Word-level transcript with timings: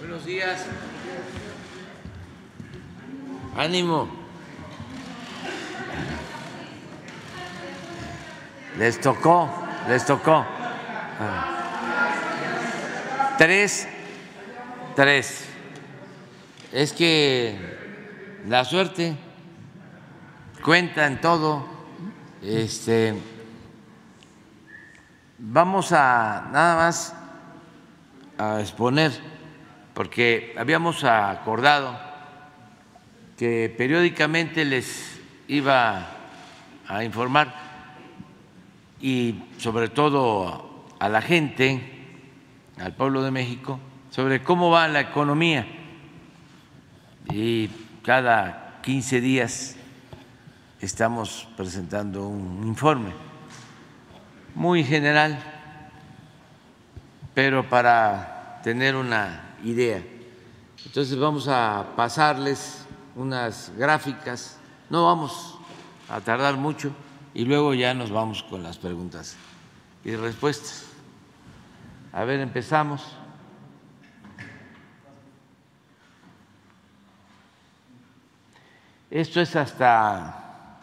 Buenos 0.00 0.24
días. 0.24 0.64
Ánimo. 3.54 4.08
Les 8.78 8.98
tocó, 8.98 9.48
les 9.88 10.06
tocó. 10.06 10.46
Ah. 11.20 11.58
Tres, 13.36 13.86
tres. 14.96 15.44
Es 16.72 16.94
que 16.94 17.58
la 18.48 18.64
suerte 18.64 19.18
cuenta 20.64 21.06
en 21.06 21.20
todo. 21.20 21.66
Este, 22.42 23.14
vamos 25.36 25.92
a 25.92 26.48
nada 26.50 26.76
más 26.86 27.14
a 28.38 28.60
exponer, 28.60 29.12
porque 30.00 30.54
habíamos 30.56 31.04
acordado 31.04 31.94
que 33.36 33.68
periódicamente 33.76 34.64
les 34.64 35.20
iba 35.46 36.06
a 36.88 37.04
informar 37.04 37.52
y 38.98 39.42
sobre 39.58 39.90
todo 39.90 40.86
a 40.98 41.06
la 41.10 41.20
gente, 41.20 41.82
al 42.78 42.94
pueblo 42.94 43.22
de 43.22 43.30
México, 43.30 43.78
sobre 44.08 44.42
cómo 44.42 44.70
va 44.70 44.88
la 44.88 45.00
economía. 45.00 45.66
Y 47.30 47.68
cada 48.02 48.78
15 48.80 49.20
días 49.20 49.76
estamos 50.80 51.46
presentando 51.58 52.26
un 52.26 52.66
informe 52.66 53.10
muy 54.54 54.82
general, 54.82 55.38
pero 57.34 57.68
para 57.68 58.62
tener 58.62 58.96
una 58.96 59.49
idea. 59.64 60.02
Entonces 60.84 61.18
vamos 61.18 61.48
a 61.48 61.86
pasarles 61.96 62.84
unas 63.14 63.72
gráficas, 63.76 64.58
no 64.88 65.06
vamos 65.06 65.58
a 66.08 66.20
tardar 66.20 66.56
mucho 66.56 66.92
y 67.34 67.44
luego 67.44 67.74
ya 67.74 67.94
nos 67.94 68.10
vamos 68.10 68.42
con 68.42 68.62
las 68.62 68.78
preguntas 68.78 69.36
y 70.04 70.16
respuestas. 70.16 70.86
A 72.12 72.24
ver, 72.24 72.40
empezamos. 72.40 73.04
Esto 79.10 79.40
es 79.40 79.56
hasta 79.56 80.78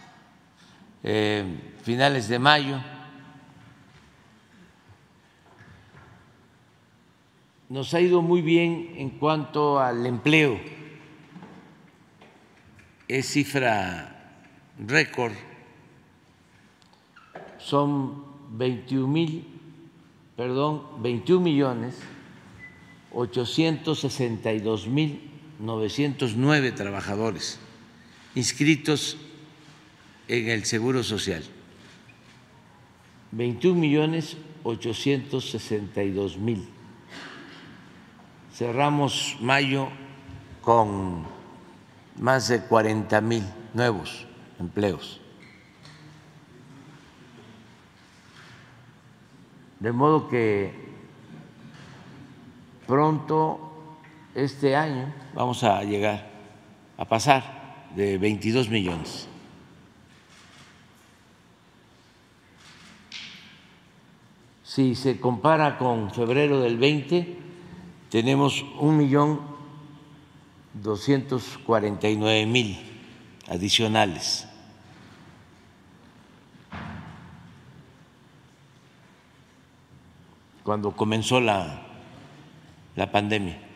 eh, 1.04 1.76
finales 1.84 2.28
de 2.28 2.40
mayo. 2.40 2.78
Nos 7.70 7.94
ha 7.94 8.02
ido 8.02 8.22
muy 8.22 8.42
bien 8.42 8.94
en 8.96 9.10
cuanto 9.10 9.80
al 9.80 10.06
empleo. 10.06 10.60
Es 13.08 13.28
cifra 13.28 14.42
récord. 14.86 15.34
Son 17.60 18.24
21 18.52 19.08
mil, 19.08 19.46
perdón, 20.36 20.84
21 21.02 21.42
millones 21.42 21.96
862 23.14 24.88
mil 24.88 25.22
909 25.60 26.72
trabajadores 26.72 27.60
inscritos 28.36 29.18
en 30.28 30.50
el 30.50 30.66
Seguro 30.66 31.04
Social. 31.04 31.44
21 33.32 33.80
millones 33.80 34.38
862 34.64 36.38
mil. 36.38 36.77
Cerramos 38.58 39.38
mayo 39.40 39.88
con 40.64 41.28
más 42.16 42.48
de 42.48 42.60
40 42.60 43.22
mil 43.22 43.44
nuevos 43.76 44.26
empleos. 44.60 45.22
De 49.80 49.92
modo 49.92 50.28
que 50.28 50.74
pronto 52.88 53.94
este 54.34 54.76
año 54.76 55.14
vamos 55.36 55.64
a 55.64 55.84
llegar 55.84 56.28
a 56.98 57.06
pasar 57.06 57.92
de 57.96 58.18
22 58.18 58.70
millones. 58.70 59.30
Si 64.64 64.96
se 64.96 65.20
compara 65.20 65.78
con 65.78 66.10
febrero 66.10 66.60
del 66.60 66.80
20, 66.80 67.46
tenemos 68.10 68.64
un 68.80 68.98
millón 68.98 69.40
249 70.74 72.46
mil 72.46 72.80
adicionales. 73.48 74.48
Cuando 80.64 80.92
comenzó 80.92 81.40
la, 81.40 81.82
la 82.96 83.12
pandemia. 83.12 83.68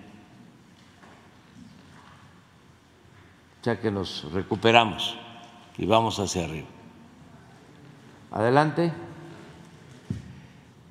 ya 3.64 3.80
que 3.80 3.91
nos 3.91 4.31
recuperamos 4.31 5.16
y 5.78 5.86
vamos 5.86 6.20
hacia 6.20 6.46
arriba. 6.46 6.68
Adelante. 8.31 8.91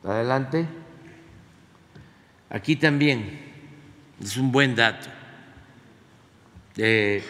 Adelante. 0.05 0.67
Aquí 2.49 2.75
también 2.75 3.39
es 4.21 4.37
un 4.37 4.51
buen 4.51 4.75
dato. 4.75 5.07
Eh, 6.77 7.23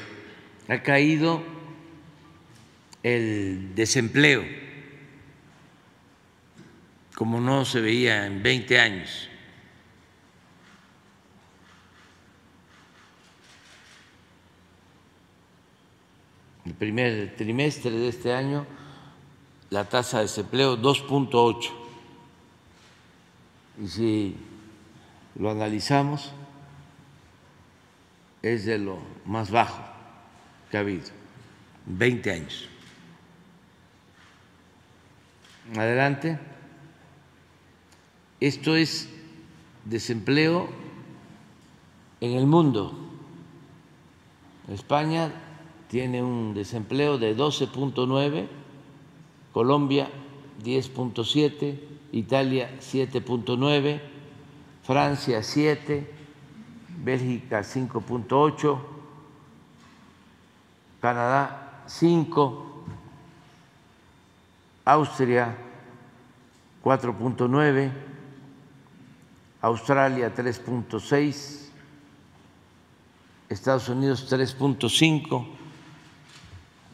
ha 0.68 0.84
caído 0.84 1.42
el 3.02 3.74
desempleo 3.76 4.44
como 7.16 7.40
no 7.40 7.64
se 7.64 7.80
veía 7.80 8.26
en 8.26 8.44
20 8.44 8.80
años. 8.80 9.30
El 16.66 16.74
primer 16.74 17.36
trimestre 17.38 17.92
de 17.92 18.10
este 18.10 18.34
año, 18.34 18.66
la 19.70 19.86
tasa 19.86 20.18
de 20.18 20.24
desempleo 20.24 20.78
2.8. 20.78 21.85
Y 23.82 23.88
si 23.88 24.36
lo 25.36 25.52
analizamos, 25.52 26.32
es 28.42 28.66
de 28.66 28.78
lo 28.78 29.00
más 29.26 29.52
bajo 29.52 29.84
que 30.70 30.78
ha 30.78 30.82
habido 30.82 31.08
en 31.88 31.98
20 31.98 32.32
años. 32.32 32.70
Adelante. 35.76 36.40
Esto 38.40 38.76
es 38.76 39.10
desempleo 39.86 40.70
en 42.22 42.32
el 42.34 42.46
mundo. 42.46 42.94
España 44.68 45.32
tiene 45.90 46.22
un 46.22 46.54
desempleo 46.54 47.18
de 47.18 47.36
12.9, 47.36 48.48
Colombia 49.54 50.10
10.7, 50.64 51.80
Italia 52.16 52.70
7.9, 52.80 54.00
Francia 54.84 55.44
7, 55.44 56.14
Bélgica 56.88 57.60
5.8, 57.60 58.80
Canadá 61.02 61.84
5, 61.86 62.86
Austria 64.86 65.58
4.9, 66.82 67.92
Australia 69.62 70.34
3.6, 70.34 71.70
Estados 73.50 73.90
Unidos 73.90 74.32
3.5, 74.32 75.46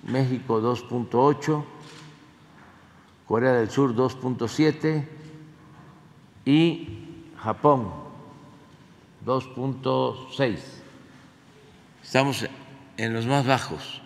México 0.04 0.60
2.8, 0.60 1.64
Corea 3.32 3.54
del 3.54 3.70
Sur 3.70 3.96
2.7 3.96 5.08
y 6.44 6.86
Japón 7.38 7.90
2.6. 9.26 10.58
Estamos 12.04 12.46
en 12.98 13.14
los 13.14 13.26
más 13.28 13.48
bajos 13.48 14.02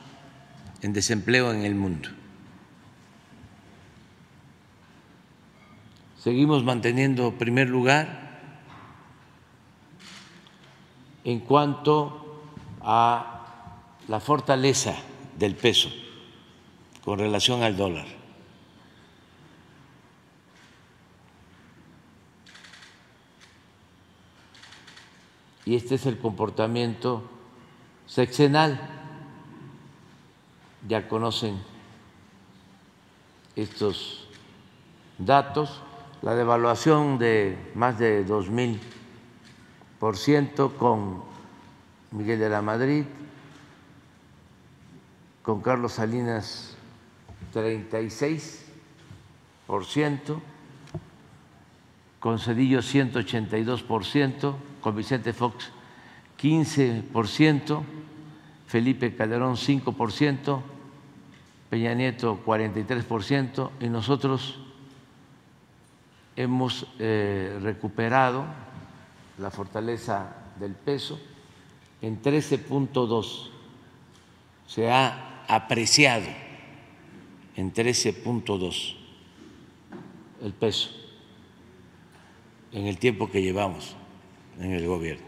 en 0.84 0.94
desempleo 0.94 1.52
en 1.52 1.66
el 1.66 1.74
mundo. 1.74 2.10
Seguimos 6.20 6.64
manteniendo 6.64 7.32
primer 7.32 7.68
lugar 7.68 8.40
en 11.24 11.40
cuanto 11.40 12.44
a 12.80 13.42
la 14.08 14.20
fortaleza 14.20 14.94
del 15.36 15.56
peso 15.56 15.90
con 17.04 17.18
relación 17.18 17.64
al 17.64 17.76
dólar. 17.76 18.25
Y 25.66 25.76
este 25.76 25.96
es 25.96 26.06
el 26.06 26.20
comportamiento 26.20 27.24
sexenal. 28.06 28.80
Ya 30.88 31.08
conocen 31.08 31.58
estos 33.56 34.28
datos, 35.18 35.82
la 36.22 36.36
devaluación 36.36 37.18
de 37.18 37.58
más 37.74 37.98
de 37.98 38.24
dos 38.24 38.50
mil 38.50 38.80
por 40.00 40.18
ciento 40.18 40.78
con 40.78 41.24
Miguel 42.12 42.40
de 42.40 42.50
la 42.50 42.62
Madrid, 42.62 43.06
con 45.42 45.62
Carlos 45.62 45.94
Salinas 45.94 46.76
36 47.54 48.66
por 49.66 49.86
ciento, 49.86 50.42
con 52.20 52.40
Cedillo 52.40 52.82
182 52.82 53.84
por 53.84 54.06
ciento, 54.06 54.58
con 54.86 54.96
Vicente 54.96 55.34
Fox 55.34 55.72
15 56.38 57.06
por 57.12 57.28
ciento, 57.28 57.84
Felipe 58.68 59.16
Calderón 59.16 59.58
5 59.58 59.94
por 59.94 60.12
ciento, 60.12 60.62
Peña 61.72 61.96
Nieto 61.96 62.40
43 62.46 63.04
por 63.04 63.24
ciento 63.24 63.72
y 63.80 63.90
nosotros 63.90 64.60
hemos 66.36 66.86
eh, 67.00 67.58
recuperado 67.64 68.46
la 69.40 69.50
fortaleza 69.50 70.36
del 70.60 70.74
peso 70.74 71.20
en 72.04 72.22
13.2. 72.22 73.50
Se 74.68 74.92
ha 74.92 75.46
apreciado 75.48 76.28
en 77.56 77.74
13.2 77.74 78.96
el 80.44 80.54
peso 80.54 80.92
en 82.72 82.86
el 82.86 83.00
tiempo 83.00 83.32
que 83.32 83.42
llevamos 83.42 83.96
en 84.60 84.72
el 84.72 84.88
gobierno. 84.88 85.26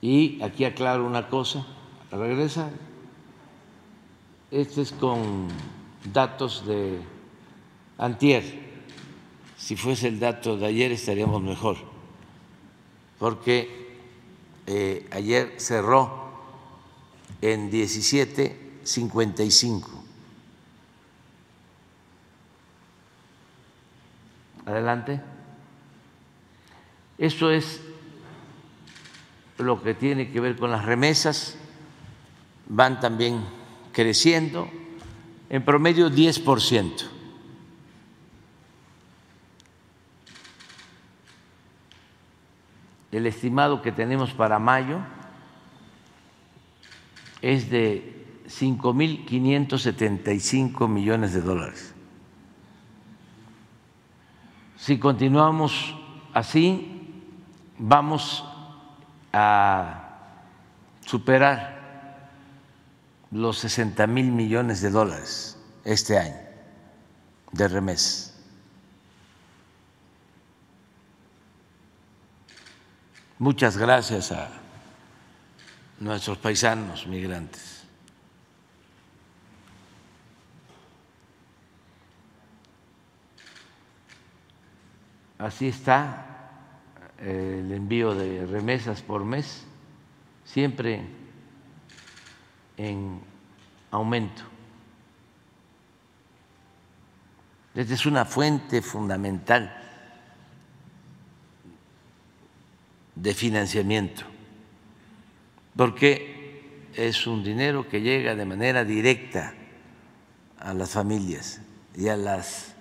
Y 0.00 0.40
aquí 0.42 0.64
aclaro 0.64 1.06
una 1.06 1.28
cosa, 1.28 1.64
regresa, 2.10 2.70
este 4.50 4.82
es 4.82 4.90
con 4.92 5.46
datos 6.12 6.66
de 6.66 6.98
antier, 7.98 8.66
si 9.56 9.76
fuese 9.76 10.08
el 10.08 10.18
dato 10.20 10.56
de 10.56 10.66
ayer 10.66 10.90
estaríamos 10.92 11.42
mejor, 11.42 11.76
porque 13.18 13.96
eh, 14.66 15.08
ayer 15.10 15.54
cerró 15.56 16.26
en 17.40 17.70
17.55. 17.70 19.96
Adelante. 24.66 25.35
Eso 27.18 27.50
es 27.50 27.80
lo 29.58 29.82
que 29.82 29.94
tiene 29.94 30.30
que 30.30 30.40
ver 30.40 30.56
con 30.56 30.70
las 30.70 30.84
remesas, 30.84 31.56
van 32.68 33.00
también 33.00 33.42
creciendo, 33.92 34.70
en 35.48 35.64
promedio 35.64 36.10
10%. 36.10 37.08
El 43.12 43.26
estimado 43.26 43.80
que 43.80 43.92
tenemos 43.92 44.32
para 44.32 44.58
mayo 44.58 44.98
es 47.40 47.70
de 47.70 48.26
5.575 48.46 50.88
millones 50.88 51.32
de 51.32 51.40
dólares. 51.40 51.94
Si 54.76 54.98
continuamos 54.98 55.94
así, 56.34 56.95
vamos 57.78 58.44
a 59.32 60.02
superar 61.04 61.76
los 63.30 63.58
60 63.58 64.06
mil 64.06 64.30
millones 64.32 64.80
de 64.80 64.90
dólares 64.90 65.58
este 65.84 66.18
año 66.18 66.40
de 67.52 67.68
remesas. 67.68 68.34
Muchas 73.38 73.76
gracias 73.76 74.32
a 74.32 74.48
nuestros 76.00 76.38
paisanos 76.38 77.06
migrantes. 77.06 77.84
Así 85.38 85.68
está 85.68 86.35
el 87.20 87.72
envío 87.72 88.14
de 88.14 88.46
remesas 88.46 89.02
por 89.02 89.24
mes, 89.24 89.64
siempre 90.44 91.02
en 92.76 93.20
aumento. 93.90 94.42
Esta 97.74 97.94
es 97.94 98.06
una 98.06 98.24
fuente 98.24 98.80
fundamental 98.80 99.82
de 103.14 103.34
financiamiento, 103.34 104.24
porque 105.74 106.90
es 106.94 107.26
un 107.26 107.44
dinero 107.44 107.88
que 107.88 108.00
llega 108.00 108.34
de 108.34 108.46
manera 108.46 108.84
directa 108.84 109.54
a 110.58 110.72
las 110.72 110.90
familias 110.90 111.60
y 111.94 112.08
a 112.08 112.16
las 112.16 112.74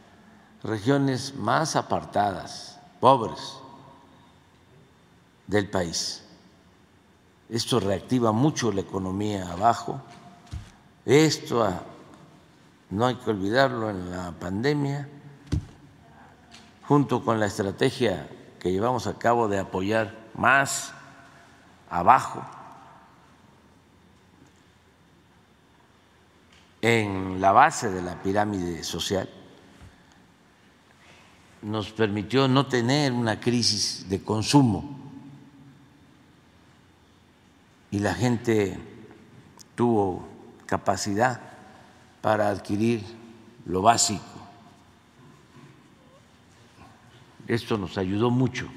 regiones 0.63 1.35
más 1.35 1.75
apartadas, 1.75 2.79
pobres 2.99 3.59
del 5.47 5.69
país. 5.69 6.23
Esto 7.49 7.79
reactiva 7.79 8.31
mucho 8.31 8.71
la 8.71 8.81
economía 8.81 9.51
abajo. 9.51 10.01
Esto 11.05 11.67
no 12.89 13.05
hay 13.05 13.15
que 13.15 13.29
olvidarlo 13.29 13.89
en 13.89 14.09
la 14.11 14.31
pandemia, 14.31 15.07
junto 16.87 17.23
con 17.23 17.39
la 17.39 17.45
estrategia 17.45 18.29
que 18.59 18.71
llevamos 18.71 19.07
a 19.07 19.17
cabo 19.17 19.47
de 19.47 19.59
apoyar 19.59 20.15
más 20.35 20.93
abajo 21.89 22.43
en 26.85 27.41
la 27.41 27.51
base 27.51 27.89
de 27.89 27.99
la 28.03 28.21
pirámide 28.21 28.83
social 28.83 29.27
nos 31.63 31.91
permitió 31.91 32.47
no 32.47 32.67
tener 32.67 33.11
una 33.11 33.39
crisis 33.39 34.07
de 34.07 34.21
consumo 34.21 35.04
y 37.95 37.99
la 37.99 38.13
gente 38.13 38.77
tuvo 39.73 40.27
capacidad 40.65 41.39
para 42.19 42.49
adquirir 42.49 43.01
lo 43.65 43.81
básico. 43.81 44.21
Esto 47.47 47.77
nos 47.77 47.97
ayudó 47.97 48.31
mucho. 48.31 48.67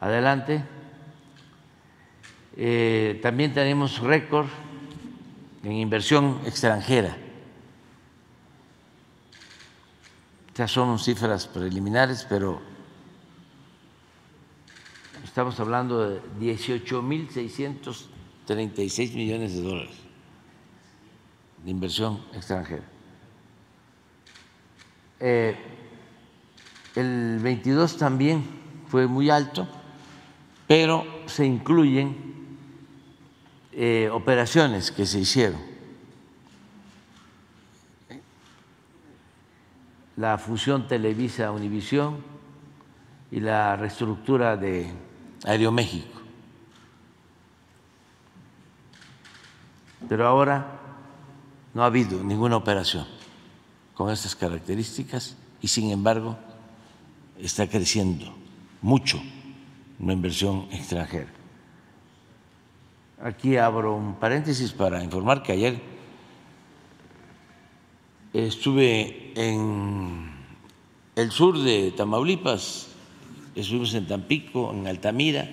Adelante. 0.00 0.64
Eh, 2.56 3.20
también 3.22 3.52
tenemos 3.52 3.98
récord 3.98 4.48
en 5.62 5.72
inversión 5.72 6.40
extranjera. 6.46 7.18
Ya 10.54 10.66
son 10.66 10.98
cifras 10.98 11.46
preliminares, 11.46 12.26
pero 12.26 12.62
estamos 15.30 15.58
hablando 15.60 16.10
de 16.10 16.20
18.636 16.40 19.14
millones 19.14 19.54
de 19.54 19.62
dólares 19.62 19.94
de 21.64 21.70
inversión 21.70 22.20
extranjera. 22.34 22.82
Eh, 25.20 25.56
el 26.96 27.38
22 27.40 27.96
también 27.96 28.42
fue 28.88 29.06
muy 29.06 29.30
alto 29.30 29.68
pero 30.66 31.06
se 31.26 31.46
incluyen 31.46 32.16
eh, 33.70 34.10
operaciones 34.12 34.90
que 34.90 35.06
se 35.06 35.20
hicieron 35.20 35.60
la 40.16 40.38
fusión 40.38 40.88
Televisa-Univisión 40.88 42.16
y 43.30 43.38
la 43.38 43.76
reestructura 43.76 44.56
de 44.56 45.08
Aeroméxico. 45.44 46.20
Pero 50.08 50.26
ahora 50.26 50.80
no 51.74 51.82
ha 51.82 51.86
habido 51.86 52.22
ninguna 52.22 52.56
operación 52.56 53.06
con 53.94 54.10
estas 54.10 54.34
características 54.34 55.36
y 55.60 55.68
sin 55.68 55.90
embargo 55.90 56.36
está 57.38 57.68
creciendo 57.68 58.34
mucho 58.82 59.20
la 59.98 60.12
inversión 60.12 60.66
extranjera. 60.70 61.28
Aquí 63.22 63.56
abro 63.56 63.94
un 63.94 64.14
paréntesis 64.14 64.72
para 64.72 65.04
informar 65.04 65.42
que 65.42 65.52
ayer 65.52 65.80
estuve 68.32 69.32
en 69.36 70.30
el 71.16 71.30
sur 71.30 71.58
de 71.58 71.92
Tamaulipas, 71.92 72.89
estuvimos 73.54 73.94
en 73.94 74.06
Tampico, 74.06 74.72
en 74.72 74.86
Altamira, 74.86 75.48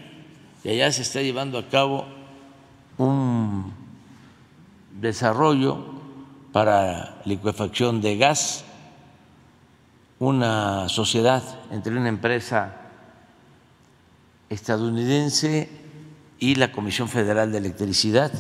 y 0.63 0.70
allá 0.70 0.92
se 0.92 1.01
está 1.01 1.22
llevando 1.22 1.58
a 1.58 1.68
cabo 1.70 2.06
un 2.98 3.74
desarrollo 5.00 5.86
para 6.51 7.22
liquefacción 7.25 8.01
de 8.01 8.18
gas, 8.18 8.63
una 10.20 10.89
sociedad 10.89 11.44
entre 11.72 11.96
una 11.96 12.10
empresa 12.10 12.75
estadounidense 14.50 15.70
y 16.39 16.56
la 16.56 16.72
Comisión 16.72 17.08
Federal 17.08 17.51
de 17.51 17.60
Electricidad. 17.60 18.32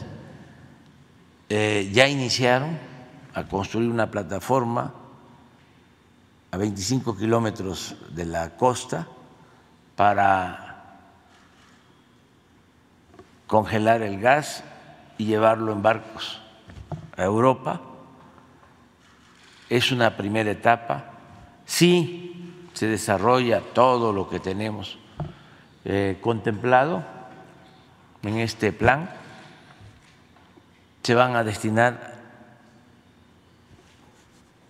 Eh, 1.49 1.89
ya 1.93 2.07
iniciaron 2.07 2.77
a 3.33 3.47
construir 3.47 3.89
una 3.89 4.09
plataforma 4.09 4.93
a 6.51 6.57
25 6.57 7.15
kilómetros 7.17 7.95
de 8.09 8.25
la 8.25 8.57
costa 8.57 9.07
para 9.97 10.67
congelar 13.47 14.03
el 14.03 14.21
gas 14.21 14.63
y 15.17 15.25
llevarlo 15.25 15.73
en 15.73 15.81
barcos 15.81 16.39
a 17.17 17.23
Europa. 17.23 17.81
Es 19.69 19.91
una 19.91 20.15
primera 20.15 20.51
etapa. 20.51 21.05
Sí 21.65 22.61
se 22.73 22.87
desarrolla 22.87 23.61
todo 23.73 24.13
lo 24.13 24.29
que 24.29 24.39
tenemos 24.39 24.99
eh, 25.83 26.19
contemplado 26.21 27.03
en 28.21 28.37
este 28.37 28.71
plan. 28.71 29.09
Se 31.01 31.15
van 31.15 31.35
a 31.35 31.43
destinar 31.43 32.17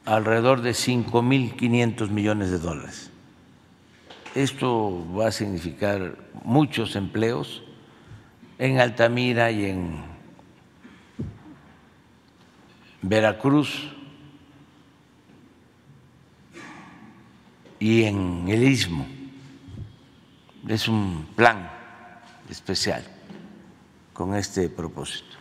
alrededor 0.06 0.62
de 0.62 0.72
5.500 0.72 2.10
millones 2.12 2.50
de 2.50 2.60
dólares. 2.60 3.12
Esto 4.38 5.04
va 5.18 5.30
a 5.30 5.32
significar 5.32 6.16
muchos 6.44 6.96
empleos 6.96 7.64
en 8.60 8.80
Altamira 8.80 9.50
y 9.50 9.66
en 9.66 10.04
Veracruz 13.02 13.96
y 17.80 18.04
en 18.04 18.48
el 18.48 18.62
Istmo. 18.62 19.08
Es 20.68 20.88
un 20.88 21.28
plan 21.36 21.72
especial 22.48 23.04
con 24.14 24.36
este 24.36 24.70
propósito. 24.70 25.36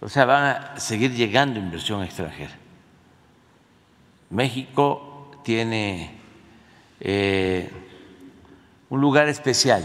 O 0.00 0.08
sea, 0.08 0.24
van 0.24 0.42
a 0.42 0.80
seguir 0.80 1.14
llegando 1.14 1.60
inversión 1.60 2.02
extranjera. 2.02 2.58
México 4.28 5.11
tiene 5.42 6.18
eh, 7.00 7.70
un 8.90 9.00
lugar 9.00 9.28
especial 9.28 9.84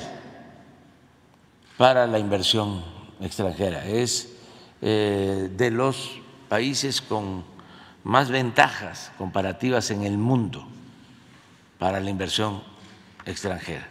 para 1.77 2.07
la 2.07 2.19
inversión 2.19 2.83
extranjera. 3.21 3.85
Es 3.85 4.33
eh, 4.81 5.49
de 5.51 5.71
los 5.71 6.19
países 6.49 7.01
con 7.01 7.43
más 8.03 8.29
ventajas 8.29 9.11
comparativas 9.17 9.91
en 9.91 10.03
el 10.03 10.17
mundo 10.17 10.67
para 11.77 11.99
la 11.99 12.09
inversión 12.09 12.63
extranjera. 13.25 13.87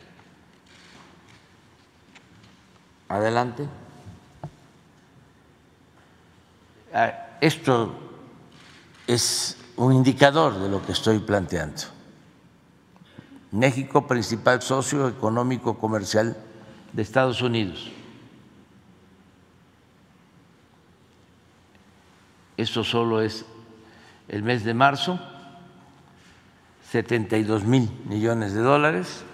Adelante. 3.08 3.66
Ah, 6.92 7.38
esto 7.40 7.94
es 9.06 9.55
un 9.76 9.92
indicador 9.92 10.58
de 10.58 10.68
lo 10.68 10.84
que 10.84 10.92
estoy 10.92 11.18
planteando. 11.18 11.82
México, 13.52 14.06
principal 14.06 14.62
socio 14.62 15.08
económico 15.08 15.78
comercial 15.78 16.36
de 16.92 17.02
Estados 17.02 17.42
Unidos. 17.42 17.90
Esto 22.56 22.84
solo 22.84 23.20
es 23.20 23.44
el 24.28 24.42
mes 24.42 24.64
de 24.64 24.74
marzo, 24.74 25.20
72 26.90 27.64
mil 27.64 27.90
millones 28.06 28.54
de 28.54 28.60
dólares. 28.60 29.24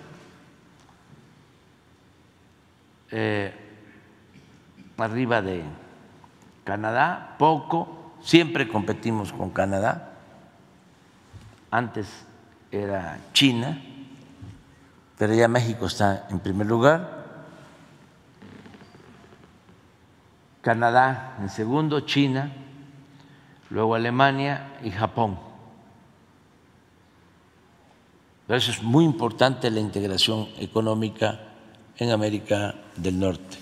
Eh, 3.11 3.55
arriba 4.97 5.43
de 5.43 5.63
Canadá, 6.65 7.37
poco, 7.39 8.15
siempre 8.23 8.69
competimos 8.69 9.33
con 9.33 9.51
Canadá. 9.51 10.12
Antes 11.73 12.07
era 12.71 13.19
China, 13.33 13.81
pero 15.17 15.33
ya 15.33 15.49
México 15.49 15.87
está 15.87 16.27
en 16.29 16.39
primer 16.39 16.67
lugar. 16.67 17.23
Canadá 20.61 21.39
en 21.41 21.49
segundo, 21.49 22.01
China, 22.01 22.53
luego 23.71 23.95
Alemania 23.95 24.79
y 24.85 24.91
Japón. 24.91 25.39
Por 28.47 28.57
eso 28.57 28.71
es 28.71 28.83
muy 28.83 29.07
importante 29.07 29.71
la 29.71 29.81
integración 29.81 30.49
económica 30.59 31.41
en 31.97 32.11
América 32.11 32.75
del 32.97 33.19
Norte. 33.19 33.57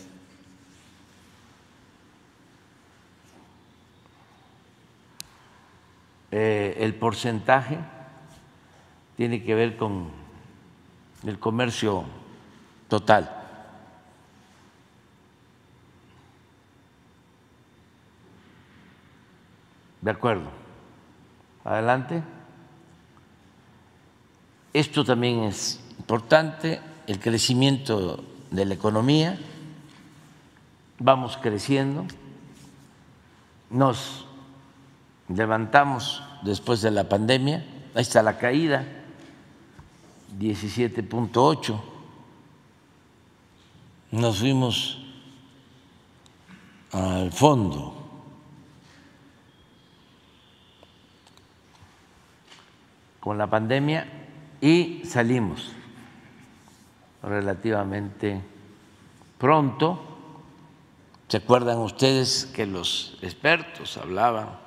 Eh, 6.33 6.76
el 6.81 6.97
porcentaje 6.97 7.79
tiene 9.21 9.45
que 9.45 9.55
ver 9.55 9.77
con 9.77 10.09
el 11.27 11.39
comercio 11.39 12.05
total. 12.89 13.31
De 20.00 20.11
acuerdo. 20.11 20.49
Adelante. 21.65 22.23
Esto 24.73 25.05
también 25.05 25.41
es 25.41 25.85
importante, 25.99 26.81
el 27.07 27.21
crecimiento 27.21 28.25
de 28.50 28.65
la 28.65 28.73
economía. 28.73 29.39
Vamos 30.99 31.37
creciendo. 31.37 32.07
Nos 33.69 34.25
levantamos 35.29 36.23
después 36.41 36.81
de 36.81 36.91
la 36.91 37.07
pandemia, 37.07 37.67
ahí 37.95 38.00
está 38.00 38.23
la 38.23 38.39
caída, 38.39 38.97
17.8, 40.38 41.80
nos 44.12 44.38
fuimos 44.38 44.99
al 46.92 47.32
fondo. 47.32 48.00
con 53.20 53.37
la 53.37 53.49
pandemia 53.49 54.06
y 54.60 55.02
salimos 55.04 55.72
relativamente 57.22 58.40
pronto. 59.38 60.06
¿Se 61.28 61.37
acuerdan 61.37 61.78
ustedes 61.78 62.46
que 62.46 62.66
los 62.66 63.18
expertos 63.22 63.96
hablaban 63.99 64.58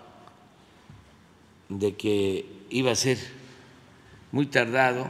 de 1.67 1.96
que 1.96 2.65
iba 2.70 2.91
a 2.91 2.96
ser 2.96 3.17
muy 4.32 4.46
tardado, 4.46 5.10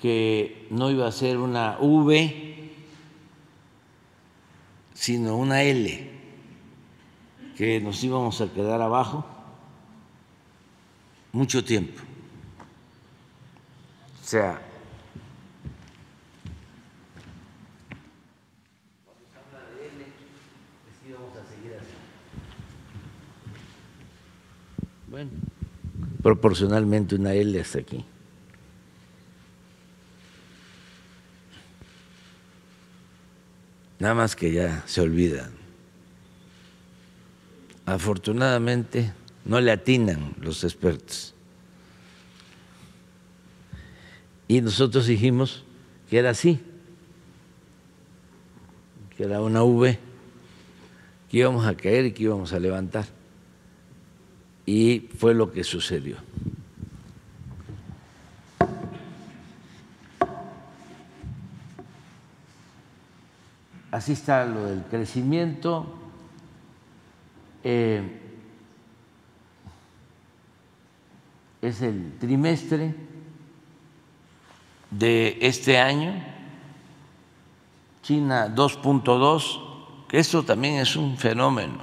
que 0.00 0.66
no 0.70 0.90
iba 0.90 1.06
a 1.06 1.12
ser 1.12 1.38
una 1.38 1.78
V, 1.80 2.70
sino 4.94 5.36
una 5.36 5.62
L, 5.62 6.10
que 7.56 7.80
nos 7.80 8.02
íbamos 8.02 8.40
a 8.40 8.52
quedar 8.52 8.80
abajo 8.80 9.24
mucho 11.32 11.64
tiempo. 11.64 12.02
O 14.22 14.26
sea, 14.26 14.60
Bueno, 25.10 25.32
proporcionalmente 26.22 27.16
una 27.16 27.34
L 27.34 27.60
hasta 27.60 27.80
aquí. 27.80 28.04
Nada 34.00 34.14
más 34.14 34.34
que 34.34 34.50
ya 34.50 34.82
se 34.86 35.02
olvidan. 35.02 35.52
Afortunadamente 37.84 39.12
no 39.44 39.60
le 39.60 39.70
atinan 39.70 40.34
los 40.40 40.64
expertos. 40.64 41.34
Y 44.48 44.62
nosotros 44.62 45.06
dijimos 45.06 45.64
que 46.08 46.18
era 46.18 46.30
así, 46.30 46.60
que 49.16 49.24
era 49.24 49.42
una 49.42 49.62
V, 49.62 49.98
que 51.30 51.36
íbamos 51.36 51.66
a 51.66 51.76
caer 51.76 52.06
y 52.06 52.12
que 52.12 52.24
íbamos 52.24 52.52
a 52.54 52.58
levantar. 52.58 53.06
Y 54.64 55.08
fue 55.18 55.34
lo 55.34 55.52
que 55.52 55.62
sucedió. 55.62 56.16
Así 63.90 64.12
está 64.12 64.44
lo 64.44 64.66
del 64.66 64.84
crecimiento. 64.84 65.86
Eh, 67.64 68.20
es 71.60 71.82
el 71.82 72.16
trimestre 72.18 72.94
de 74.90 75.38
este 75.40 75.78
año, 75.78 76.12
China 78.02 78.48
2.2, 78.54 80.06
que 80.08 80.18
eso 80.18 80.42
también 80.42 80.76
es 80.76 80.96
un 80.96 81.16
fenómeno, 81.18 81.82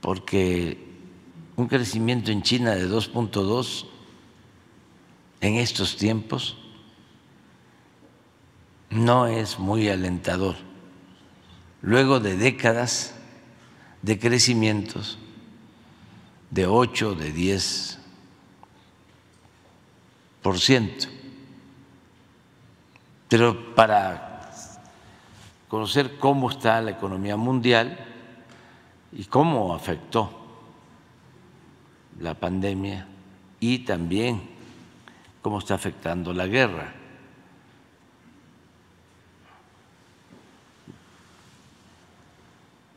porque 0.00 0.86
un 1.56 1.66
crecimiento 1.66 2.30
en 2.30 2.42
China 2.42 2.74
de 2.74 2.88
2.2 2.88 3.84
en 5.40 5.54
estos 5.56 5.96
tiempos 5.96 6.56
no 8.90 9.26
es 9.26 9.58
muy 9.58 9.88
alentador. 9.88 10.67
Luego 11.82 12.20
de 12.20 12.36
décadas 12.36 13.14
de 14.02 14.18
crecimientos 14.18 15.18
de 16.50 16.66
8, 16.66 17.14
de 17.14 17.32
10 17.32 17.98
por 20.42 20.58
ciento. 20.58 21.08
Pero 23.28 23.74
para 23.74 24.50
conocer 25.68 26.16
cómo 26.18 26.50
está 26.50 26.80
la 26.80 26.92
economía 26.92 27.36
mundial 27.36 27.98
y 29.12 29.24
cómo 29.24 29.74
afectó 29.74 30.38
la 32.20 32.34
pandemia 32.34 33.06
y 33.60 33.80
también 33.80 34.40
cómo 35.42 35.58
está 35.58 35.74
afectando 35.74 36.32
la 36.32 36.46
guerra. 36.46 36.94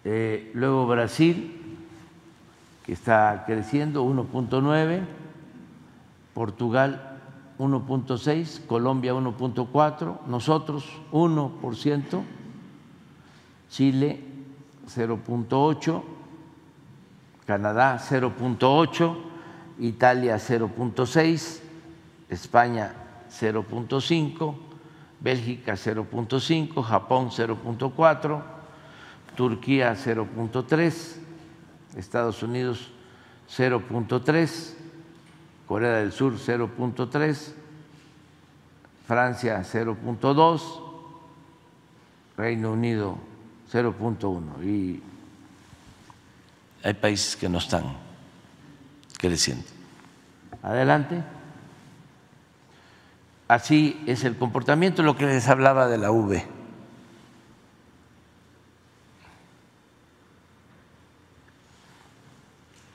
Eh, 0.04 0.52
luego 0.56 0.88
Brasil, 0.88 1.62
que 2.86 2.94
está 2.94 3.44
creciendo 3.46 4.04
1.9, 4.04 5.06
Portugal 6.34 7.20
1.6, 7.60 8.66
Colombia 8.66 9.14
1.4, 9.14 10.26
nosotros 10.26 10.86
1%, 11.12 12.24
Chile 13.70 14.20
0.8, 14.88 16.04
Canadá 17.46 18.00
0.8, 18.00 19.16
Italia 19.80 20.38
0.6, 20.38 21.60
España 22.30 22.94
0.5, 23.30 24.56
Bélgica 25.20 25.74
0.5, 25.74 26.84
Japón 26.84 27.30
0.4, 27.30 28.61
Turquía 29.36 29.96
0.3, 29.96 31.16
Estados 31.96 32.44
Unidos 32.44 32.92
0.3, 33.50 34.74
Corea 35.68 35.98
del 35.98 36.12
Sur 36.12 36.34
0.3, 36.34 37.54
Francia 39.08 39.62
0.2, 39.62 40.62
Reino 42.38 42.72
Unido 42.72 43.18
0.1 43.72 44.64
y 44.64 45.02
hay 46.84 46.94
países 46.94 47.36
que 47.36 47.48
no 47.48 47.60
están 47.60 47.84
creciendo. 49.18 49.66
Adelante. 50.64 51.24
Así 53.48 54.02
es 54.08 54.24
el 54.24 54.38
comportamiento, 54.38 55.04
lo 55.04 55.16
que 55.16 55.26
les 55.26 55.48
hablaba 55.48 55.88
de 55.88 55.98
la 55.98 56.12
V. 56.12 56.61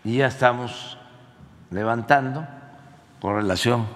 Y 0.06 0.18
ya 0.18 0.28
estamos 0.28 0.96
levantando 1.68 2.46
con 3.20 3.34
relación 3.34 3.88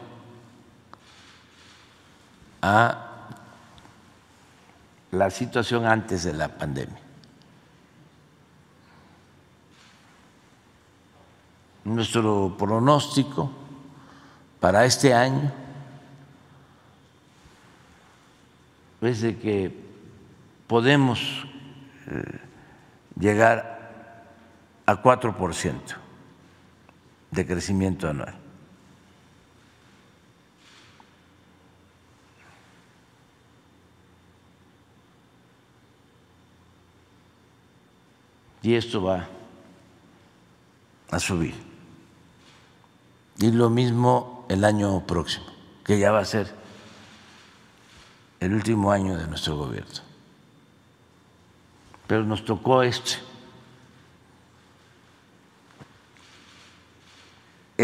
a 2.60 3.28
la 5.12 5.30
situación 5.30 5.86
antes 5.86 6.24
de 6.24 6.32
la 6.32 6.48
pandemia. 6.48 6.98
Nuestro 11.84 12.56
pronóstico 12.58 13.52
para 14.58 14.84
este 14.84 15.14
año 15.14 15.52
es 19.00 19.20
de 19.20 19.38
que 19.38 19.80
podemos 20.66 21.46
eh, 22.08 22.40
llegar 23.16 23.78
a 24.86 24.96
4 24.96 25.36
por 25.36 25.54
ciento 25.54 25.99
de 27.30 27.46
crecimiento 27.46 28.08
anual. 28.08 28.34
Y 38.62 38.74
esto 38.74 39.02
va 39.02 39.26
a 41.10 41.18
subir. 41.18 41.54
Y 43.38 43.50
lo 43.52 43.70
mismo 43.70 44.44
el 44.48 44.64
año 44.64 45.06
próximo, 45.06 45.46
que 45.82 45.98
ya 45.98 46.12
va 46.12 46.20
a 46.20 46.24
ser 46.24 46.52
el 48.38 48.52
último 48.52 48.92
año 48.92 49.16
de 49.16 49.26
nuestro 49.26 49.56
gobierno. 49.56 50.02
Pero 52.06 52.24
nos 52.24 52.44
tocó 52.44 52.82
este 52.82 53.29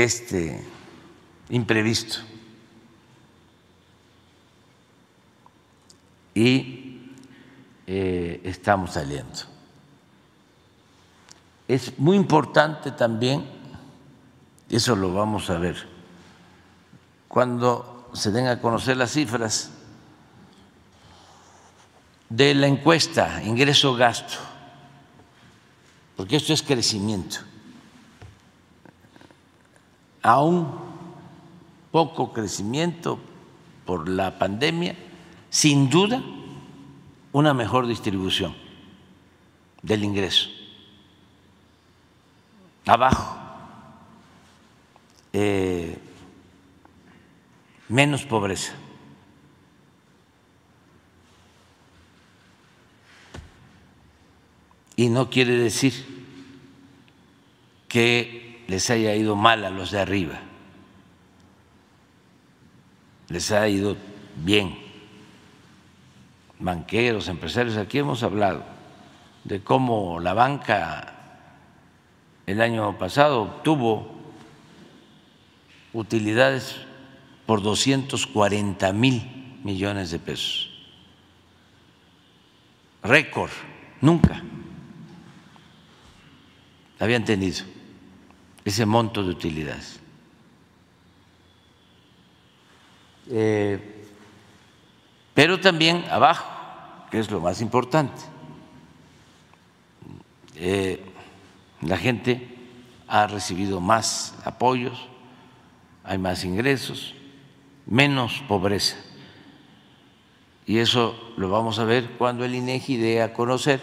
este 0.03 0.63
imprevisto. 1.49 2.19
Y 6.35 7.13
eh, 7.87 8.43
estamos 8.45 8.93
saliendo. 8.93 9.39
Es 11.67 11.99
muy 11.99 12.17
importante 12.17 12.93
también, 12.93 13.47
eso 14.69 14.95
lo 14.95 15.15
vamos 15.15 15.49
a 15.49 15.59
ver, 15.59 15.89
cuando 17.27 18.11
se 18.13 18.31
den 18.31 18.49
a 18.49 18.61
conocer 18.61 18.99
las 18.99 19.13
cifras 19.13 19.71
de 22.29 22.55
la 22.55 22.67
encuesta 22.67 23.43
ingreso-gasto, 23.43 24.37
porque 26.17 26.37
esto 26.37 26.53
es 26.53 26.63
crecimiento 26.63 27.39
aún 30.27 30.67
poco 31.93 32.33
crecimiento 32.33 33.19
por 33.85 34.09
la 34.09 34.39
pandemia, 34.39 34.97
sin 35.51 35.89
duda 35.89 36.21
una 37.33 37.55
mejor 37.55 37.87
distribución 37.87 38.55
del 39.83 40.03
ingreso. 40.03 40.49
Abajo, 42.87 43.39
eh, 45.33 45.97
menos 47.89 48.25
pobreza. 48.25 48.75
Y 54.97 55.09
no 55.09 55.31
quiere 55.31 55.57
decir 55.57 55.93
que 57.87 58.46
les 58.69 58.91
haya 58.91 59.15
ido 59.15 59.37
mal 59.37 59.65
a 59.65 59.71
los 59.71 59.91
de 59.91 60.01
arriba, 60.01 60.41
les 63.29 63.51
ha 63.53 63.69
ido 63.69 63.97
bien. 64.37 64.85
Banqueros, 66.59 67.29
empresarios, 67.29 67.77
aquí 67.77 67.99
hemos 67.99 68.23
hablado 68.23 68.65
de 69.45 69.63
cómo 69.63 70.21
la 70.21 70.33
banca 70.33 71.13
el 72.47 72.61
año 72.61 72.97
pasado 72.99 73.43
obtuvo 73.43 74.11
utilidades 75.93 76.77
por 77.45 77.63
240 77.63 78.93
mil 78.93 79.61
millones 79.63 80.11
de 80.11 80.19
pesos. 80.19 80.71
Récord, 83.03 83.51
nunca 84.01 84.43
habían 86.99 87.25
tenido 87.25 87.65
ese 88.67 88.85
monto 88.85 89.23
de 89.23 89.31
utilidades. 89.31 90.01
Eh, 93.31 94.05
pero 95.33 95.61
también 95.61 96.05
abajo, 96.11 96.45
que 97.09 97.21
es 97.21 97.31
lo 97.31 97.41
más 97.41 97.61
importante, 97.61 98.21
eh, 100.57 101.01
la 101.81 101.97
gente 101.97 102.59
ha 103.07 103.29
recibido 103.29 103.81
más 103.81 104.35
apoyos, 104.45 104.99
hay 106.03 106.19
más 106.19 106.43
ingresos, 106.45 107.15
menos 107.87 108.43
pobreza. 108.49 108.97
Y 110.67 110.79
eso 110.79 111.33
lo 111.37 111.51
vamos 111.51 111.79
a 111.79 111.85
ver 111.85 112.11
cuando 112.19 112.45
el 112.45 112.57
INEGI 112.57 112.97
dé 112.97 113.23
a 113.23 113.33
conocer 113.33 113.81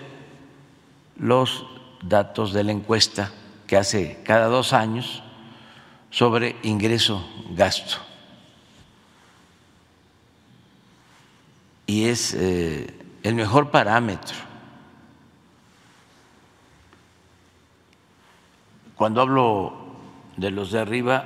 los 1.16 1.66
datos 2.02 2.52
de 2.52 2.66
la 2.66 2.74
encuesta 2.74 3.32
que 3.74 3.78
hace 3.78 4.20
cada 4.24 4.50
dos 4.50 4.72
años 4.72 5.24
sobre 6.12 6.58
ingreso-gasto. 6.62 7.98
Y 11.88 12.06
es 12.06 12.36
eh, 12.36 12.96
el 13.24 13.34
mejor 13.34 13.72
parámetro. 13.72 14.38
Cuando 18.96 19.22
hablo 19.22 19.74
de 20.38 20.52
los 20.52 20.72
de 20.72 20.80
arriba, 20.80 21.26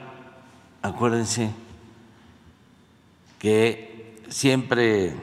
acuérdense 0.81 1.51
que 3.39 4.23
siempre 4.29 5.17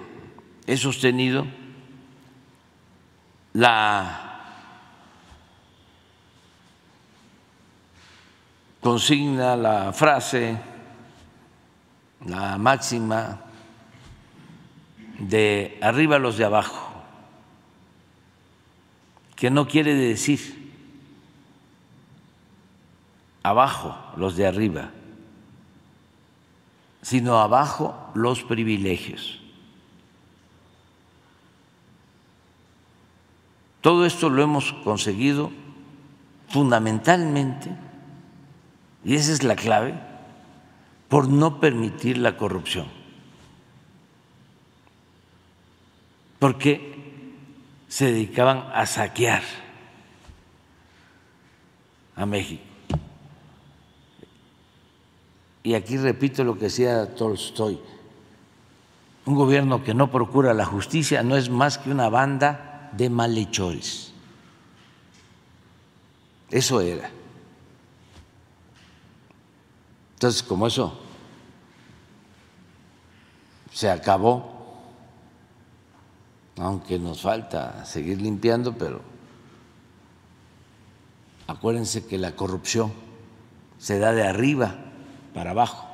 he 0.66 0.76
sostenido 0.76 1.46
la 3.54 4.33
consigna, 8.84 9.56
la 9.56 9.94
frase, 9.94 10.58
la 12.26 12.58
máxima 12.58 13.40
de 15.18 15.78
arriba 15.80 16.18
los 16.18 16.36
de 16.36 16.44
abajo, 16.44 16.92
que 19.36 19.50
no 19.50 19.66
quiere 19.66 19.94
decir 19.94 20.70
abajo 23.42 23.96
los 24.18 24.36
de 24.36 24.46
arriba, 24.46 24.90
sino 27.00 27.38
abajo 27.38 28.10
los 28.12 28.42
privilegios. 28.42 29.40
Todo 33.80 34.04
esto 34.04 34.28
lo 34.28 34.42
hemos 34.42 34.74
conseguido 34.84 35.50
fundamentalmente, 36.48 37.74
y 39.04 39.16
esa 39.16 39.32
es 39.32 39.42
la 39.42 39.56
clave, 39.56 39.94
por 41.08 41.28
no 41.28 41.60
permitir 41.60 42.18
la 42.18 42.36
corrupción. 42.36 42.86
Porque 46.38 46.94
se 47.88 48.06
dedicaban 48.06 48.64
a 48.72 48.86
saquear 48.86 49.42
a 52.16 52.26
México. 52.26 52.64
Y 55.62 55.74
aquí 55.74 55.96
repito 55.96 56.44
lo 56.44 56.54
que 56.54 56.64
decía 56.64 57.14
Tolstoy, 57.14 57.78
un 59.26 59.34
gobierno 59.34 59.82
que 59.82 59.94
no 59.94 60.10
procura 60.10 60.52
la 60.52 60.66
justicia 60.66 61.22
no 61.22 61.36
es 61.36 61.48
más 61.48 61.78
que 61.78 61.90
una 61.90 62.08
banda 62.08 62.90
de 62.92 63.08
malhechores. 63.08 64.12
Eso 66.50 66.80
era. 66.80 67.10
Entonces, 70.14 70.42
como 70.42 70.66
eso 70.66 70.98
se 73.72 73.90
acabó, 73.90 74.52
aunque 76.56 76.98
nos 76.98 77.22
falta 77.22 77.84
seguir 77.84 78.22
limpiando, 78.22 78.76
pero 78.78 79.02
acuérdense 81.46 82.06
que 82.06 82.16
la 82.16 82.36
corrupción 82.36 82.92
se 83.78 83.98
da 83.98 84.12
de 84.12 84.26
arriba 84.26 84.76
para 85.34 85.50
abajo, 85.50 85.86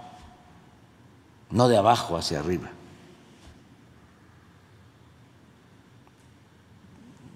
no 1.50 1.68
de 1.68 1.78
abajo 1.78 2.16
hacia 2.16 2.40
arriba. 2.40 2.70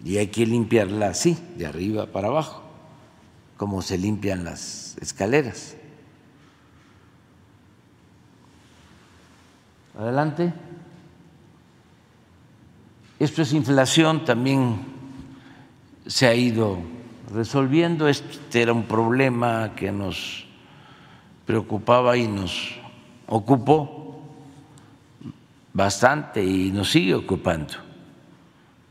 y 0.04 0.18
hay 0.18 0.26
que 0.26 0.44
limpiarla 0.44 1.08
así, 1.08 1.38
de 1.56 1.66
arriba 1.66 2.06
para 2.06 2.28
abajo, 2.28 2.62
como 3.56 3.80
se 3.80 3.96
limpian 3.96 4.44
las 4.44 4.98
escaleras. 5.00 5.76
Adelante. 9.96 10.52
Esto 13.20 13.42
es 13.42 13.52
inflación, 13.52 14.24
también 14.24 14.80
se 16.04 16.26
ha 16.26 16.34
ido 16.34 16.78
resolviendo. 17.32 18.08
Este 18.08 18.62
era 18.62 18.72
un 18.72 18.84
problema 18.84 19.72
que 19.76 19.92
nos 19.92 20.46
preocupaba 21.46 22.16
y 22.16 22.26
nos 22.26 22.76
ocupó 23.28 24.20
bastante 25.72 26.44
y 26.44 26.72
nos 26.72 26.90
sigue 26.90 27.14
ocupando. 27.14 27.74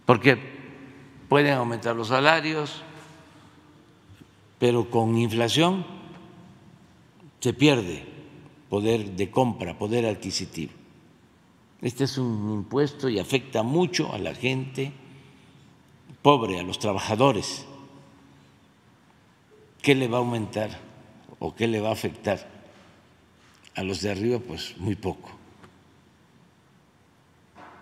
Porque 0.05 0.37
pueden 1.27 1.53
aumentar 1.53 1.97
los 1.97 2.07
salarios, 2.07 2.81
pero 4.57 4.89
con 4.89 5.17
inflación 5.17 5.85
se 7.41 7.53
pierde 7.53 8.05
poder 8.69 9.11
de 9.11 9.29
compra, 9.29 9.77
poder 9.77 10.05
adquisitivo. 10.05 10.83
Este 11.84 12.06
es 12.06 12.17
un 12.17 12.50
impuesto 12.50 13.10
y 13.10 13.19
afecta 13.19 13.62
mucho 13.62 14.13
a 14.13 14.17
la 14.17 14.34
gente 14.34 14.93
pobre, 16.22 16.58
a 16.58 16.63
los 16.63 16.80
trabajadores. 16.80 17.65
¿Qué 19.82 19.93
le 19.93 20.08
va 20.08 20.17
a 20.17 20.22
aumentar 20.22 20.80
o 21.39 21.54
qué 21.54 21.67
le 21.67 21.82
va 21.82 21.89
a 21.89 21.91
afectar? 21.91 22.50
A 23.76 23.84
los 23.84 24.02
de 24.02 24.12
arriba, 24.12 24.39
pues 24.39 24.78
muy 24.78 24.96
poco. 24.96 25.30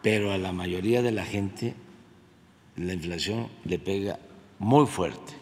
Pero 0.02 0.32
a 0.32 0.40
la 0.40 0.52
mayoría 0.52 1.04
de 1.04 1.12
la 1.12 1.24
gente 1.24 1.76
la 2.78 2.94
inflación 2.94 3.50
le 3.66 3.78
pega 3.78 4.18
muy 4.58 4.88
fuerte. 4.88 5.34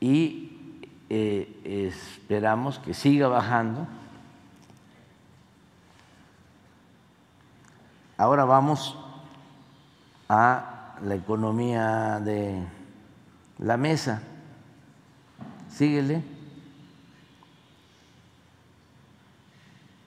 Y 0.00 0.43
eh, 1.10 1.90
esperamos 1.90 2.78
que 2.78 2.94
siga 2.94 3.28
bajando. 3.28 3.86
Ahora 8.16 8.44
vamos 8.44 8.96
a 10.28 10.96
la 11.02 11.14
economía 11.14 12.20
de 12.20 12.62
la 13.58 13.76
mesa. 13.76 14.22
Síguele. 15.68 16.22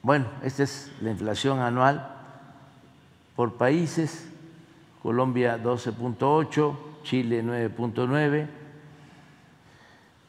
Bueno, 0.02 0.26
esta 0.42 0.62
es 0.62 0.90
la 1.00 1.10
inflación 1.10 1.60
anual 1.60 2.14
por 3.36 3.54
países, 3.54 4.28
Colombia 5.02 5.62
12.8, 5.62 6.76
Chile 7.02 7.44
9.9, 7.44 8.48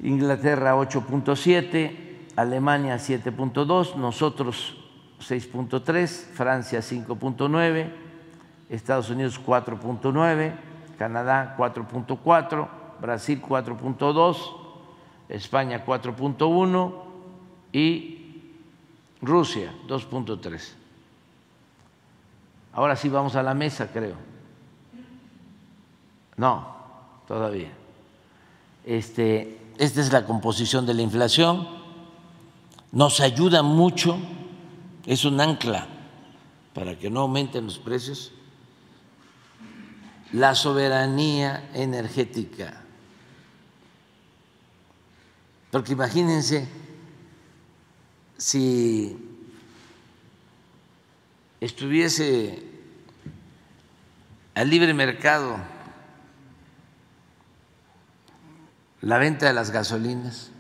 Inglaterra 0.01 0.75
8.7, 0.75 2.31
Alemania 2.35 2.95
7.2, 2.95 3.95
nosotros 3.95 4.77
6.3, 5.19 6.07
Francia 6.07 6.79
5.9, 6.79 7.91
Estados 8.69 9.09
Unidos 9.09 9.39
4.9, 9.45 10.53
Canadá 10.97 11.55
4.4, 11.57 12.67
Brasil 13.01 13.41
4.2, 13.41 14.37
España 15.27 15.85
4.1 15.85 16.93
y 17.73 18.43
Rusia, 19.21 19.73
2.3. 19.87 20.73
Ahora 22.71 22.95
sí 22.95 23.09
vamos 23.09 23.35
a 23.35 23.43
la 23.43 23.53
mesa, 23.53 23.89
creo. 23.91 24.15
No, 26.37 26.75
todavía. 27.27 27.71
Este, 28.85 29.58
esta 29.79 30.01
es 30.01 30.11
la 30.11 30.25
composición 30.25 30.85
de 30.85 30.93
la 30.93 31.01
inflación. 31.01 31.67
Nos 32.91 33.19
ayuda 33.21 33.63
mucho, 33.63 34.19
es 35.05 35.25
un 35.25 35.41
ancla 35.41 35.87
para 36.75 36.99
que 36.99 37.09
no 37.09 37.21
aumenten 37.21 37.65
los 37.65 37.79
precios. 37.79 38.31
La 40.33 40.53
soberanía 40.53 41.71
energética 41.73 42.83
Porque 45.71 45.93
imagínense 45.93 46.67
si 48.37 49.15
estuviese 51.61 52.63
al 54.55 54.69
libre 54.69 54.93
mercado 54.93 55.57
la 59.01 59.17
venta 59.17 59.47
de 59.47 59.53
las 59.53 59.71
gasolinas, 59.71 60.51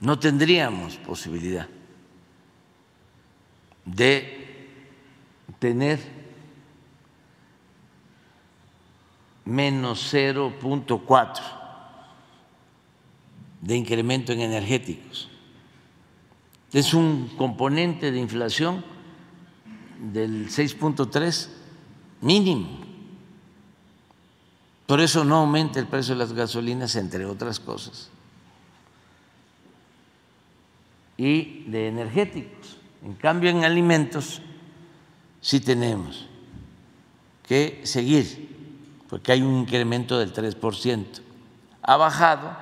no 0.00 0.18
tendríamos 0.18 0.96
posibilidad 0.96 1.68
de 3.84 4.68
tener 5.58 6.00
menos 9.44 10.12
0.4 10.12 11.40
de 13.60 13.76
incremento 13.76 14.32
en 14.32 14.40
energéticos. 14.40 15.28
Es 16.72 16.94
un 16.94 17.28
componente 17.36 18.12
de 18.12 18.18
inflación 18.18 18.84
del 20.12 20.48
6.3 20.48 21.48
mínimo. 22.20 22.85
Por 24.86 25.00
eso 25.00 25.24
no 25.24 25.36
aumenta 25.36 25.80
el 25.80 25.86
precio 25.86 26.14
de 26.14 26.20
las 26.20 26.32
gasolinas, 26.32 26.94
entre 26.94 27.24
otras 27.26 27.58
cosas. 27.58 28.08
Y 31.16 31.64
de 31.64 31.88
energéticos. 31.88 32.76
En 33.04 33.14
cambio, 33.14 33.50
en 33.50 33.64
alimentos 33.64 34.40
sí 35.40 35.60
tenemos 35.60 36.26
que 37.48 37.80
seguir, 37.84 38.48
porque 39.08 39.32
hay 39.32 39.42
un 39.42 39.60
incremento 39.60 40.18
del 40.18 40.32
3%. 40.32 41.04
Ha 41.82 41.96
bajado, 41.96 42.56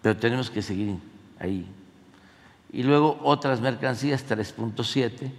pero 0.00 0.16
tenemos 0.16 0.50
que 0.50 0.62
seguir 0.62 0.96
ahí. 1.38 1.66
Y 2.72 2.82
luego 2.82 3.18
otras 3.22 3.60
mercancías, 3.60 4.26
3.7. 4.26 5.32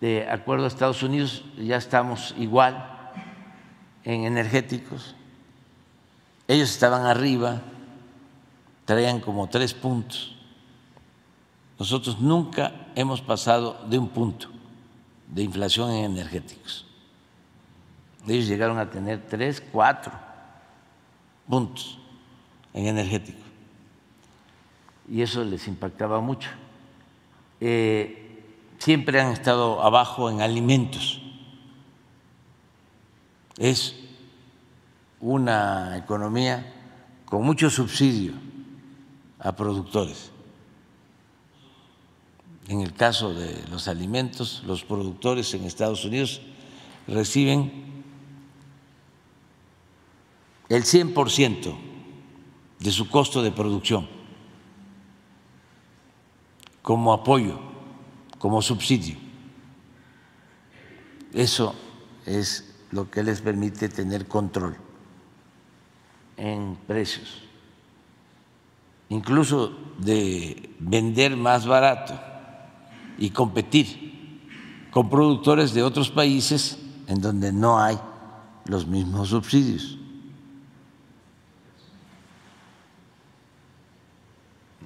De 0.00 0.28
acuerdo 0.30 0.64
a 0.64 0.68
Estados 0.68 1.02
Unidos, 1.02 1.44
ya 1.56 1.76
estamos 1.76 2.34
igual 2.38 2.97
en 4.08 4.24
energéticos. 4.24 5.14
Ellos 6.48 6.70
estaban 6.70 7.04
arriba, 7.04 7.60
traían 8.86 9.20
como 9.20 9.48
tres 9.48 9.74
puntos. 9.74 10.34
Nosotros 11.78 12.18
nunca 12.18 12.72
hemos 12.94 13.20
pasado 13.20 13.84
de 13.86 13.98
un 13.98 14.08
punto 14.08 14.48
de 15.28 15.42
inflación 15.42 15.90
en 15.90 16.06
energéticos. 16.06 16.86
Ellos 18.26 18.48
llegaron 18.48 18.78
a 18.78 18.90
tener 18.90 19.26
tres, 19.28 19.62
cuatro 19.72 20.12
puntos 21.46 21.98
en 22.72 22.86
energéticos. 22.86 23.44
Y 25.10 25.20
eso 25.20 25.44
les 25.44 25.68
impactaba 25.68 26.20
mucho. 26.20 26.48
Eh, 27.60 28.42
siempre 28.78 29.20
han 29.20 29.32
estado 29.32 29.82
abajo 29.82 30.30
en 30.30 30.40
alimentos 30.40 31.20
es 33.58 33.94
una 35.20 35.96
economía 35.96 36.74
con 37.26 37.44
mucho 37.44 37.70
subsidio 37.70 38.32
a 39.38 39.54
productores. 39.54 40.30
En 42.68 42.80
el 42.80 42.92
caso 42.92 43.34
de 43.34 43.66
los 43.70 43.88
alimentos, 43.88 44.62
los 44.66 44.84
productores 44.84 45.52
en 45.54 45.64
Estados 45.64 46.04
Unidos 46.04 46.40
reciben 47.06 48.02
el 50.68 50.84
100% 50.84 51.76
de 52.78 52.92
su 52.92 53.08
costo 53.08 53.42
de 53.42 53.50
producción 53.50 54.08
como 56.82 57.12
apoyo, 57.12 57.58
como 58.38 58.62
subsidio. 58.62 59.16
Eso 61.32 61.74
es 62.24 62.67
lo 62.90 63.10
que 63.10 63.22
les 63.22 63.40
permite 63.40 63.88
tener 63.88 64.26
control 64.26 64.76
en 66.36 66.76
precios, 66.86 67.42
incluso 69.08 69.76
de 69.98 70.70
vender 70.78 71.36
más 71.36 71.66
barato 71.66 72.18
y 73.18 73.30
competir 73.30 74.08
con 74.90 75.10
productores 75.10 75.74
de 75.74 75.82
otros 75.82 76.10
países 76.10 76.78
en 77.08 77.20
donde 77.20 77.52
no 77.52 77.80
hay 77.80 77.98
los 78.66 78.86
mismos 78.86 79.28
subsidios. 79.28 79.98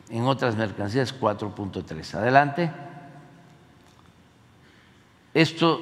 En 0.09 0.25
otras 0.25 0.57
mercancías 0.57 1.19
4.3. 1.19 2.15
Adelante. 2.15 2.71
Esto 5.33 5.81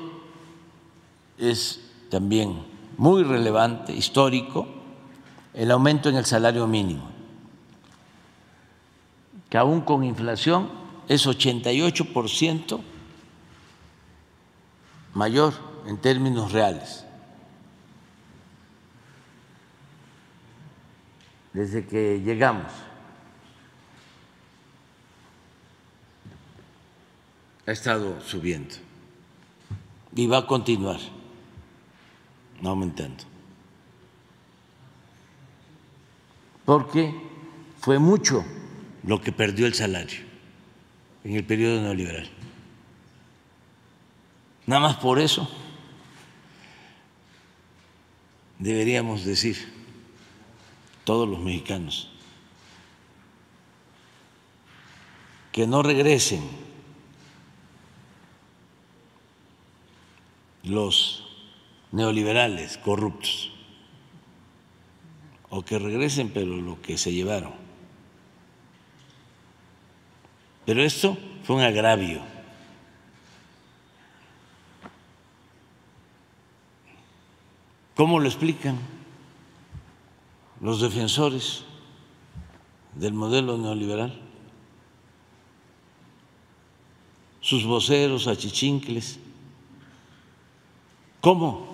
es 1.37 1.90
también 2.11 2.63
muy 2.99 3.23
relevante, 3.23 3.95
histórico, 3.95 4.69
el 5.55 5.71
aumento 5.71 6.11
en 6.11 6.17
el 6.17 6.27
salario 6.27 6.67
mínimo, 6.67 7.11
que 9.49 9.57
aún 9.57 9.81
con 9.81 10.05
inflación 10.05 10.69
es 11.09 11.27
88% 11.27 12.81
mayor 15.15 15.55
en 15.87 15.97
términos 15.97 16.53
reales. 16.53 17.05
Desde 21.53 21.85
que 21.87 22.21
llegamos. 22.21 22.71
Ha 27.67 27.73
estado 27.73 28.21
subiendo 28.21 28.75
y 30.15 30.27
va 30.27 30.39
a 30.39 30.47
continuar 30.47 30.99
aumentando. 32.69 33.25
Porque 36.65 37.15
fue 37.81 37.99
mucho 37.99 38.45
lo 39.03 39.21
que 39.21 39.33
perdió 39.33 39.67
el 39.67 39.75
salario 39.75 40.21
en 41.25 41.37
el 41.37 41.45
periodo 41.45 41.81
neoliberal. 41.81 42.29
Nada 44.67 44.81
más 44.81 44.97
por 44.97 45.19
eso 45.19 45.49
deberíamos 48.59 49.25
decir 49.25 49.57
todos 51.05 51.29
los 51.29 51.41
mexicanos 51.41 52.11
que 55.51 55.67
no 55.67 55.83
regresen 55.83 56.43
los 60.63 61.20
neoliberales 61.93 62.79
corruptos, 62.79 63.53
o 65.49 65.63
que 65.63 65.79
regresen, 65.79 66.31
pero 66.33 66.57
lo 66.57 66.81
que 66.81 66.97
se 66.97 67.13
llevaron. 67.13 67.53
Pero 70.65 70.83
esto 70.83 71.19
fue 71.43 71.57
un 71.57 71.63
agravio. 71.63 72.21
¿Cómo 77.97 78.21
lo 78.21 78.29
explican 78.29 78.79
los 80.61 80.81
defensores 80.81 81.65
del 82.95 83.13
modelo 83.13 83.59
neoliberal? 83.59 84.19
Sus 87.41 87.65
voceros, 87.65 88.27
achichincles. 88.27 89.19
¿Cómo? 91.21 91.70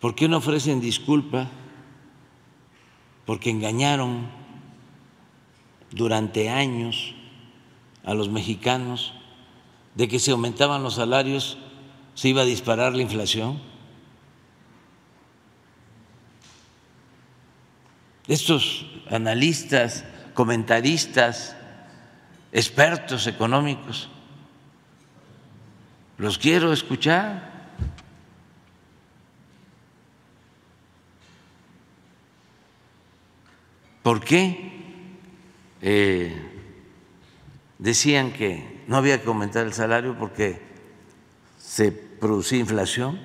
¿Por 0.00 0.14
qué 0.14 0.28
no 0.28 0.36
ofrecen 0.36 0.80
disculpa? 0.80 1.48
Porque 3.26 3.50
engañaron 3.50 4.28
durante 5.90 6.48
años 6.48 7.14
a 8.04 8.14
los 8.14 8.28
mexicanos 8.28 9.12
de 9.94 10.08
que 10.08 10.18
si 10.18 10.30
aumentaban 10.30 10.82
los 10.82 10.94
salarios 10.94 11.58
se 12.14 12.28
iba 12.28 12.42
a 12.42 12.46
disparar 12.46 12.94
la 12.94 13.02
inflación. 13.02 13.60
Estos 18.28 18.86
analistas, 19.10 20.04
comentaristas, 20.34 21.56
expertos 22.52 23.26
económicos, 23.26 24.08
los 26.18 26.38
quiero 26.38 26.72
escuchar. 26.72 27.57
¿Por 34.08 34.24
qué 34.24 34.70
eh, 35.82 36.34
decían 37.78 38.32
que 38.32 38.82
no 38.86 38.96
había 38.96 39.20
que 39.20 39.28
aumentar 39.28 39.66
el 39.66 39.74
salario? 39.74 40.16
Porque 40.18 40.62
se 41.58 41.92
producir 41.92 42.58
inflación. 42.58 43.20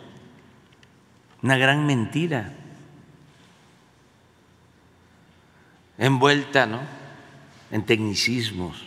Una 1.41 1.55
gran 1.55 1.85
mentira. 1.85 2.53
Envuelta 5.97 6.65
¿no? 6.65 6.81
en 7.71 7.85
tecnicismos. 7.85 8.85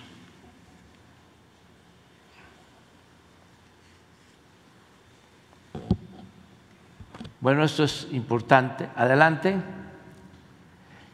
Bueno, 7.41 7.65
esto 7.65 7.85
es 7.85 8.07
importante. 8.13 8.87
Adelante. 8.95 9.57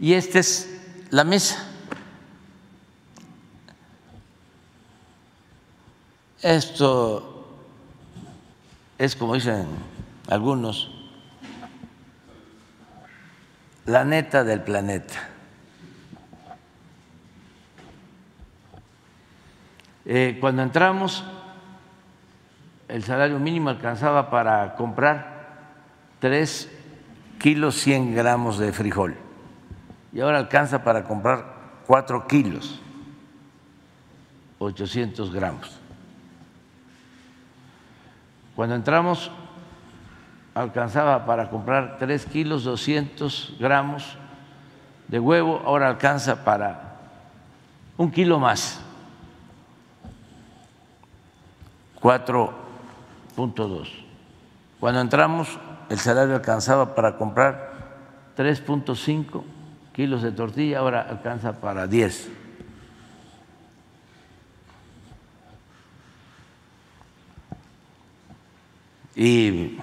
Y 0.01 0.15
esta 0.15 0.41
es 0.41 0.72
la 1.13 1.25
mesa. 1.25 1.63
Esto 6.41 7.55
es, 8.97 9.15
como 9.15 9.35
dicen 9.35 9.67
algunos, 10.29 10.91
la 13.85 14.05
neta 14.05 14.43
del 14.43 14.63
planeta. 14.63 15.29
Eh, 20.07 20.39
cuando 20.41 20.63
entramos, 20.63 21.25
el 22.89 23.05
salario 23.05 23.39
mínimo 23.39 23.69
alcanzaba 23.69 24.31
para 24.31 24.75
comprar 24.77 25.61
3 26.21 26.71
kilos 27.39 27.75
100 27.77 28.15
gramos 28.15 28.59
de 28.59 28.73
frijol 28.73 29.22
y 30.13 30.21
ahora 30.21 30.39
alcanza 30.39 30.83
para 30.85 31.05
comprar 31.05 31.45
4 31.87 32.27
kilos 32.27 32.81
800 34.59 35.33
gramos. 35.33 35.79
Cuando 38.55 38.75
entramos 38.75 39.31
alcanzaba 40.55 41.25
para 41.25 41.49
comprar 41.51 41.97
3 41.99 42.27
kilos 42.27 42.65
200 42.65 43.57
gramos 43.59 44.17
de 45.09 45.19
huevo, 45.19 45.63
ahora 45.65 45.89
alcanza 45.89 46.45
para 46.45 46.99
un 47.97 48.11
kilo 48.11 48.39
más, 48.39 48.81
4.2. 52.01 53.89
Cuando 54.81 55.01
entramos 55.01 55.59
el 55.89 55.99
salario 55.99 56.35
alcanzaba 56.35 56.95
para 56.95 57.17
comprar 57.17 57.73
3.5 58.37 59.43
kilos 59.93 60.23
de 60.23 60.33
tortilla, 60.33 60.79
ahora 60.79 61.03
alcanza 61.03 61.61
para 61.61 61.87
10. 61.87 62.29
Y 69.15 69.79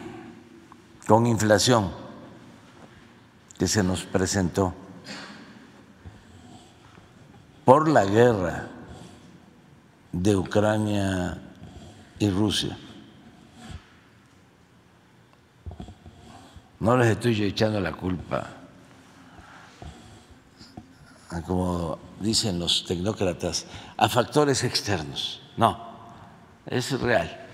con 1.07 1.27
inflación 1.27 1.91
que 3.57 3.67
se 3.67 3.83
nos 3.83 4.03
presentó 4.03 4.73
por 7.65 7.87
la 7.87 8.05
guerra 8.05 8.67
de 10.11 10.35
Ucrania 10.35 11.39
y 12.17 12.29
Rusia. 12.29 12.77
No 16.79 16.97
les 16.97 17.09
estoy 17.09 17.43
echando 17.43 17.79
la 17.79 17.91
culpa, 17.91 18.47
como 21.45 21.99
dicen 22.19 22.59
los 22.59 22.85
tecnócratas, 22.85 23.65
a 23.97 24.09
factores 24.09 24.63
externos. 24.63 25.41
No, 25.57 25.77
es 26.65 26.99
real 26.99 27.49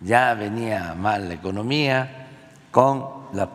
ya 0.00 0.34
venía 0.34 0.94
mal 0.94 1.28
la 1.28 1.34
economía 1.34 2.28
con 2.70 3.04
la 3.32 3.48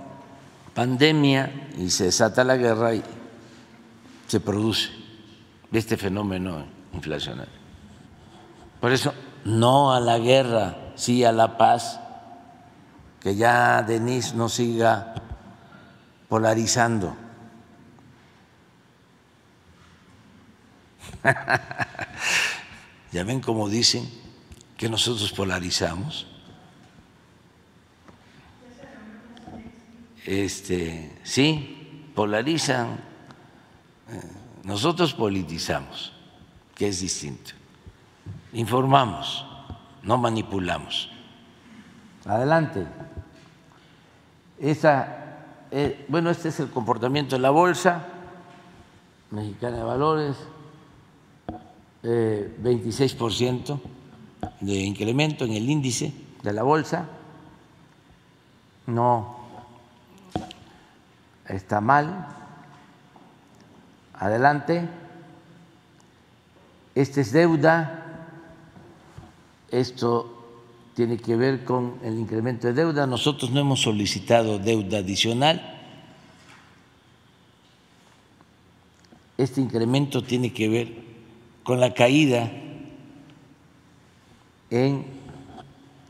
pandemia 0.73 1.69
y 1.77 1.89
se 1.89 2.05
desata 2.05 2.43
la 2.43 2.57
guerra 2.57 2.93
y 2.95 3.03
se 4.27 4.39
produce 4.39 4.89
este 5.71 5.97
fenómeno 5.97 6.65
inflacionario. 6.93 7.53
Por 8.79 8.91
eso, 8.91 9.13
no 9.45 9.93
a 9.93 9.99
la 9.99 10.19
guerra, 10.19 10.75
sí 10.95 11.23
a 11.23 11.31
la 11.31 11.57
paz, 11.57 11.99
que 13.19 13.35
ya 13.35 13.81
Denis 13.83 14.33
no 14.33 14.49
siga 14.49 15.15
polarizando. 16.27 17.15
ya 23.11 23.23
ven 23.23 23.39
cómo 23.41 23.69
dicen 23.69 24.09
que 24.77 24.89
nosotros 24.89 25.31
polarizamos. 25.31 26.27
este, 30.25 31.19
sí, 31.23 32.09
polarizan, 32.15 32.99
eh, 34.09 34.21
nosotros 34.63 35.13
politizamos, 35.13 36.13
que 36.75 36.87
es 36.87 37.01
distinto. 37.01 37.51
Informamos, 38.53 39.45
no 40.01 40.17
manipulamos. 40.17 41.09
Adelante. 42.25 42.85
Esa, 44.59 45.35
eh, 45.71 46.05
bueno, 46.07 46.29
este 46.29 46.49
es 46.49 46.59
el 46.59 46.69
comportamiento 46.69 47.35
de 47.35 47.41
la 47.41 47.49
Bolsa 47.49 48.07
Mexicana 49.31 49.77
de 49.77 49.83
Valores, 49.83 50.37
26% 52.03 53.79
eh, 53.79 54.55
de 54.59 54.73
incremento 54.73 55.45
en 55.45 55.53
el 55.53 55.69
índice 55.69 56.13
de 56.41 56.53
la 56.53 56.63
Bolsa. 56.63 57.09
No 58.87 59.37
está 61.47 61.81
mal. 61.81 62.27
Adelante. 64.13 64.87
Esta 66.95 67.21
es 67.21 67.31
deuda. 67.31 68.27
Esto 69.71 70.29
tiene 70.93 71.17
que 71.17 71.35
ver 71.35 71.63
con 71.63 71.99
el 72.03 72.19
incremento 72.19 72.67
de 72.67 72.73
deuda. 72.73 73.07
Nosotros 73.07 73.51
no 73.51 73.61
hemos 73.61 73.81
solicitado 73.81 74.59
deuda 74.59 74.99
adicional. 74.99 75.69
Este 79.37 79.61
incremento 79.61 80.23
tiene 80.23 80.53
que 80.53 80.69
ver 80.69 81.02
con 81.63 81.79
la 81.79 81.93
caída 81.93 82.51
en 84.69 85.05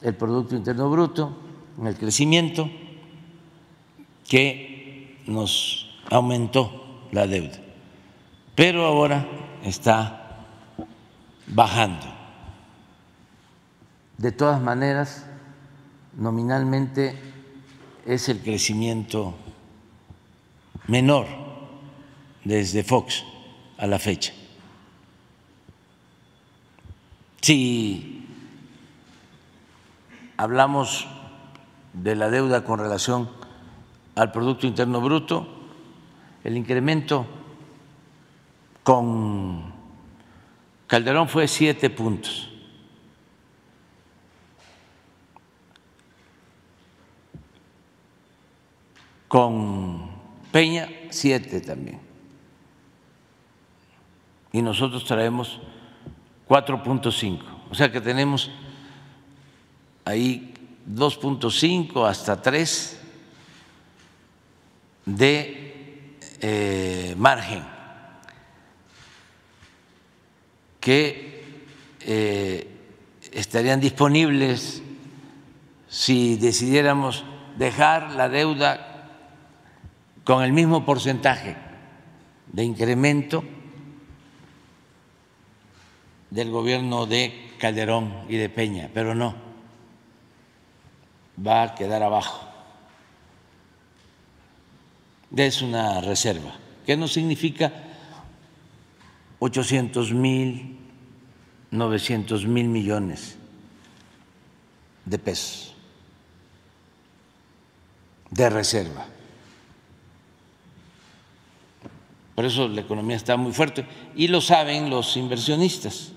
el 0.02 0.16
Producto 0.16 0.56
Interno 0.56 0.90
Bruto, 0.90 1.38
en 1.78 1.88
el 1.88 1.96
crecimiento, 1.96 2.70
que 4.28 5.22
nos 5.28 5.90
aumentó 6.10 7.08
la 7.12 7.28
deuda, 7.28 7.60
pero 8.56 8.86
ahora 8.86 9.28
está 9.64 10.46
bajando. 11.48 12.06
De 14.18 14.32
todas 14.32 14.62
maneras, 14.62 15.26
nominalmente 16.18 17.18
es 18.06 18.30
el 18.30 18.40
crecimiento 18.40 19.36
menor 20.88 21.28
desde 22.44 22.84
Fox 22.84 23.24
a 23.78 23.88
la 23.88 24.00
fecha. 24.00 24.34
Si 27.44 28.26
hablamos 30.38 31.06
de 31.92 32.16
la 32.16 32.30
deuda 32.30 32.64
con 32.64 32.80
relación 32.80 33.30
al 34.16 34.32
Producto 34.32 34.66
Interno 34.66 35.02
Bruto, 35.02 35.46
el 36.46 36.56
incremento 36.56 37.28
con 38.82 39.74
Calderón 40.88 41.28
fue 41.28 41.50
siete 41.50 41.90
puntos. 41.90 42.50
Con 49.28 50.12
Peña, 50.50 50.88
siete 51.10 51.60
también. 51.60 52.00
Y 54.54 54.62
nosotros 54.62 55.04
traemos 55.04 55.60
4.5. 56.48 57.40
O 57.70 57.76
sea 57.76 57.92
que 57.92 58.02
tenemos 58.02 58.52
ahí 60.06 60.54
2.5 60.90 62.08
hasta 62.08 62.42
3 62.42 63.00
de 65.06 66.18
eh, 66.42 67.16
margen 67.18 67.64
que 70.80 71.44
eh, 72.02 72.68
estarían 73.32 73.80
disponibles 73.80 74.82
si 75.88 76.36
decidiéramos 76.36 77.24
dejar 77.58 78.12
la 78.12 78.28
deuda 78.28 79.10
con 80.24 80.44
el 80.44 80.52
mismo 80.52 80.86
porcentaje 80.86 81.56
de 82.52 82.64
incremento 82.64 83.44
del 86.34 86.50
gobierno 86.50 87.06
de 87.06 87.52
Calderón 87.60 88.12
y 88.28 88.38
de 88.38 88.50
Peña, 88.50 88.90
pero 88.92 89.14
no, 89.14 89.36
va 91.46 91.62
a 91.62 91.76
quedar 91.76 92.02
abajo. 92.02 92.50
Es 95.36 95.62
una 95.62 96.02
reserva, 96.02 96.56
que 96.88 96.98
no 96.98 97.08
significa 97.08 97.72
800 99.38 100.12
mil, 100.12 100.80
900 101.70 102.48
mil 102.48 102.68
millones 102.68 103.38
de 105.06 105.20
pesos 105.20 105.76
de 108.32 108.50
reserva. 108.50 109.06
Por 112.34 112.46
eso 112.46 112.68
la 112.68 112.82
economía 112.82 113.18
está 113.18 113.38
muy 113.38 113.54
fuerte 113.54 113.86
y 114.16 114.30
lo 114.30 114.42
saben 114.42 114.90
los 114.90 115.16
inversionistas 115.16 116.14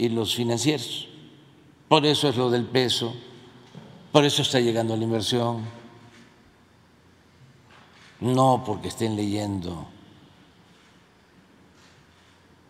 y 0.00 0.08
los 0.08 0.34
financieros. 0.34 1.08
Por 1.86 2.06
eso 2.06 2.30
es 2.30 2.36
lo 2.38 2.48
del 2.48 2.64
peso, 2.64 3.14
por 4.10 4.24
eso 4.24 4.40
está 4.40 4.58
llegando 4.58 4.96
la 4.96 5.04
inversión, 5.04 5.62
no 8.20 8.62
porque 8.64 8.88
estén 8.88 9.14
leyendo, 9.14 9.86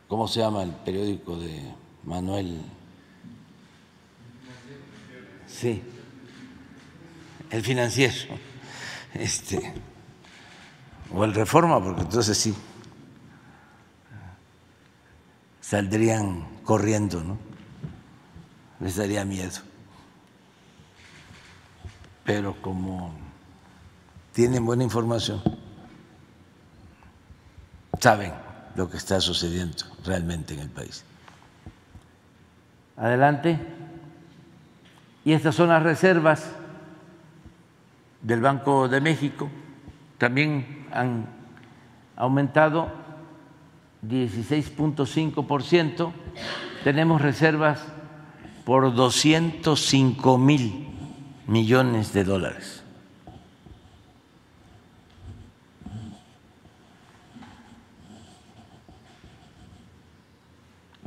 ¿cómo 0.08 0.26
se 0.26 0.40
llama 0.40 0.64
el 0.64 0.70
periódico 0.70 1.36
de 1.36 1.72
Manuel? 2.02 2.62
Sí, 5.46 5.82
el 7.50 7.62
financiero, 7.62 8.34
este, 9.14 9.72
o 11.14 11.22
el 11.22 11.32
Reforma, 11.32 11.80
porque 11.80 12.00
entonces 12.00 12.36
sí, 12.36 12.52
saldrían 15.70 16.44
corriendo, 16.64 17.22
¿no? 17.22 17.38
Les 18.80 18.96
daría 18.96 19.24
miedo. 19.24 19.60
Pero 22.24 22.60
como 22.60 23.14
tienen 24.32 24.66
buena 24.66 24.82
información, 24.82 25.40
saben 28.00 28.32
lo 28.74 28.90
que 28.90 28.96
está 28.96 29.20
sucediendo 29.20 29.84
realmente 30.04 30.54
en 30.54 30.60
el 30.60 30.70
país. 30.70 31.04
Adelante. 32.96 33.56
Y 35.24 35.34
estas 35.34 35.54
son 35.54 35.68
las 35.68 35.84
reservas 35.84 36.50
del 38.22 38.40
Banco 38.40 38.88
de 38.88 39.00
México. 39.00 39.48
También 40.18 40.88
han 40.90 41.26
aumentado 42.16 42.99
16.5%. 44.06 46.12
Tenemos 46.84 47.20
reservas 47.20 47.80
por 48.64 48.94
205 48.94 50.38
mil 50.38 50.86
millones 51.46 52.12
de 52.12 52.24
dólares. 52.24 52.82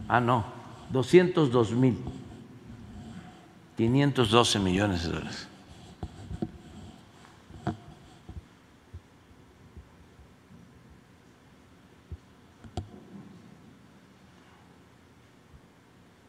Ah, 0.08 0.20
no, 0.20 0.46
202 0.91 1.72
mil, 1.72 1.98
512 3.78 4.60
millones 4.60 5.04
de 5.04 5.10
dólares. 5.10 5.48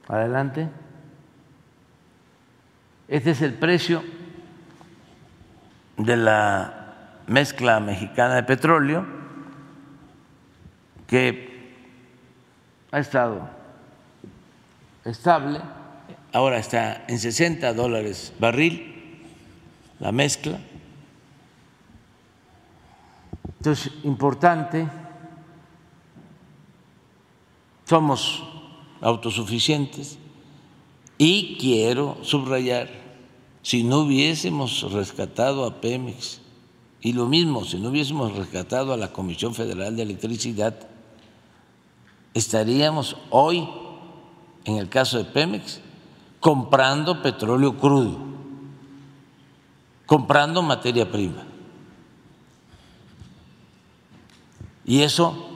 Adelante. 0.08 0.68
Este 3.08 3.30
es 3.30 3.42
el 3.42 3.54
precio 3.54 4.02
de 5.96 6.16
la 6.16 6.94
mezcla 7.26 7.80
mexicana 7.80 8.34
de 8.34 8.42
petróleo 8.42 9.06
que 11.06 11.74
ha 12.90 12.98
estado 12.98 13.48
estable, 15.04 15.60
ahora 16.32 16.58
está 16.58 17.04
en 17.08 17.18
60 17.18 17.72
dólares 17.74 18.32
barril 18.38 19.22
la 20.00 20.12
mezcla. 20.12 20.58
Entonces, 23.58 23.92
importante, 24.04 24.86
somos 27.84 28.53
autosuficientes 29.04 30.18
y 31.18 31.58
quiero 31.60 32.16
subrayar, 32.22 32.88
si 33.62 33.84
no 33.84 34.00
hubiésemos 34.00 34.90
rescatado 34.92 35.64
a 35.64 35.80
Pemex 35.80 36.40
y 37.02 37.12
lo 37.12 37.26
mismo, 37.26 37.64
si 37.64 37.78
no 37.78 37.90
hubiésemos 37.90 38.34
rescatado 38.34 38.92
a 38.92 38.96
la 38.96 39.12
Comisión 39.12 39.54
Federal 39.54 39.94
de 39.94 40.02
Electricidad, 40.02 40.88
estaríamos 42.32 43.16
hoy 43.28 43.68
en 44.64 44.78
el 44.78 44.88
caso 44.88 45.18
de 45.18 45.24
Pemex, 45.24 45.80
comprando 46.40 47.22
petróleo 47.22 47.76
crudo, 47.76 48.18
comprando 50.06 50.62
materia 50.62 51.10
prima. 51.10 51.44
Y 54.86 55.02
eso 55.02 55.53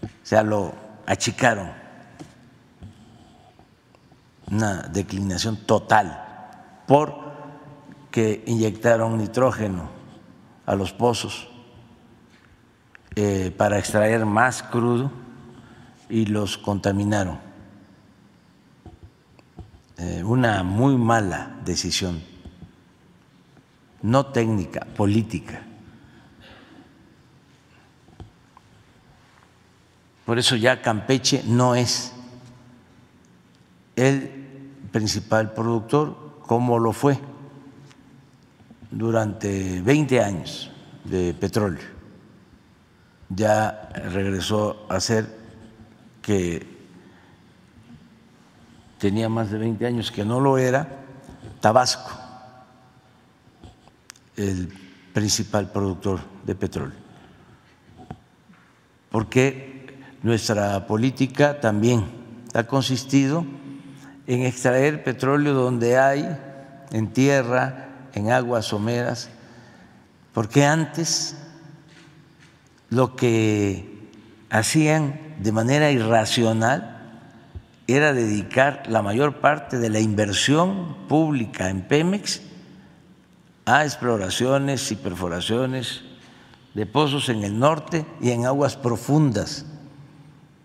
O 0.03 0.09
sea, 0.23 0.43
lo 0.43 0.73
achicaron. 1.05 1.71
Una 4.51 4.81
declinación 4.85 5.59
total 5.59 6.81
por 6.87 7.17
que 8.11 8.43
inyectaron 8.47 9.19
nitrógeno 9.19 9.91
a 10.65 10.75
los 10.77 10.95
pozos 10.95 11.49
eh, 13.15 13.53
para 13.55 13.79
extraer 13.79 14.25
más 14.25 14.63
crudo 14.63 15.11
y 16.09 16.25
los 16.25 16.57
contaminaron. 16.57 17.39
Eh, 19.97 20.25
una 20.25 20.65
muy 20.65 20.97
mala 20.97 21.57
decisión, 21.65 22.21
no 24.03 24.27
técnica, 24.27 24.85
política. 24.85 25.63
Por 30.27 30.39
eso 30.39 30.57
ya 30.57 30.83
Campeche 30.83 31.45
no 31.47 31.75
es 31.77 32.13
el 33.95 34.31
principal 34.91 35.53
productor 35.53 36.41
como 36.47 36.79
lo 36.79 36.93
fue 36.93 37.19
durante 38.91 39.81
20 39.81 40.21
años 40.21 40.71
de 41.05 41.35
petróleo. 41.35 41.85
Ya 43.29 43.91
regresó 44.11 44.87
a 44.89 44.99
ser 44.99 45.39
que 46.21 46.74
tenía 49.05 49.29
más 49.29 49.51
de 49.51 49.59
20 49.59 49.85
años 49.85 50.11
que 50.11 50.25
no 50.25 50.41
lo 50.41 50.57
era, 50.57 50.89
Tabasco, 51.61 52.11
el 54.35 54.73
principal 55.13 55.71
productor 55.71 56.21
de 56.47 56.55
petróleo. 56.55 56.97
Porque 59.11 59.95
nuestra 60.23 60.87
política 60.87 61.61
también 61.61 62.07
ha 62.55 62.63
consistido 62.63 63.45
en 64.27 64.47
extraer 64.47 65.05
petróleo 65.05 65.53
donde 65.53 65.99
hay, 65.99 66.39
en 66.91 67.13
tierra, 67.13 68.09
en 68.15 68.33
aguas 68.33 68.65
someras, 68.65 69.29
porque 70.33 70.65
antes 70.65 71.37
lo 72.89 73.17
que 73.17 74.09
hacían 74.49 75.21
de 75.41 75.53
manera 75.53 75.91
irracional 75.91 76.94
era 77.87 78.13
dedicar 78.13 78.85
la 78.89 79.03
mayor 79.03 79.41
parte 79.41 79.79
de 79.79 79.91
la 79.91 80.01
inversión 80.01 80.97
pública 81.09 81.69
en 81.69 81.83
Pemex 81.83 82.43
a 83.67 83.85
exploraciones 83.85 84.91
y 84.91 84.97
perforaciones 84.97 86.03
de 86.75 86.87
pozos 86.87 87.29
en 87.29 87.45
el 87.45 87.59
norte 87.59 88.05
y 88.21 88.31
en 88.31 88.47
aguas 88.47 88.77
profundas, 88.77 89.67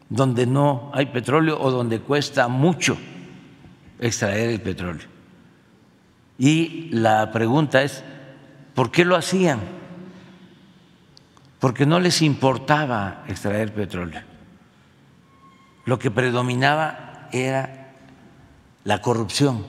donde 0.10 0.46
no 0.46 0.92
hay 0.94 1.08
petróleo 1.08 1.60
o 1.62 1.72
donde 1.72 2.00
cuesta 2.00 2.48
mucho 2.48 2.98
extraer 4.00 4.50
el 4.50 4.62
petróleo. 4.62 5.08
Y 6.38 6.90
la 6.92 7.32
pregunta 7.32 7.84
es, 7.84 8.04
¿por 8.74 8.92
qué 8.92 9.06
lo 9.06 9.16
hacían? 9.16 9.60
Porque 11.60 11.86
no 11.86 12.00
les 12.00 12.22
importaba 12.22 13.24
extraer 13.28 13.74
petróleo. 13.74 14.22
Lo 15.86 16.00
que 16.00 16.10
predominaba 16.10 17.09
era 17.32 17.94
la 18.84 19.02
corrupción, 19.02 19.66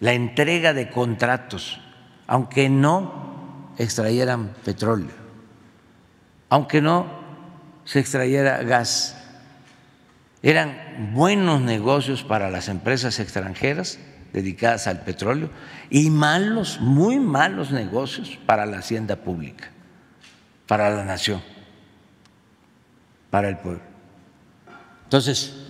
la 0.00 0.12
entrega 0.12 0.72
de 0.72 0.90
contratos, 0.90 1.80
aunque 2.26 2.68
no 2.68 3.72
extrayeran 3.78 4.54
petróleo, 4.64 5.14
aunque 6.48 6.80
no 6.80 7.06
se 7.84 8.00
extrayera 8.00 8.62
gas. 8.62 9.16
Eran 10.42 11.12
buenos 11.14 11.60
negocios 11.60 12.22
para 12.22 12.50
las 12.50 12.68
empresas 12.68 13.18
extranjeras 13.18 13.98
dedicadas 14.32 14.86
al 14.86 15.00
petróleo 15.00 15.48
y 15.90 16.10
malos, 16.10 16.80
muy 16.80 17.18
malos 17.18 17.70
negocios 17.70 18.38
para 18.44 18.66
la 18.66 18.78
hacienda 18.78 19.16
pública, 19.16 19.70
para 20.66 20.90
la 20.90 21.04
nación, 21.04 21.42
para 23.30 23.48
el 23.48 23.58
pueblo. 23.58 23.82
Entonces, 25.04 25.63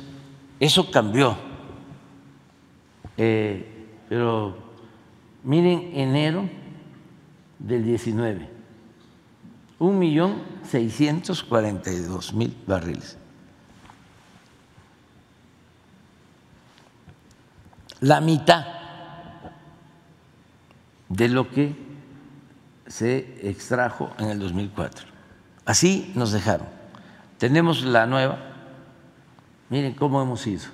eso 0.65 0.91
cambió. 0.91 1.37
Eh, 3.19 3.87
pero 4.09 4.57
miren 5.43 5.91
enero 5.95 6.49
del 7.59 7.85
19, 7.85 8.49
un 9.79 9.99
millón 9.99 10.43
seiscientos 10.62 11.45
cuarenta 11.45 11.93
y 11.93 11.99
dos 11.99 12.33
mil 12.33 12.57
barriles. 12.67 13.19
La 18.01 18.21
mitad 18.21 18.67
de 21.11 21.29
lo 21.29 21.51
que 21.51 21.75
se 22.87 23.49
extrajo 23.49 24.11
en 24.19 24.31
el 24.31 24.39
2004. 24.39 25.07
Así 25.65 26.12
nos 26.15 26.33
dejaron. 26.33 26.67
Tenemos 27.39 27.83
la 27.83 28.07
nueva 28.07 28.53
Miren 29.71 29.95
cómo 29.95 30.21
hemos 30.21 30.47
ido. 30.47 30.65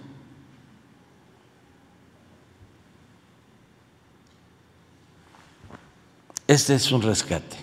Este 6.46 6.74
es 6.74 6.90
un 6.90 7.00
rescate. 7.02 7.56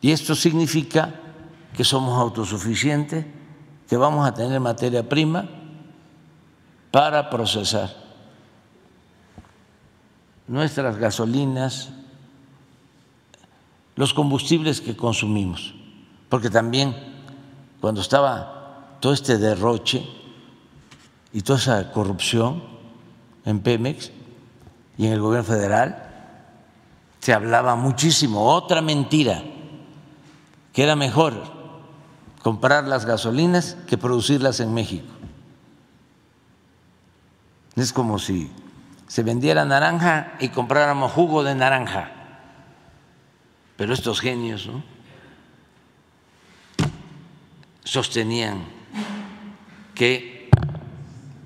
Y 0.00 0.12
esto 0.12 0.34
significa 0.36 1.12
que 1.74 1.82
somos 1.82 2.16
autosuficientes, 2.18 3.26
que 3.88 3.96
vamos 3.96 4.26
a 4.26 4.32
tener 4.32 4.60
materia 4.60 5.08
prima 5.08 5.48
para 6.92 7.28
procesar 7.30 7.94
nuestras 10.46 10.96
gasolinas, 10.96 11.90
los 13.96 14.14
combustibles 14.14 14.80
que 14.80 14.96
consumimos, 14.96 15.74
porque 16.28 16.48
también 16.48 16.94
cuando 17.80 18.00
estaba 18.00 18.96
todo 19.00 19.12
este 19.12 19.38
derroche 19.38 20.06
y 21.32 21.42
toda 21.42 21.58
esa 21.58 21.92
corrupción 21.92 22.62
en 23.44 23.60
Pemex 23.60 24.10
y 24.96 25.06
en 25.06 25.12
el 25.12 25.20
gobierno 25.20 25.46
federal, 25.46 26.04
se 27.20 27.32
hablaba 27.32 27.76
muchísimo, 27.76 28.52
otra 28.52 28.80
mentira, 28.80 29.42
que 30.72 30.82
era 30.82 30.96
mejor 30.96 31.34
comprar 32.42 32.84
las 32.84 33.04
gasolinas 33.04 33.76
que 33.86 33.98
producirlas 33.98 34.60
en 34.60 34.74
México. 34.74 35.12
Es 37.76 37.92
como 37.92 38.18
si 38.18 38.50
se 39.06 39.22
vendiera 39.22 39.64
naranja 39.64 40.36
y 40.40 40.48
compráramos 40.48 41.12
jugo 41.12 41.44
de 41.44 41.54
naranja. 41.54 42.10
Pero 43.76 43.94
estos 43.94 44.20
genios, 44.20 44.66
¿no? 44.66 44.82
Sostenían 47.88 48.64
que 49.94 50.50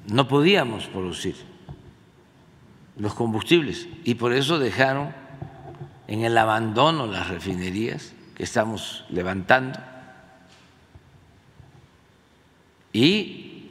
no 0.08 0.26
podíamos 0.26 0.86
producir 0.86 1.36
los 2.96 3.14
combustibles 3.14 3.86
y 4.02 4.16
por 4.16 4.32
eso 4.32 4.58
dejaron 4.58 5.14
en 6.08 6.24
el 6.24 6.36
abandono 6.36 7.06
las 7.06 7.28
refinerías 7.28 8.12
que 8.34 8.42
estamos 8.42 9.04
levantando 9.08 9.78
y 12.92 13.70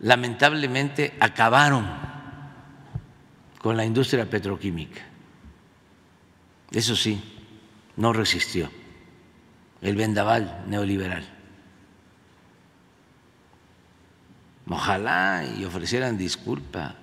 lamentablemente 0.00 1.14
acabaron 1.18 1.90
con 3.58 3.74
la 3.74 3.86
industria 3.86 4.28
petroquímica. 4.28 5.00
Eso 6.72 6.94
sí, 6.94 7.22
no 7.96 8.12
resistió 8.12 8.70
el 9.80 9.96
vendaval 9.96 10.64
neoliberal. 10.66 11.31
Ojalá 14.68 15.44
y 15.58 15.64
ofrecieran 15.64 16.16
disculpa. 16.16 16.94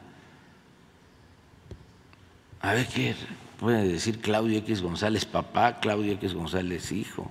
A 2.62 2.74
ver 2.74 2.88
qué 2.88 3.16
puede 3.60 3.88
decir 3.88 4.22
Claudio 4.22 4.60
X 4.60 4.82
González 4.82 5.26
papá, 5.26 5.80
Claudio 5.80 6.14
X 6.14 6.34
González 6.34 6.91
hijo. 6.91 7.30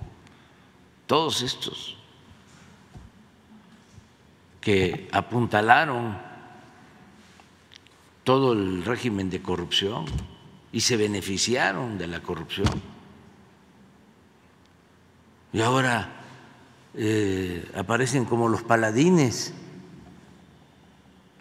Todos 1.07 1.41
estos 1.41 1.97
que 4.61 5.07
apuntalaron 5.11 6.17
todo 8.23 8.53
el 8.53 8.85
régimen 8.85 9.29
de 9.29 9.41
corrupción 9.41 10.05
y 10.71 10.81
se 10.81 10.97
beneficiaron 10.97 11.97
de 11.97 12.07
la 12.07 12.21
corrupción. 12.21 12.69
Y 15.51 15.61
ahora 15.61 16.09
eh, 16.93 17.71
aparecen 17.75 18.25
como 18.25 18.47
los 18.49 18.61
paladines 18.61 19.53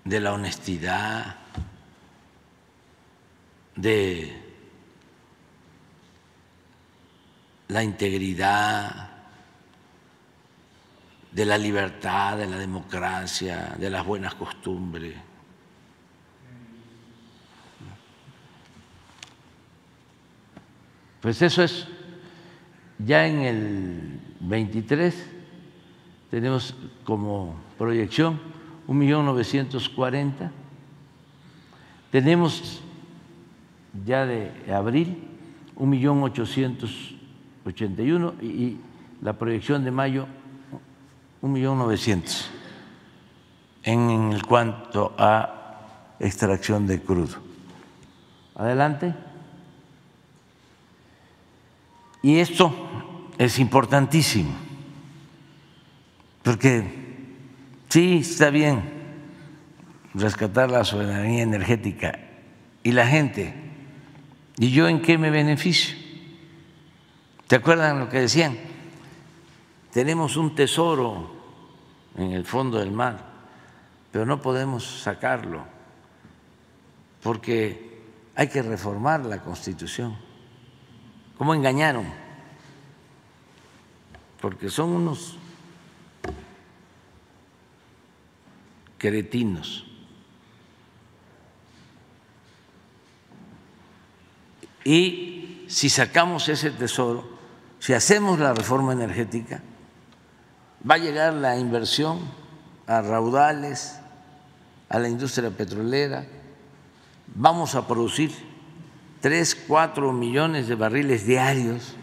de 0.04 0.20
la 0.20 0.32
honestidad, 0.32 1.36
de 3.76 4.48
la 7.68 7.82
integridad, 7.82 9.10
de 11.30 11.44
la 11.44 11.58
libertad, 11.58 12.38
de 12.38 12.46
la 12.46 12.58
democracia, 12.58 13.76
de 13.78 13.90
las 13.90 14.04
buenas 14.04 14.34
costumbres. 14.34 15.14
Pues 21.20 21.42
eso 21.42 21.62
es, 21.62 21.86
ya 22.98 23.26
en 23.26 23.40
el 23.42 24.20
23 24.40 25.26
tenemos 26.30 26.74
como 27.04 27.54
proyección 27.76 28.57
un 28.88 28.98
millón 28.98 29.24
novecientos 29.24 29.88
cuarenta. 29.88 30.50
Tenemos 32.10 32.82
ya 34.04 34.26
de 34.26 34.50
abril 34.74 35.28
un 35.76 35.90
millón 35.90 36.22
ochocientos 36.24 37.14
ochenta 37.64 38.02
y 38.02 38.80
la 39.22 39.34
proyección 39.34 39.84
de 39.84 39.90
mayo, 39.90 40.26
un 41.40 41.52
millón 41.52 41.78
novecientos 41.78 42.50
en 43.84 44.40
cuanto 44.40 45.14
a 45.18 46.16
extracción 46.18 46.86
de 46.86 47.00
crudo. 47.00 47.36
Adelante. 48.56 49.14
Y 52.22 52.38
esto 52.38 52.74
es 53.38 53.58
importantísimo, 53.60 54.50
porque 56.42 56.97
sí 57.88 58.18
está 58.18 58.50
bien 58.50 58.82
rescatar 60.14 60.70
la 60.70 60.84
soberanía 60.84 61.42
energética 61.42 62.18
y 62.82 62.92
la 62.92 63.06
gente, 63.06 63.54
¿y 64.56 64.70
yo 64.70 64.88
en 64.88 65.02
qué 65.02 65.18
me 65.18 65.30
beneficio? 65.30 65.96
¿Te 67.46 67.56
acuerdan 67.56 68.00
lo 68.00 68.08
que 68.08 68.20
decían? 68.20 68.56
Tenemos 69.92 70.36
un 70.36 70.54
tesoro 70.54 71.34
en 72.16 72.32
el 72.32 72.44
fondo 72.44 72.78
del 72.78 72.90
mar, 72.90 73.24
pero 74.10 74.26
no 74.26 74.40
podemos 74.42 74.84
sacarlo 75.02 75.64
porque 77.22 78.02
hay 78.34 78.48
que 78.48 78.62
reformar 78.62 79.24
la 79.24 79.42
Constitución. 79.42 80.16
¿Cómo 81.36 81.54
engañaron? 81.54 82.06
Porque 84.40 84.70
son 84.70 84.90
unos 84.90 85.36
cretinos. 88.98 89.84
Y 94.84 95.64
si 95.68 95.88
sacamos 95.88 96.48
ese 96.48 96.70
tesoro, 96.70 97.38
si 97.78 97.92
hacemos 97.92 98.38
la 98.38 98.54
reforma 98.54 98.92
energética, 98.92 99.62
va 100.88 100.94
a 100.94 100.98
llegar 100.98 101.34
la 101.34 101.58
inversión 101.58 102.18
a 102.86 103.02
raudales, 103.02 103.98
a 104.88 104.98
la 104.98 105.08
industria 105.08 105.50
petrolera, 105.50 106.24
vamos 107.34 107.74
a 107.74 107.86
producir 107.86 108.32
tres, 109.20 109.54
cuatro 109.54 110.12
millones 110.12 110.68
de 110.68 110.74
barriles 110.74 111.26
diarios, 111.26 111.94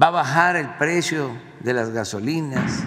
va 0.00 0.08
a 0.08 0.10
bajar 0.10 0.56
el 0.56 0.68
precio 0.74 1.30
de 1.60 1.74
las 1.74 1.90
gasolinas, 1.90 2.82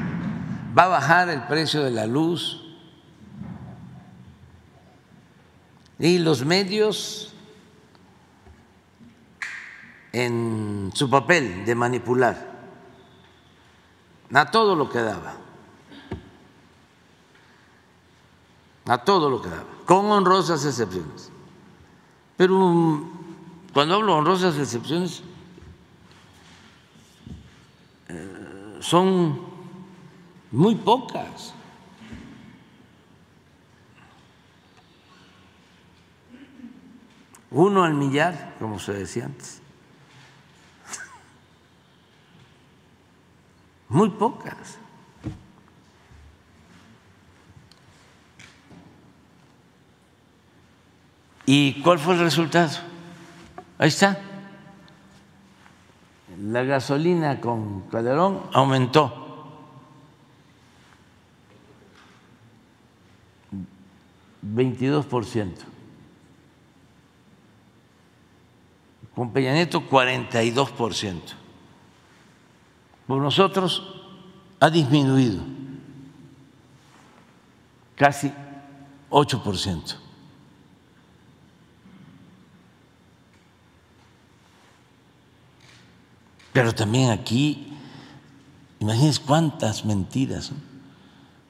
va 0.78 0.84
a 0.84 0.88
bajar 0.90 1.30
el 1.30 1.44
precio 1.44 1.84
de 1.84 1.92
la 1.92 2.08
luz 2.08 2.65
y 6.00 6.18
los 6.20 6.46
medios 6.46 7.34
en 10.12 10.92
su 10.94 11.10
papel 11.10 11.66
de 11.66 11.76
manipular 11.76 12.56
a 14.34 14.52
todo 14.52 14.76
lo 14.76 14.90
que 14.90 15.00
daba, 15.00 15.36
a 18.86 18.98
todo 19.00 19.30
lo 19.30 19.42
que 19.42 19.50
daba, 19.50 19.66
con 19.86 20.06
honrosas 20.08 20.66
excepciones. 20.66 21.32
Pero 22.38 22.58
um, 22.58 23.10
cuando 23.74 23.96
hablo 23.96 24.14
de 24.14 24.20
honrosas 24.20 24.58
excepciones, 24.58 25.24
eh, 28.10 28.78
son 28.82 29.40
muy 30.52 30.76
pocas. 30.76 31.54
Uno 37.56 37.86
al 37.86 37.94
millar, 37.94 38.54
como 38.60 38.80
se 38.80 38.92
decía 38.92 39.26
antes. 39.26 39.62
muy 43.88 44.10
pocas. 44.10 44.78
¿Y 51.46 51.82
cuál 51.82 51.98
fue 51.98 52.16
el 52.16 52.20
resultado? 52.20 52.72
Ahí 53.78 53.88
está. 53.88 54.20
La 56.38 56.64
gasolina 56.64 57.40
con 57.40 57.84
Calderón 57.88 58.42
aumentó. 58.52 59.22
22 64.42 65.06
por 65.06 65.24
ciento. 65.24 65.64
Con 69.16 69.32
Peña 69.32 69.54
Nieto, 69.54 69.88
42 69.88 70.72
por 70.72 70.94
ciento 70.94 71.46
por 73.08 73.22
nosotros 73.22 73.84
ha 74.60 74.70
disminuido 74.70 75.42
casi 77.96 78.32
8%. 79.10 79.96
Pero 86.52 86.74
también 86.74 87.12
aquí, 87.12 87.74
imagínense 88.80 89.22
cuántas 89.22 89.86
mentiras. 89.86 90.52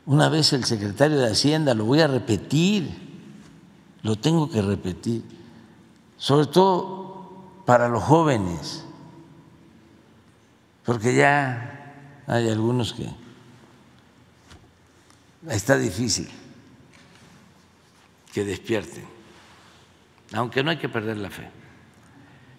Una 0.05 0.29
vez 0.29 0.51
el 0.53 0.65
secretario 0.65 1.17
de 1.17 1.31
Hacienda, 1.31 1.73
lo 1.73 1.85
voy 1.85 2.01
a 2.01 2.07
repetir, 2.07 2.89
lo 4.01 4.15
tengo 4.15 4.49
que 4.49 4.61
repetir, 4.61 5.23
sobre 6.17 6.47
todo 6.47 6.94
para 7.65 7.89
los 7.89 8.03
jóvenes 8.03 8.85
porque 10.85 11.15
ya 11.15 12.21
hay 12.27 12.49
algunos 12.49 12.93
que 12.93 13.09
está 15.49 15.77
difícil 15.77 16.29
que 18.31 18.45
despierten, 18.45 19.05
aunque 20.33 20.63
no 20.63 20.69
hay 20.69 20.77
que 20.77 20.89
perder 20.89 21.17
la 21.17 21.29
fe. 21.29 21.49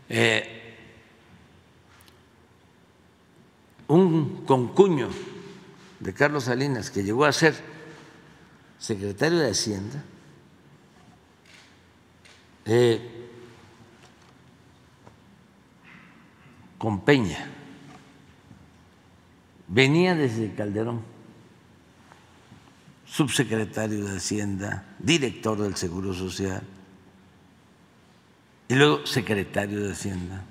Eh, 0.09 0.53
un 3.89 4.45
concuño 4.45 5.09
de 6.01 6.13
Carlos 6.13 6.45
Salinas 6.45 6.91
que 6.91 7.05
llegó 7.05 7.25
a 7.25 7.33
ser 7.33 7.55
secretario 8.79 9.39
de 9.39 9.51
Hacienda, 9.51 10.03
eh, 12.65 13.26
con 16.79 17.01
Peña, 17.01 17.47
venía 19.69 20.15
desde 20.15 20.55
Calderón, 20.55 21.03
subsecretario 23.07 24.05
de 24.05 24.17
Hacienda, 24.17 24.85
director 24.99 25.59
del 25.59 25.77
Seguro 25.77 26.13
Social 26.13 26.63
y 28.69 28.75
luego 28.75 29.07
secretario 29.07 29.83
de 29.85 29.93
Hacienda. 29.93 30.43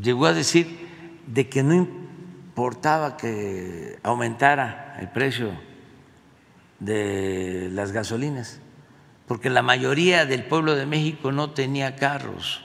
Llegó 0.00 0.26
a 0.26 0.32
decir 0.32 0.88
de 1.26 1.48
que 1.48 1.62
no 1.62 1.74
importaba 1.74 3.16
que 3.16 3.98
aumentara 4.02 4.96
el 5.00 5.08
precio 5.10 5.52
de 6.80 7.68
las 7.72 7.92
gasolinas, 7.92 8.60
porque 9.26 9.50
la 9.50 9.62
mayoría 9.62 10.26
del 10.26 10.44
pueblo 10.44 10.74
de 10.74 10.86
México 10.86 11.32
no 11.32 11.50
tenía 11.50 11.96
carros 11.96 12.62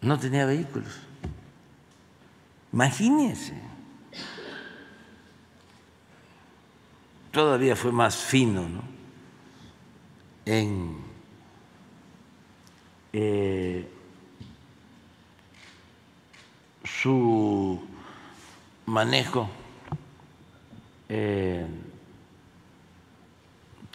no 0.00 0.18
tenía 0.18 0.46
vehículos. 0.46 1.00
Imagínense. 2.72 3.54
Todavía 7.30 7.76
fue 7.76 7.92
más 7.92 8.16
fino, 8.16 8.68
¿no? 8.68 8.82
En 10.44 10.96
eh, 13.12 13.88
su 16.84 17.86
manejo 18.86 19.50
eh, 21.08 21.66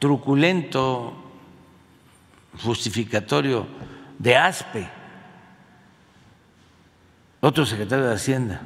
truculento, 0.03 1.13
justificatorio 2.61 3.65
de 4.19 4.35
ASPE. 4.35 4.89
Otro 7.39 7.65
secretario 7.65 8.07
de 8.07 8.13
Hacienda, 8.13 8.63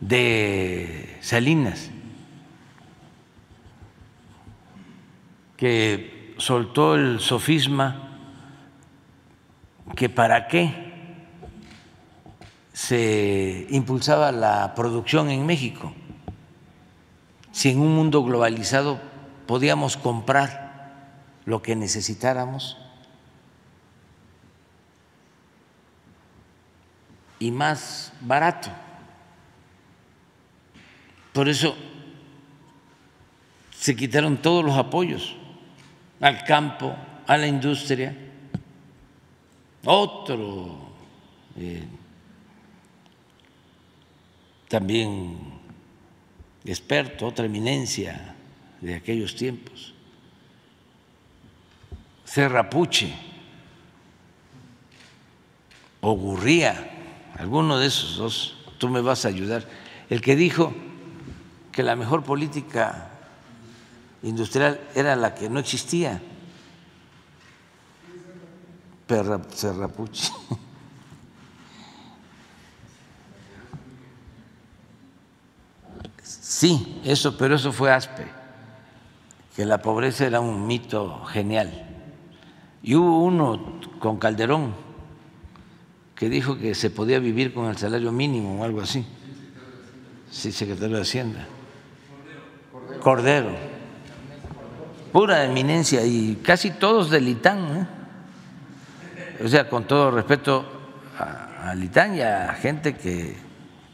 de 0.00 1.16
Salinas, 1.20 1.92
que 5.56 6.34
soltó 6.38 6.96
el 6.96 7.20
sofisma 7.20 8.18
que 9.94 10.08
para 10.08 10.48
qué 10.48 10.74
se 12.72 13.68
impulsaba 13.70 14.32
la 14.32 14.74
producción 14.74 15.30
en 15.30 15.46
México, 15.46 15.92
si 17.52 17.70
en 17.70 17.78
un 17.78 17.94
mundo 17.94 18.24
globalizado 18.24 19.13
podíamos 19.46 19.96
comprar 19.96 20.64
lo 21.44 21.62
que 21.62 21.76
necesitáramos 21.76 22.76
y 27.38 27.50
más 27.50 28.12
barato. 28.20 28.70
Por 31.32 31.48
eso 31.48 31.76
se 33.76 33.94
quitaron 33.94 34.38
todos 34.38 34.64
los 34.64 34.76
apoyos 34.76 35.36
al 36.20 36.44
campo, 36.44 36.96
a 37.26 37.36
la 37.36 37.46
industria. 37.46 38.16
Otro 39.84 40.78
eh, 41.56 41.84
también 44.68 45.38
experto, 46.64 47.26
otra 47.26 47.44
eminencia 47.44 48.34
de 48.84 48.94
aquellos 48.94 49.34
tiempos, 49.34 49.94
Serrapuche 52.26 53.14
o 56.02 56.12
Gurría, 56.12 57.32
alguno 57.38 57.78
de 57.78 57.86
esos 57.86 58.16
dos, 58.18 58.56
tú 58.76 58.90
me 58.90 59.00
vas 59.00 59.24
a 59.24 59.28
ayudar, 59.28 59.66
el 60.10 60.20
que 60.20 60.36
dijo 60.36 60.74
que 61.72 61.82
la 61.82 61.96
mejor 61.96 62.24
política 62.24 63.10
industrial 64.22 64.78
era 64.94 65.16
la 65.16 65.34
que 65.34 65.48
no 65.48 65.60
existía. 65.60 66.20
Serrapuche. 69.48 70.30
Sí, 76.22 77.00
eso, 77.04 77.36
pero 77.36 77.56
eso 77.56 77.72
fue 77.72 77.92
aspe, 77.92 78.26
que 79.54 79.64
la 79.64 79.78
pobreza 79.78 80.26
era 80.26 80.40
un 80.40 80.66
mito 80.66 81.24
genial. 81.26 81.86
Y 82.82 82.96
hubo 82.96 83.22
uno 83.22 83.78
con 84.00 84.18
Calderón 84.18 84.74
que 86.14 86.28
dijo 86.28 86.58
que 86.58 86.74
se 86.74 86.90
podía 86.90 87.18
vivir 87.18 87.54
con 87.54 87.66
el 87.66 87.76
salario 87.76 88.12
mínimo 88.12 88.60
o 88.60 88.64
algo 88.64 88.80
así. 88.80 89.04
Sí, 90.30 90.50
secretario 90.50 90.96
de 90.96 91.02
Hacienda. 91.02 91.46
Cordero. 93.00 93.50
Pura 95.12 95.44
eminencia 95.44 96.04
y 96.04 96.36
casi 96.42 96.72
todos 96.72 97.10
de 97.10 97.20
Litán. 97.20 97.88
O 99.42 99.48
sea, 99.48 99.68
con 99.68 99.84
todo 99.84 100.10
respeto 100.10 100.64
a, 101.16 101.74
Litán 101.76 102.16
y 102.16 102.20
a 102.20 102.52
gente 102.54 102.94
que 102.94 103.36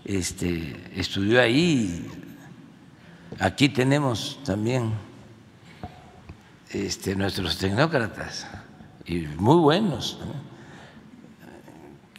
este, 0.04 0.90
estudió 0.96 1.40
ahí. 1.40 2.06
Aquí 3.38 3.68
tenemos 3.68 4.40
también 4.44 4.92
este, 6.72 7.16
nuestros 7.16 7.58
tecnócratas 7.58 8.46
y 9.04 9.20
muy 9.36 9.56
buenos. 9.56 10.18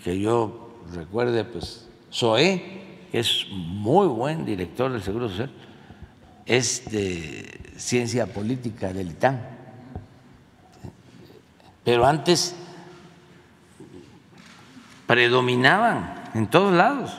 Que 0.04 0.20
yo 0.20 0.84
recuerde, 0.94 1.46
pues, 1.46 1.88
Zoé 2.12 3.08
es 3.14 3.46
muy 3.52 4.08
buen 4.08 4.46
director 4.46 4.92
del 4.92 5.02
Seguro 5.02 5.30
Social, 5.30 5.52
es 6.46 6.90
de 6.92 7.74
ciencia 7.78 8.26
política 8.26 8.92
del 8.92 9.12
ITAN. 9.12 9.42
Pero 11.84 12.06
antes 12.06 12.56
predominaban 15.08 16.32
en 16.34 16.48
todos 16.48 16.74
lados, 16.74 17.12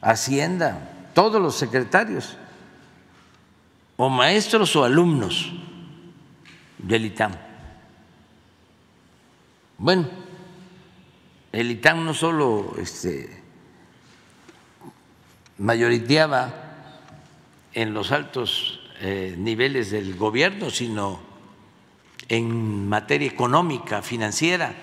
Hacienda, 0.00 1.10
todos 1.14 1.40
los 1.40 1.54
secretarios, 1.54 2.36
o 3.96 4.08
maestros 4.08 4.74
o 4.74 4.84
alumnos 4.84 5.52
del 6.82 7.06
ITAM. 7.06 7.32
Bueno, 9.78 10.08
el 11.52 11.70
ITAM 11.70 12.04
no 12.04 12.14
solo 12.14 12.74
este, 12.78 13.42
mayoriteaba 15.58 16.54
en 17.72 17.94
los 17.94 18.12
altos 18.12 18.80
eh, 19.00 19.34
niveles 19.38 19.90
del 19.90 20.16
gobierno, 20.16 20.70
sino 20.70 21.20
en 22.28 22.88
materia 22.88 23.28
económica, 23.28 24.02
financiera, 24.02 24.74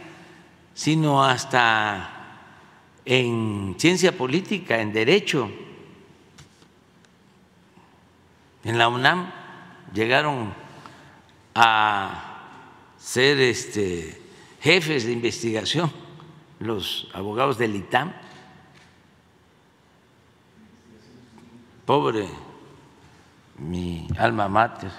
sino 0.73 1.23
hasta 1.23 2.15
en 3.05 3.75
ciencia 3.77 4.15
política, 4.15 4.79
en 4.81 4.93
derecho. 4.93 5.49
En 8.63 8.77
la 8.77 8.87
UNAM 8.87 9.31
llegaron 9.93 10.53
a 11.61 12.45
ser 12.97 13.37
este, 13.41 14.21
jefes 14.61 15.05
de 15.05 15.11
investigación 15.11 15.91
los 16.59 17.09
abogados 17.13 17.57
del 17.57 17.75
ITAM. 17.75 18.13
Pobre 21.85 22.29
mi 23.57 24.07
alma 24.17 24.47
mater, 24.47 24.91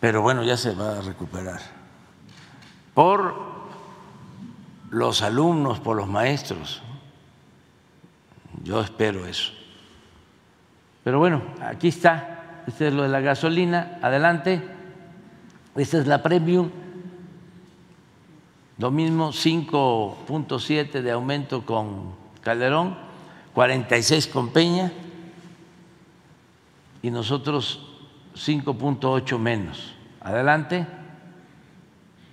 pero 0.00 0.22
bueno, 0.22 0.42
ya 0.44 0.56
se 0.56 0.74
va 0.74 0.98
a 0.98 1.02
recuperar. 1.02 1.60
Por 2.94 3.34
los 4.88 5.20
alumnos, 5.20 5.78
por 5.78 5.96
los 5.96 6.08
maestros, 6.08 6.82
yo 8.62 8.80
espero 8.80 9.26
eso. 9.26 9.52
Pero 11.04 11.18
bueno, 11.18 11.42
aquí 11.60 11.88
está, 11.88 12.62
este 12.66 12.88
es 12.88 12.94
lo 12.94 13.02
de 13.02 13.10
la 13.10 13.20
gasolina, 13.20 13.98
adelante, 14.00 14.75
esta 15.76 15.98
es 15.98 16.06
la 16.06 16.22
premium, 16.22 16.70
lo 18.78 18.90
mismo 18.90 19.32
5.7 19.32 21.02
de 21.02 21.10
aumento 21.10 21.64
con 21.64 22.14
Calderón, 22.42 22.96
46 23.54 24.26
con 24.26 24.50
Peña 24.50 24.92
y 27.02 27.10
nosotros 27.10 27.86
5.8 28.34 29.38
menos. 29.38 29.94
Adelante. 30.20 30.86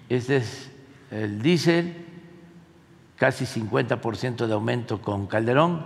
Este 0.09 0.37
es 0.37 0.71
el 1.11 1.41
diésel, 1.41 2.05
casi 3.15 3.45
50% 3.45 4.47
de 4.47 4.53
aumento 4.53 5.01
con 5.01 5.27
Calderón, 5.27 5.85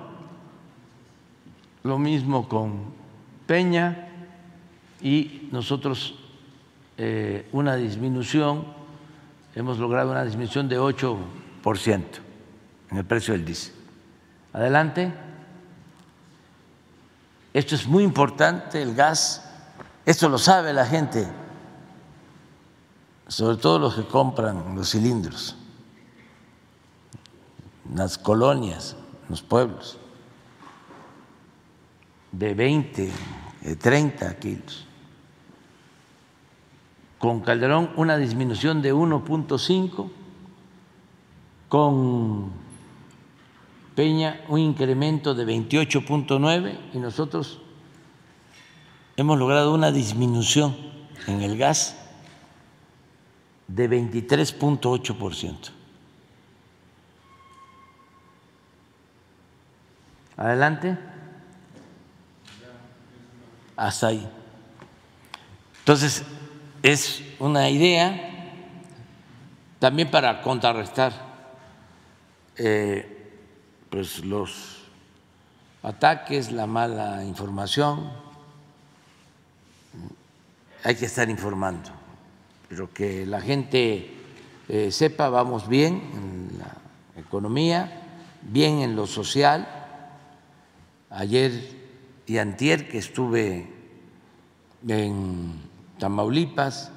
lo 1.83 1.97
mismo 1.97 2.49
con 2.49 2.93
Peña 3.45 4.09
y 5.01 5.47
nosotros 5.51 6.15
eh, 6.97 7.47
una 7.51 7.75
disminución, 7.75 8.65
hemos 9.53 9.77
logrado 9.77 10.11
una 10.11 10.23
disminución 10.23 10.67
de 10.67 10.79
8% 10.79 11.17
en 12.91 12.97
el 12.97 13.05
precio 13.05 13.33
del 13.33 13.45
diésel. 13.45 13.73
Adelante. 14.53 15.13
Esto 17.53 17.75
es 17.75 17.87
muy 17.87 18.03
importante, 18.03 18.81
el 18.81 18.93
gas, 18.93 19.43
esto 20.05 20.29
lo 20.29 20.37
sabe 20.37 20.73
la 20.73 20.85
gente, 20.85 21.27
sobre 23.27 23.57
todo 23.57 23.79
los 23.79 23.95
que 23.95 24.05
compran 24.05 24.75
los 24.75 24.91
cilindros, 24.91 25.55
las 27.93 28.17
colonias, 28.17 28.95
los 29.27 29.41
pueblos, 29.41 29.97
de 32.31 32.53
20, 32.53 33.11
de 33.61 33.75
30 33.75 34.37
kilos. 34.37 34.87
Con 37.19 37.41
Calderón 37.41 37.91
una 37.95 38.17
disminución 38.17 38.81
de 38.81 38.93
1.5, 38.93 40.09
con 41.67 42.51
Peña 43.95 44.41
un 44.47 44.59
incremento 44.59 45.33
de 45.33 45.45
28.9 45.45 46.77
y 46.93 46.99
nosotros 46.99 47.59
hemos 49.15 49.39
logrado 49.39 49.73
una 49.73 49.91
disminución 49.91 50.77
en 51.25 51.41
el 51.41 51.57
gas 51.57 51.97
de 53.67 53.89
23.8%. 53.89 55.71
Adelante. 60.37 60.97
Hasta 63.75 64.07
ahí. 64.07 64.27
Entonces, 65.79 66.23
es 66.87 67.21
una 67.39 67.69
idea 67.69 68.33
también 69.77 70.09
para 70.09 70.41
contrarrestar 70.41 71.11
eh, 72.55 73.29
pues 73.89 74.23
los 74.23 74.83
ataques, 75.83 76.49
la 76.49 76.65
mala 76.65 77.25
información, 77.25 78.09
hay 80.85 80.95
que 80.95 81.07
estar 81.07 81.29
informando, 81.29 81.89
pero 82.69 82.93
que 82.93 83.25
la 83.25 83.41
gente 83.41 84.13
eh, 84.69 84.89
sepa, 84.89 85.27
vamos 85.27 85.67
bien 85.67 86.01
en 86.13 86.57
la 86.57 87.21
economía, 87.21 88.01
bien 88.43 88.79
en 88.79 88.95
lo 88.95 89.07
social. 89.07 89.67
Ayer 91.09 91.51
y 92.25 92.37
antier 92.37 92.87
que 92.87 92.97
estuve 92.97 93.73
en 94.87 95.66
Tamaulipas, 95.99 96.91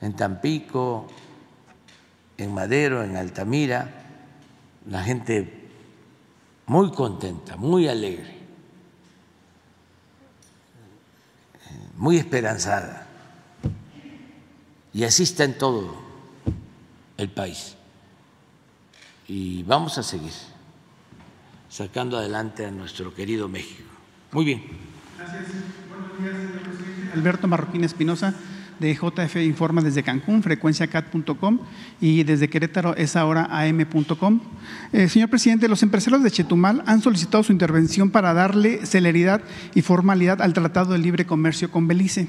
en 0.00 0.14
Tampico, 0.14 1.06
en 2.36 2.54
Madero, 2.54 3.02
en 3.02 3.16
Altamira, 3.16 3.88
la 4.88 5.02
gente 5.02 5.68
muy 6.66 6.90
contenta, 6.92 7.56
muy 7.56 7.88
alegre, 7.88 8.36
muy 11.96 12.16
esperanzada. 12.18 13.06
Y 14.92 15.04
así 15.04 15.24
está 15.24 15.44
en 15.44 15.58
todo 15.58 15.94
el 17.16 17.30
país. 17.30 17.76
Y 19.28 19.62
vamos 19.64 19.98
a 19.98 20.02
seguir 20.02 20.32
sacando 21.68 22.16
adelante 22.16 22.64
a 22.64 22.70
nuestro 22.70 23.14
querido 23.14 23.48
México. 23.48 23.90
Muy 24.32 24.44
bien. 24.44 24.62
Gracias. 25.18 25.42
Buenos 25.88 26.18
días, 26.18 26.36
señor 26.36 26.62
presidente. 26.62 26.85
Alberto 27.16 27.48
Marroquín 27.48 27.82
Espinosa 27.82 28.34
de 28.78 28.94
JF 28.94 29.36
Informa 29.36 29.80
desde 29.80 30.02
Cancún, 30.02 30.42
frecuenciacat.com 30.42 31.60
y 32.00 32.24
desde 32.24 32.48
Querétaro 32.48 32.94
es 32.94 33.16
ahora 33.16 33.48
am.com. 33.50 34.40
Eh, 34.92 35.08
señor 35.08 35.30
presidente, 35.30 35.68
los 35.68 35.82
empresarios 35.82 36.22
de 36.22 36.30
Chetumal 36.30 36.82
han 36.86 37.00
solicitado 37.00 37.42
su 37.42 37.52
intervención 37.52 38.10
para 38.10 38.34
darle 38.34 38.84
celeridad 38.84 39.40
y 39.74 39.82
formalidad 39.82 40.42
al 40.42 40.52
Tratado 40.52 40.92
de 40.92 40.98
Libre 40.98 41.24
Comercio 41.24 41.70
con 41.70 41.88
Belice. 41.88 42.28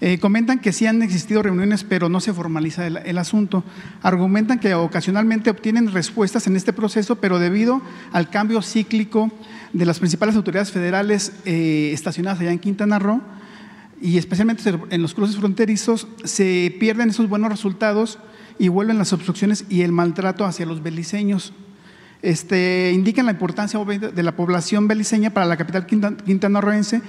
Eh, 0.00 0.18
comentan 0.18 0.58
que 0.58 0.72
sí 0.72 0.86
han 0.86 1.02
existido 1.02 1.42
reuniones, 1.42 1.84
pero 1.84 2.10
no 2.10 2.20
se 2.20 2.34
formaliza 2.34 2.86
el, 2.86 3.16
asunto. 3.16 3.64
Argumentan 4.02 4.58
que 4.58 4.74
ocasionalmente 4.74 5.48
obtienen 5.48 5.92
respuestas 5.92 6.46
en 6.46 6.56
este 6.56 6.74
proceso, 6.74 7.16
pero 7.16 7.38
debido 7.38 7.80
al 8.12 8.28
cambio 8.28 8.60
cíclico 8.60 9.30
de 9.72 9.86
las 9.86 10.00
principales 10.00 10.36
autoridades 10.36 10.72
federales 10.72 11.32
eh, 11.46 11.90
estacionadas 11.94 12.40
allá 12.40 12.50
en 12.50 12.58
Quintana 12.58 12.98
Roo, 12.98 13.22
y 14.04 14.18
especialmente 14.18 14.62
en 14.90 15.00
los 15.00 15.14
cruces 15.14 15.38
fronterizos, 15.38 16.06
se 16.24 16.76
pierden 16.78 17.08
esos 17.08 17.26
buenos 17.26 17.50
resultados 17.50 18.18
y 18.58 18.68
vuelven 18.68 18.98
las 18.98 19.14
obstrucciones 19.14 19.64
y 19.70 19.80
el 19.80 19.92
maltrato 19.92 20.44
hacia 20.44 20.66
los 20.66 20.82
beliceños. 20.82 21.54
Este, 22.20 22.92
indican 22.92 23.24
la 23.24 23.32
importancia 23.32 23.82
de 23.82 24.22
la 24.22 24.36
población 24.36 24.88
beliceña 24.88 25.30
para 25.30 25.46
la 25.46 25.56
capital 25.56 25.86
quintanarroense, 25.86 27.00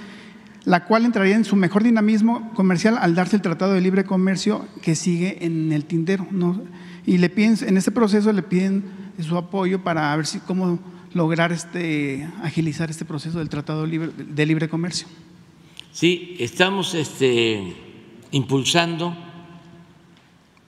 la 0.64 0.86
cual 0.86 1.04
entraría 1.04 1.36
en 1.36 1.44
su 1.44 1.54
mejor 1.54 1.82
dinamismo 1.82 2.50
comercial 2.54 2.96
al 2.98 3.14
darse 3.14 3.36
el 3.36 3.42
Tratado 3.42 3.74
de 3.74 3.82
Libre 3.82 4.04
Comercio 4.04 4.66
que 4.80 4.94
sigue 4.94 5.44
en 5.44 5.72
el 5.72 5.84
tintero. 5.84 6.26
Y 7.04 7.18
le 7.18 7.28
piden, 7.28 7.58
en 7.68 7.76
este 7.76 7.90
proceso 7.90 8.32
le 8.32 8.42
piden 8.42 8.84
su 9.20 9.36
apoyo 9.36 9.84
para 9.84 10.16
ver 10.16 10.24
si, 10.24 10.38
cómo 10.38 10.78
lograr 11.12 11.52
este, 11.52 12.26
agilizar 12.42 12.88
este 12.88 13.04
proceso 13.04 13.38
del 13.38 13.50
Tratado 13.50 13.86
de 13.86 14.46
Libre 14.46 14.70
Comercio. 14.70 15.06
Sí, 15.96 16.36
estamos 16.40 16.92
este, 16.92 17.74
impulsando 18.30 19.16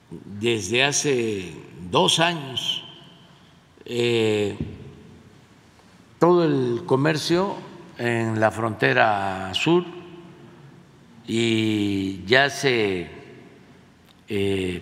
desde 0.09 0.83
hace 0.83 1.53
dos 1.91 2.19
años 2.19 2.83
eh, 3.85 4.57
todo 6.17 6.45
el 6.45 6.83
comercio 6.83 7.57
en 7.99 8.39
la 8.39 8.49
frontera 8.49 9.51
sur 9.53 9.85
y 11.27 12.25
ya 12.25 12.49
se 12.49 13.07
eh, 14.29 14.81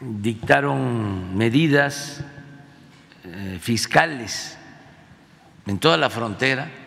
dictaron 0.00 1.36
medidas 1.36 2.24
eh, 3.22 3.58
fiscales 3.60 4.58
en 5.64 5.78
toda 5.78 5.96
la 5.96 6.10
frontera 6.10 6.81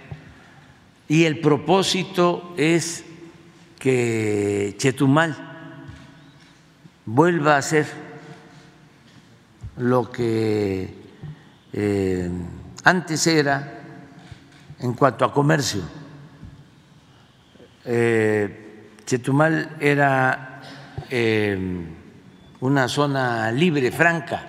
y 1.08 1.26
el 1.26 1.40
propósito 1.40 2.54
es 2.58 3.04
que 3.80 4.76
Chetumal 4.78 5.36
vuelva 7.06 7.58
a 7.58 7.62
ser 7.62 7.86
lo 9.78 10.12
que 10.12 10.94
eh, 11.74 12.30
antes 12.84 13.28
era 13.28 13.82
en 14.80 14.94
cuanto 14.94 15.26
a 15.26 15.34
comercio. 15.34 15.82
Eh, 17.84 18.90
Chetumal 19.06 19.78
era 19.80 20.62
eh, 21.12 21.86
una 22.62 22.88
zona 22.88 23.52
libre, 23.52 23.92
franca, 23.92 24.48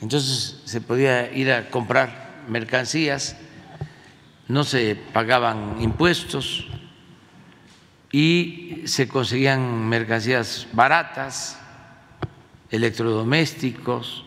entonces 0.00 0.60
se 0.64 0.80
podía 0.80 1.32
ir 1.32 1.50
a 1.50 1.68
comprar 1.68 2.44
mercancías 2.48 3.36
no 4.48 4.64
se 4.64 4.94
pagaban 4.94 5.80
impuestos 5.80 6.66
y 8.12 8.82
se 8.84 9.08
conseguían 9.08 9.88
mercancías 9.88 10.68
baratas, 10.72 11.58
electrodomésticos, 12.70 14.24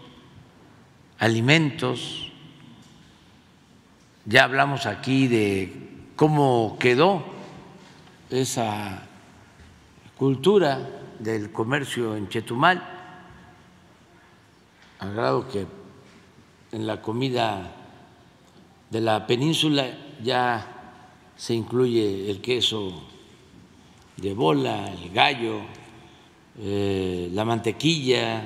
alimentos. 1.17 2.31
Ya 4.25 4.43
hablamos 4.43 4.85
aquí 4.85 5.27
de 5.27 5.89
cómo 6.15 6.77
quedó 6.79 7.25
esa 8.29 9.03
cultura 10.17 10.87
del 11.19 11.51
comercio 11.51 12.15
en 12.15 12.27
Chetumal, 12.27 12.83
al 14.99 15.13
grado 15.13 15.47
que 15.47 15.65
en 16.71 16.85
la 16.85 17.01
comida 17.01 17.71
de 18.89 19.01
la 19.01 19.25
península 19.25 19.87
ya 20.23 20.79
se 21.35 21.53
incluye 21.53 22.29
el 22.29 22.41
queso 22.41 23.01
de 24.17 24.33
bola, 24.33 24.91
el 24.91 25.09
gallo, 25.11 25.61
eh, 26.59 27.29
la 27.31 27.45
mantequilla 27.45 28.43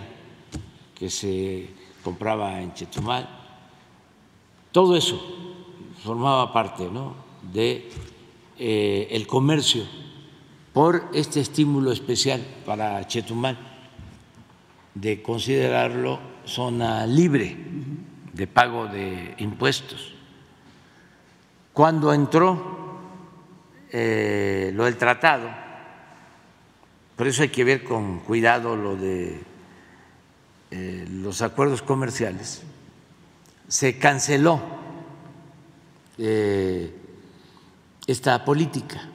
que 0.93 1.09
se 1.09 1.69
compraba 2.03 2.61
en 2.61 2.74
Chetumal. 2.74 3.28
Todo 4.71 4.95
eso 4.95 5.19
formaba 6.03 6.53
parte 6.53 6.89
¿no? 6.91 7.15
de 7.51 7.89
eh, 8.59 9.07
el 9.11 9.26
comercio 9.26 9.84
por 10.74 11.09
este 11.13 11.39
estímulo 11.39 11.91
especial 11.91 12.45
para 12.65 13.05
Chetumal 13.07 13.57
de 14.93 15.21
considerarlo 15.24 16.19
zona 16.45 17.07
libre 17.07 17.57
de 18.34 18.47
pago 18.47 18.88
de 18.88 19.36
impuestos 19.39 20.12
cuando 21.74 22.13
entró 22.13 22.99
eh, 23.91 24.71
lo 24.74 24.86
del 24.86 24.95
tratado, 24.95 25.49
por 27.15 27.28
eso 27.28 27.41
hay 27.41 27.49
que 27.49 27.63
ver 27.63 27.84
con 27.84 28.19
cuidado 28.19 28.76
lo 28.76 28.95
de 28.95 29.41
eh, 30.71 31.05
los 31.09 31.41
acuerdos 31.41 31.82
comerciales, 31.82 32.63
se 33.67 33.97
canceló 33.97 34.61
eh, 36.17 36.95
esta 38.05 38.45
política. 38.45 39.09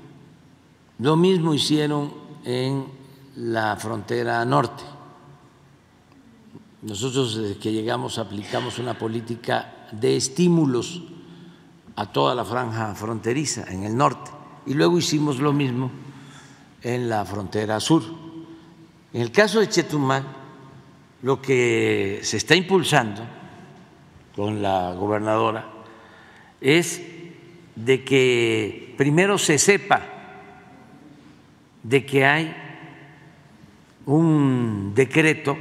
Lo 0.99 1.17
mismo 1.17 1.55
hicieron 1.55 2.13
en 2.45 2.87
la 3.37 3.77
frontera 3.77 4.45
norte. 4.45 4.83
Nosotros 6.83 7.37
desde 7.37 7.59
que 7.59 7.73
llegamos 7.73 8.19
aplicamos 8.19 8.79
una 8.79 8.99
política 8.99 9.89
de 9.93 10.17
estímulos 10.17 11.03
a 11.99 12.07
toda 12.07 12.33
la 12.33 12.45
franja 12.45 12.95
fronteriza 12.95 13.65
en 13.73 13.83
el 13.83 13.97
norte 13.97 14.31
y 14.67 14.75
luego 14.75 14.99
hicimos 14.99 15.41
lo 15.41 15.53
mismo 15.53 15.91
en 16.81 17.09
la 17.09 17.25
frontera 17.25 17.81
sur. 17.81 18.05
En 19.13 19.21
el 19.21 19.33
caso 19.33 19.59
de 19.59 19.69
Chetumal, 19.69 20.25
lo 21.23 21.43
que 21.43 22.21
se 22.23 22.37
está 22.37 22.55
impulsando 22.55 23.23
con 24.37 24.63
la 24.63 24.95
gobernadora 24.95 25.69
es 26.61 27.03
de 27.75 28.05
que 28.05 28.95
primero 28.97 29.37
se 29.37 29.59
sepa 29.59 30.01
de 31.83 32.07
que 32.07 32.25
hay 32.25 32.57
un 34.07 34.93
decreto 34.95 35.59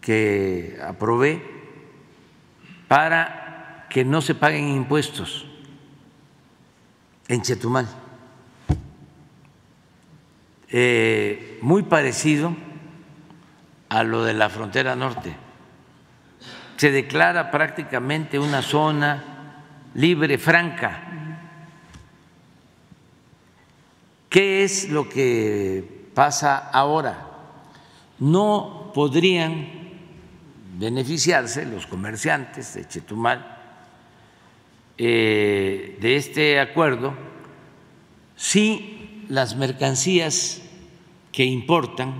que 0.00 0.78
aprobé 0.80 1.42
para 2.86 3.47
que 3.88 4.04
no 4.04 4.20
se 4.20 4.34
paguen 4.34 4.68
impuestos 4.68 5.46
en 7.28 7.42
Chetumal. 7.42 7.88
Eh, 10.70 11.58
muy 11.62 11.82
parecido 11.82 12.54
a 13.88 14.02
lo 14.02 14.24
de 14.24 14.34
la 14.34 14.50
frontera 14.50 14.94
norte. 14.94 15.34
Se 16.76 16.90
declara 16.90 17.50
prácticamente 17.50 18.38
una 18.38 18.62
zona 18.62 19.64
libre, 19.94 20.38
franca. 20.38 21.04
¿Qué 24.28 24.62
es 24.62 24.90
lo 24.90 25.08
que 25.08 26.10
pasa 26.14 26.68
ahora? 26.70 27.26
No 28.18 28.90
podrían 28.94 29.66
beneficiarse 30.78 31.64
los 31.64 31.86
comerciantes 31.86 32.74
de 32.74 32.86
Chetumal 32.86 33.57
eh, 34.98 35.96
de 36.00 36.16
este 36.16 36.58
acuerdo 36.58 37.14
si 38.34 39.24
las 39.28 39.54
mercancías 39.54 40.60
que 41.30 41.44
importan 41.44 42.14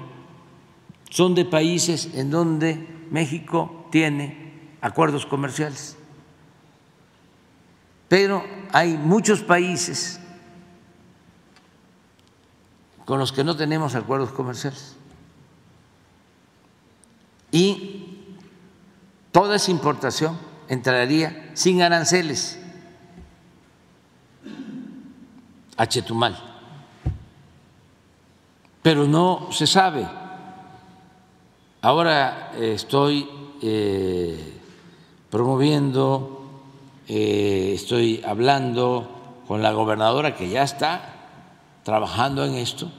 son 1.10 1.34
de 1.34 1.44
países 1.44 2.14
en 2.14 2.30
donde 2.30 2.86
México 3.10 3.88
tiene 3.90 4.52
acuerdos 4.80 5.26
comerciales. 5.26 5.96
Pero 8.08 8.44
hay 8.72 8.96
muchos 8.96 9.40
países 9.40 10.20
con 13.04 13.18
los 13.18 13.32
que 13.32 13.42
no 13.42 13.56
tenemos 13.56 13.94
acuerdos 13.94 14.30
comerciales. 14.30 14.96
Y 17.50 18.34
toda 19.32 19.56
esa 19.56 19.70
importación 19.70 20.38
entraría 20.68 21.50
sin 21.54 21.82
aranceles 21.82 22.58
a 25.78 25.86
Chetumal. 25.86 26.36
Pero 28.82 29.06
no 29.06 29.48
se 29.50 29.66
sabe. 29.66 30.06
Ahora 31.80 32.52
estoy 32.58 33.28
eh, 33.62 34.58
promoviendo, 35.30 36.50
eh, 37.08 37.72
estoy 37.74 38.22
hablando 38.26 39.42
con 39.46 39.62
la 39.62 39.72
gobernadora 39.72 40.34
que 40.34 40.50
ya 40.50 40.62
está 40.62 41.14
trabajando 41.84 42.44
en 42.44 42.54
esto 42.54 42.90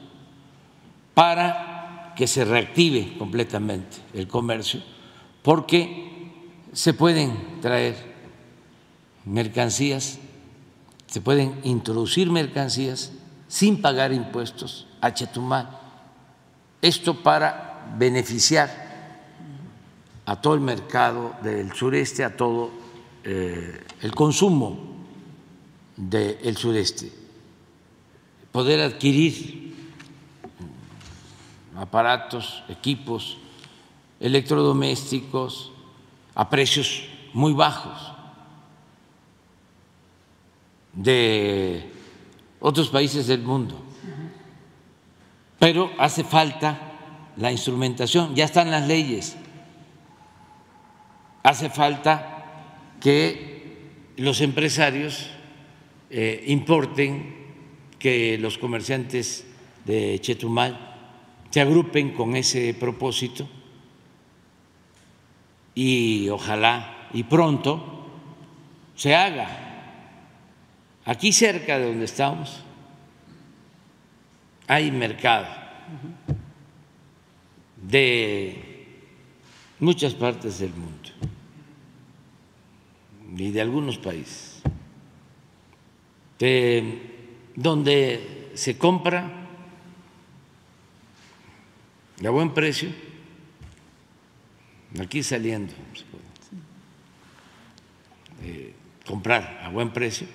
para 1.13 2.13
que 2.15 2.27
se 2.27 2.43
reactive 2.45 3.17
completamente 3.17 3.97
el 4.13 4.27
comercio, 4.27 4.81
porque 5.43 6.09
se 6.73 6.93
pueden 6.93 7.61
traer 7.61 7.95
mercancías, 9.25 10.19
se 11.09 11.21
pueden 11.21 11.59
introducir 11.63 12.29
mercancías 12.29 13.11
sin 13.47 13.81
pagar 13.81 14.13
impuestos 14.13 14.87
a 15.01 15.13
Chetumal. 15.13 15.69
Esto 16.81 17.23
para 17.23 17.95
beneficiar 17.97 18.69
a 20.25 20.39
todo 20.39 20.53
el 20.53 20.61
mercado 20.61 21.33
del 21.41 21.73
sureste, 21.73 22.23
a 22.23 22.37
todo 22.37 22.69
eh, 23.23 23.83
el 24.01 24.13
consumo 24.13 24.77
del 25.97 26.55
sureste 26.55 27.19
poder 28.51 28.81
adquirir 28.81 29.75
aparatos, 31.77 32.63
equipos 32.67 33.37
electrodomésticos 34.19 35.71
a 36.35 36.49
precios 36.49 37.03
muy 37.33 37.53
bajos 37.53 38.18
de 40.93 41.89
otros 42.59 42.89
países 42.89 43.27
del 43.27 43.41
mundo. 43.41 43.81
Pero 45.59 45.91
hace 45.97 46.23
falta 46.23 46.79
la 47.37 47.51
instrumentación, 47.51 48.35
ya 48.35 48.45
están 48.45 48.71
las 48.71 48.87
leyes, 48.87 49.35
hace 51.43 51.69
falta 51.69 52.45
que 52.99 53.77
los 54.17 54.41
empresarios 54.41 55.29
eh, 56.09 56.43
importen 56.47 57.37
que 57.97 58.37
los 58.37 58.57
comerciantes 58.57 59.45
de 59.85 60.19
Chetumal 60.19 60.89
se 61.49 61.61
agrupen 61.61 62.13
con 62.13 62.35
ese 62.35 62.73
propósito 62.73 63.47
y 65.75 66.29
ojalá 66.29 67.09
y 67.13 67.23
pronto 67.23 68.05
se 68.95 69.15
haga. 69.15 69.68
Aquí 71.09 71.33
cerca 71.33 71.79
de 71.79 71.87
donde 71.87 72.05
estamos 72.05 72.61
hay 74.67 74.91
mercado 74.91 75.47
de 77.81 78.85
muchas 79.79 80.13
partes 80.13 80.59
del 80.59 80.71
mundo 80.71 81.09
y 83.35 83.49
de 83.49 83.59
algunos 83.59 83.97
países 83.97 84.61
donde 87.55 88.51
se 88.53 88.77
compra 88.77 89.31
a 92.23 92.29
buen 92.29 92.53
precio, 92.53 92.89
aquí 95.01 95.23
saliendo, 95.23 95.73
eh, 98.43 98.75
comprar 99.07 99.61
a 99.63 99.69
buen 99.69 99.89
precio, 99.89 100.27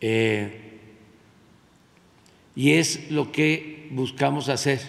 eh, 0.00 0.80
y 2.54 2.72
es 2.72 3.10
lo 3.10 3.30
que 3.30 3.88
buscamos 3.92 4.48
hacer 4.48 4.80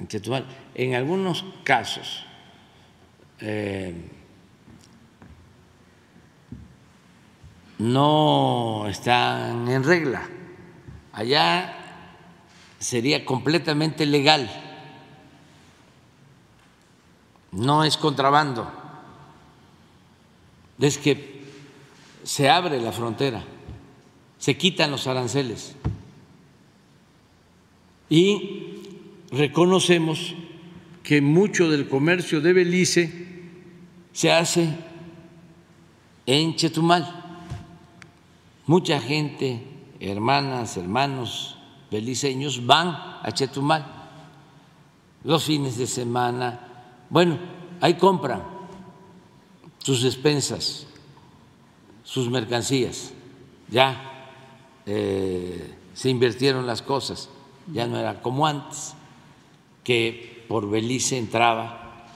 en 0.00 0.08
Chetumal. 0.08 0.46
En 0.74 0.94
algunos 0.94 1.44
casos, 1.64 2.24
eh, 3.40 3.94
no 7.78 8.86
están 8.88 9.68
en 9.68 9.84
regla. 9.84 10.28
Allá 11.12 11.74
sería 12.78 13.24
completamente 13.24 14.06
legal, 14.06 14.48
no 17.50 17.82
es 17.82 17.96
contrabando, 17.96 18.70
es 20.78 20.98
que 20.98 21.42
se 22.22 22.48
abre 22.48 22.80
la 22.80 22.92
frontera, 22.92 23.42
se 24.38 24.56
quitan 24.56 24.90
los 24.90 25.06
aranceles 25.06 25.74
y 28.08 28.80
reconocemos 29.30 30.34
que 31.02 31.20
mucho 31.20 31.70
del 31.70 31.88
comercio 31.88 32.40
de 32.40 32.52
Belice 32.52 33.26
se 34.12 34.32
hace 34.32 34.68
en 36.26 36.56
Chetumal 36.56 37.18
mucha 38.68 39.00
gente, 39.00 39.62
hermanas, 39.98 40.76
hermanos 40.76 41.56
beliceños, 41.90 42.66
van 42.66 42.88
a 43.22 43.32
Chetumal 43.32 43.84
los 45.24 45.44
fines 45.44 45.78
de 45.78 45.86
semana. 45.86 46.60
Bueno, 47.08 47.38
ahí 47.80 47.94
compran 47.94 48.42
sus 49.78 50.02
despensas, 50.02 50.86
sus 52.04 52.30
mercancías. 52.30 53.12
Ya 53.70 54.07
eh, 54.90 55.74
se 55.92 56.08
invirtieron 56.08 56.66
las 56.66 56.80
cosas, 56.80 57.28
ya 57.70 57.86
no 57.86 57.98
era 57.98 58.22
como 58.22 58.46
antes, 58.46 58.94
que 59.84 60.46
por 60.48 60.70
Belice 60.70 61.18
entraba 61.18 62.06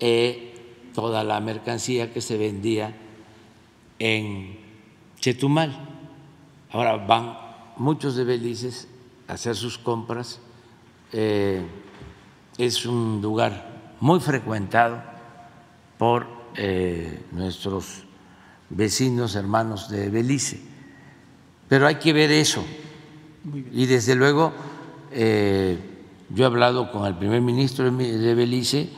eh, 0.00 0.54
toda 0.94 1.24
la 1.24 1.40
mercancía 1.40 2.14
que 2.14 2.22
se 2.22 2.38
vendía 2.38 2.96
en 3.98 4.58
Chetumal. 5.20 5.76
Ahora 6.70 6.96
van 6.96 7.36
muchos 7.76 8.16
de 8.16 8.24
Belices 8.24 8.88
a 9.28 9.34
hacer 9.34 9.54
sus 9.54 9.76
compras. 9.76 10.40
Eh, 11.12 11.66
es 12.56 12.86
un 12.86 13.20
lugar 13.20 13.92
muy 14.00 14.20
frecuentado 14.20 15.02
por 15.98 16.26
nuestros 17.32 18.04
vecinos, 18.70 19.34
hermanos 19.34 19.90
de 19.90 20.08
Belice. 20.08 20.65
Pero 21.68 21.86
hay 21.86 21.96
que 21.96 22.12
ver 22.12 22.30
eso. 22.30 22.64
Y 23.72 23.86
desde 23.86 24.14
luego, 24.14 24.52
eh, 25.12 25.78
yo 26.30 26.44
he 26.44 26.46
hablado 26.46 26.90
con 26.90 27.06
el 27.06 27.16
primer 27.16 27.40
ministro 27.40 27.90
de 27.90 28.34
Belice, 28.34 28.88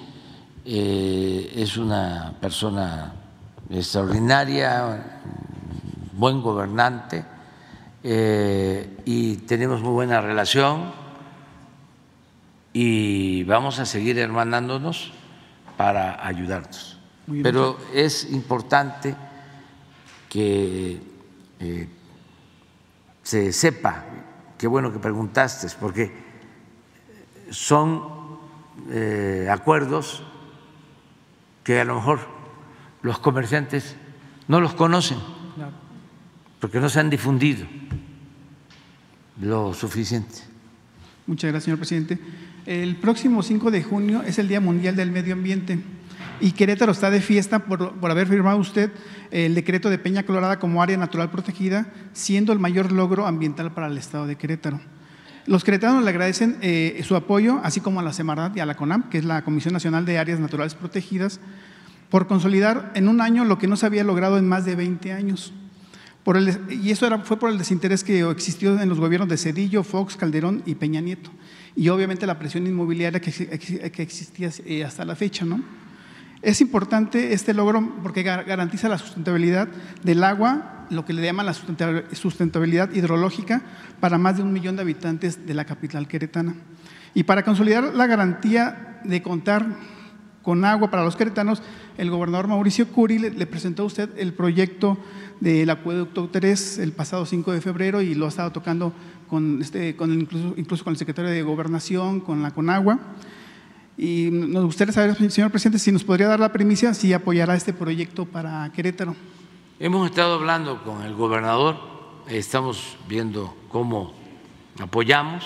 es 0.64 1.76
una 1.76 2.34
persona 2.40 3.14
extraordinaria, 3.70 5.20
buen 6.12 6.42
gobernante 6.42 7.24
eh, 8.02 8.96
y 9.04 9.36
tenemos 9.38 9.80
muy 9.80 9.92
buena 9.92 10.20
relación 10.20 10.92
y 12.72 13.44
vamos 13.44 13.78
a 13.78 13.86
seguir 13.86 14.18
hermanándonos 14.18 15.12
para 15.76 16.26
ayudarnos. 16.26 16.98
Pero 17.42 17.78
es 17.92 18.30
importante 18.32 19.14
que 20.28 21.00
eh, 21.60 21.88
se 23.28 23.52
sepa, 23.52 24.06
qué 24.56 24.66
bueno 24.66 24.90
que 24.90 24.98
preguntaste, 24.98 25.68
porque 25.78 26.10
son 27.50 28.02
eh, 28.88 29.46
acuerdos 29.50 30.22
que 31.62 31.78
a 31.78 31.84
lo 31.84 31.96
mejor 31.96 32.20
los 33.02 33.18
comerciantes 33.18 33.96
no 34.46 34.62
los 34.62 34.72
conocen 34.72 35.18
porque 36.58 36.80
no 36.80 36.88
se 36.88 37.00
han 37.00 37.10
difundido 37.10 37.66
lo 39.42 39.74
suficiente. 39.74 40.38
Muchas 41.26 41.50
gracias, 41.50 41.64
señor 41.64 41.78
presidente. 41.80 42.18
El 42.64 42.96
próximo 42.96 43.42
5 43.42 43.70
de 43.70 43.82
junio 43.82 44.22
es 44.22 44.38
el 44.38 44.48
Día 44.48 44.60
Mundial 44.62 44.96
del 44.96 45.12
Medio 45.12 45.34
Ambiente 45.34 45.78
y 46.40 46.52
Querétaro 46.52 46.92
está 46.92 47.10
de 47.10 47.20
fiesta 47.20 47.60
por, 47.60 47.94
haber 48.10 48.26
firmado 48.26 48.58
usted 48.58 48.90
el 49.30 49.54
decreto 49.54 49.90
de 49.90 49.98
Peña 49.98 50.22
Colorada 50.22 50.58
como 50.58 50.82
área 50.82 50.96
natural 50.96 51.30
protegida, 51.30 51.92
siendo 52.12 52.52
el 52.52 52.58
mayor 52.58 52.92
logro 52.92 53.26
ambiental 53.26 53.72
para 53.72 53.88
el 53.88 53.98
Estado 53.98 54.26
de 54.26 54.36
Querétaro. 54.36 54.80
Los 55.46 55.64
queretanos 55.64 56.04
le 56.04 56.10
agradecen 56.10 56.58
eh, 56.60 57.00
su 57.04 57.16
apoyo, 57.16 57.60
así 57.64 57.80
como 57.80 58.00
a 58.00 58.02
la 58.02 58.12
Semarnat 58.12 58.56
y 58.56 58.60
a 58.60 58.66
la 58.66 58.76
CONAM, 58.76 59.08
que 59.08 59.18
es 59.18 59.24
la 59.24 59.42
Comisión 59.42 59.72
Nacional 59.72 60.04
de 60.04 60.18
Áreas 60.18 60.40
Naturales 60.40 60.74
Protegidas, 60.74 61.40
por 62.10 62.26
consolidar 62.26 62.92
en 62.94 63.08
un 63.08 63.20
año 63.20 63.44
lo 63.44 63.58
que 63.58 63.66
no 63.66 63.76
se 63.76 63.86
había 63.86 64.04
logrado 64.04 64.38
en 64.38 64.46
más 64.46 64.64
de 64.64 64.74
20 64.74 65.12
años. 65.12 65.52
Por 66.22 66.36
el, 66.36 66.58
y 66.68 66.90
eso 66.90 67.06
era, 67.06 67.20
fue 67.20 67.38
por 67.38 67.50
el 67.50 67.56
desinterés 67.56 68.04
que 68.04 68.20
existió 68.28 68.78
en 68.78 68.88
los 68.88 69.00
gobiernos 69.00 69.28
de 69.30 69.38
Cedillo, 69.38 69.82
Fox, 69.82 70.16
Calderón 70.16 70.62
y 70.66 70.74
Peña 70.74 71.00
Nieto. 71.00 71.30
Y 71.74 71.88
obviamente 71.88 72.26
la 72.26 72.38
presión 72.38 72.66
inmobiliaria 72.66 73.20
que, 73.20 73.32
que 73.32 74.02
existía 74.02 74.50
eh, 74.66 74.84
hasta 74.84 75.06
la 75.06 75.16
fecha. 75.16 75.46
¿no? 75.46 75.62
Es 76.42 76.60
importante 76.60 77.32
este 77.32 77.52
logro 77.52 77.94
porque 78.02 78.22
garantiza 78.22 78.88
la 78.88 78.98
sustentabilidad 78.98 79.68
del 80.02 80.22
agua, 80.22 80.86
lo 80.90 81.04
que 81.04 81.12
le 81.12 81.22
llaman 81.22 81.46
la 81.46 81.54
sustentabilidad 81.54 82.92
hidrológica 82.92 83.62
para 84.00 84.18
más 84.18 84.36
de 84.36 84.42
un 84.42 84.52
millón 84.52 84.76
de 84.76 84.82
habitantes 84.82 85.46
de 85.46 85.54
la 85.54 85.64
capital 85.64 86.06
queretana. 86.06 86.54
Y 87.14 87.24
para 87.24 87.44
consolidar 87.44 87.94
la 87.94 88.06
garantía 88.06 89.00
de 89.04 89.22
contar 89.22 89.66
con 90.42 90.64
agua 90.64 90.90
para 90.90 91.04
los 91.04 91.16
queretanos, 91.16 91.62
el 91.98 92.10
gobernador 92.10 92.46
Mauricio 92.46 92.88
Curi 92.88 93.18
le, 93.18 93.46
presentó 93.46 93.82
a 93.82 93.86
usted 93.86 94.08
el 94.16 94.32
proyecto 94.32 94.96
del 95.40 95.68
acueducto 95.68 96.28
3 96.30 96.78
el 96.78 96.92
pasado 96.92 97.26
5 97.26 97.52
de 97.52 97.60
febrero 97.60 98.00
y 98.00 98.14
lo 98.14 98.26
ha 98.26 98.28
estado 98.28 98.52
tocando 98.52 98.92
con, 99.28 99.60
este, 99.60 99.96
con 99.96 100.12
incluso, 100.12 100.54
incluso 100.56 100.84
con 100.84 100.92
el 100.92 100.96
secretario 100.96 101.30
de 101.30 101.42
Gobernación, 101.42 102.20
con 102.20 102.42
la 102.42 102.52
Conagua. 102.52 102.98
Y 103.98 104.30
nos 104.30 104.64
gustaría 104.64 104.92
saber, 104.92 105.16
señor 105.32 105.50
presidente, 105.50 105.80
si 105.80 105.90
nos 105.90 106.04
podría 106.04 106.28
dar 106.28 106.38
la 106.38 106.52
primicia, 106.52 106.94
si 106.94 107.12
apoyará 107.12 107.56
este 107.56 107.72
proyecto 107.72 108.26
para 108.26 108.70
Querétaro. 108.72 109.16
Hemos 109.80 110.08
estado 110.08 110.34
hablando 110.34 110.84
con 110.84 111.02
el 111.02 111.14
gobernador, 111.14 111.76
estamos 112.28 112.96
viendo 113.08 113.56
cómo 113.68 114.12
apoyamos 114.78 115.44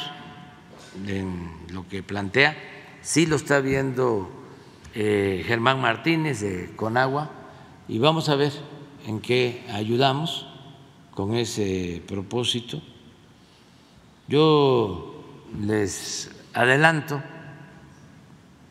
en 1.07 1.51
lo 1.73 1.89
que 1.89 2.03
plantea. 2.03 2.55
Sí 3.01 3.25
lo 3.25 3.37
está 3.37 3.61
viendo 3.61 4.31
eh, 4.95 5.43
Germán 5.47 5.81
Martínez 5.81 6.41
de 6.41 6.73
Conagua 6.77 7.31
y 7.89 7.99
vamos 7.99 8.29
a 8.29 8.37
ver 8.37 8.53
en 9.07 9.21
qué 9.21 9.65
ayudamos 9.73 10.47
con 11.15 11.37
ese 11.37 12.03
propósito. 12.07 12.83
Yo 14.29 15.25
les 15.59 16.31
adelanto 16.53 17.23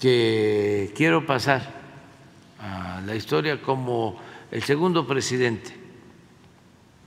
que 0.02 0.92
quiero 0.96 1.28
pasar 1.28 1.62
a 2.60 3.02
la 3.06 3.14
historia 3.14 3.62
como 3.62 4.20
el 4.50 4.64
segundo 4.64 5.06
presidente 5.06 5.76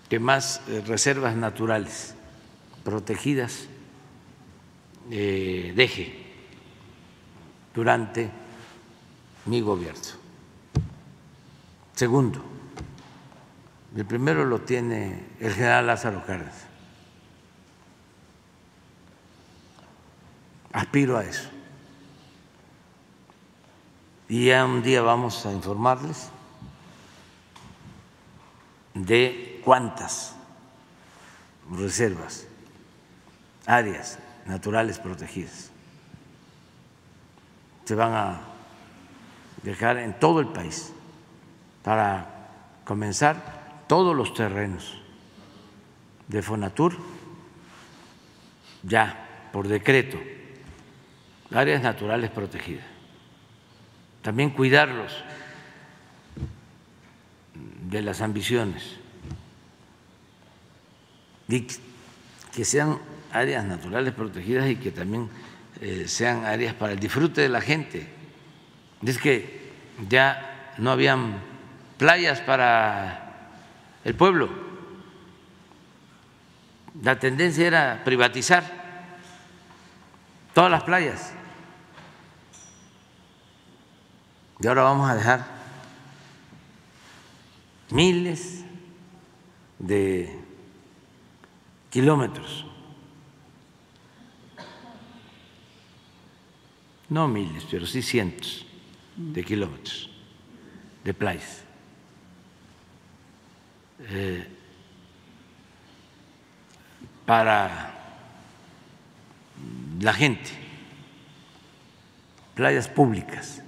que 0.08 0.20
más 0.20 0.62
eh, 0.68 0.80
reservas 0.86 1.34
naturales 1.34 2.14
protegidas 2.84 3.66
eh, 5.10 5.72
deje 5.74 6.22
durante 7.74 8.30
mi 9.46 9.60
gobierno. 9.60 10.00
Segundo, 11.96 12.44
el 13.96 14.04
primero 14.04 14.44
lo 14.44 14.60
tiene 14.60 15.24
el 15.40 15.52
general 15.52 15.88
Lázaro 15.88 16.24
Cárdenas. 16.24 16.64
Aspiro 20.72 21.18
a 21.18 21.24
eso. 21.24 21.53
Y 24.28 24.46
ya 24.46 24.64
un 24.64 24.82
día 24.82 25.02
vamos 25.02 25.44
a 25.44 25.52
informarles 25.52 26.30
de 28.94 29.60
cuántas 29.64 30.34
reservas, 31.70 32.46
áreas 33.66 34.18
naturales 34.46 34.98
protegidas 34.98 35.70
se 37.84 37.94
van 37.94 38.12
a 38.14 38.40
dejar 39.62 39.98
en 39.98 40.18
todo 40.18 40.40
el 40.40 40.48
país 40.48 40.92
para 41.82 42.48
comenzar 42.84 43.84
todos 43.86 44.16
los 44.16 44.32
terrenos 44.34 45.00
de 46.28 46.42
Fonatur 46.42 46.96
ya 48.82 49.48
por 49.52 49.68
decreto, 49.68 50.18
áreas 51.52 51.82
naturales 51.82 52.30
protegidas 52.30 52.93
también 54.24 54.48
cuidarlos 54.48 55.12
de 57.90 58.00
las 58.00 58.22
ambiciones 58.22 58.96
y 61.46 61.66
que 62.54 62.64
sean 62.64 62.98
áreas 63.30 63.66
naturales 63.66 64.14
protegidas 64.14 64.70
y 64.70 64.76
que 64.76 64.90
también 64.92 65.28
eh, 65.82 66.08
sean 66.08 66.46
áreas 66.46 66.72
para 66.72 66.94
el 66.94 67.00
disfrute 67.00 67.42
de 67.42 67.50
la 67.50 67.60
gente. 67.60 68.08
Es 69.04 69.18
que 69.18 69.72
ya 70.08 70.72
no 70.78 70.90
habían 70.90 71.34
playas 71.98 72.40
para 72.40 73.50
el 74.04 74.14
pueblo. 74.14 74.48
La 77.02 77.18
tendencia 77.18 77.66
era 77.66 78.02
privatizar 78.06 78.64
todas 80.54 80.70
las 80.70 80.82
playas. 80.82 81.34
Y 84.64 84.66
ahora 84.66 84.84
vamos 84.84 85.10
a 85.10 85.14
dejar 85.14 85.44
miles 87.90 88.64
de 89.78 90.40
kilómetros, 91.90 92.64
no 97.10 97.28
miles, 97.28 97.66
pero 97.70 97.84
sí 97.84 98.00
cientos 98.00 98.64
de 99.16 99.44
kilómetros 99.44 100.08
de 101.04 101.12
playas. 101.12 101.62
Eh, 104.00 104.48
para 107.26 107.92
la 110.00 110.14
gente, 110.14 110.50
playas 112.54 112.88
públicas 112.88 113.60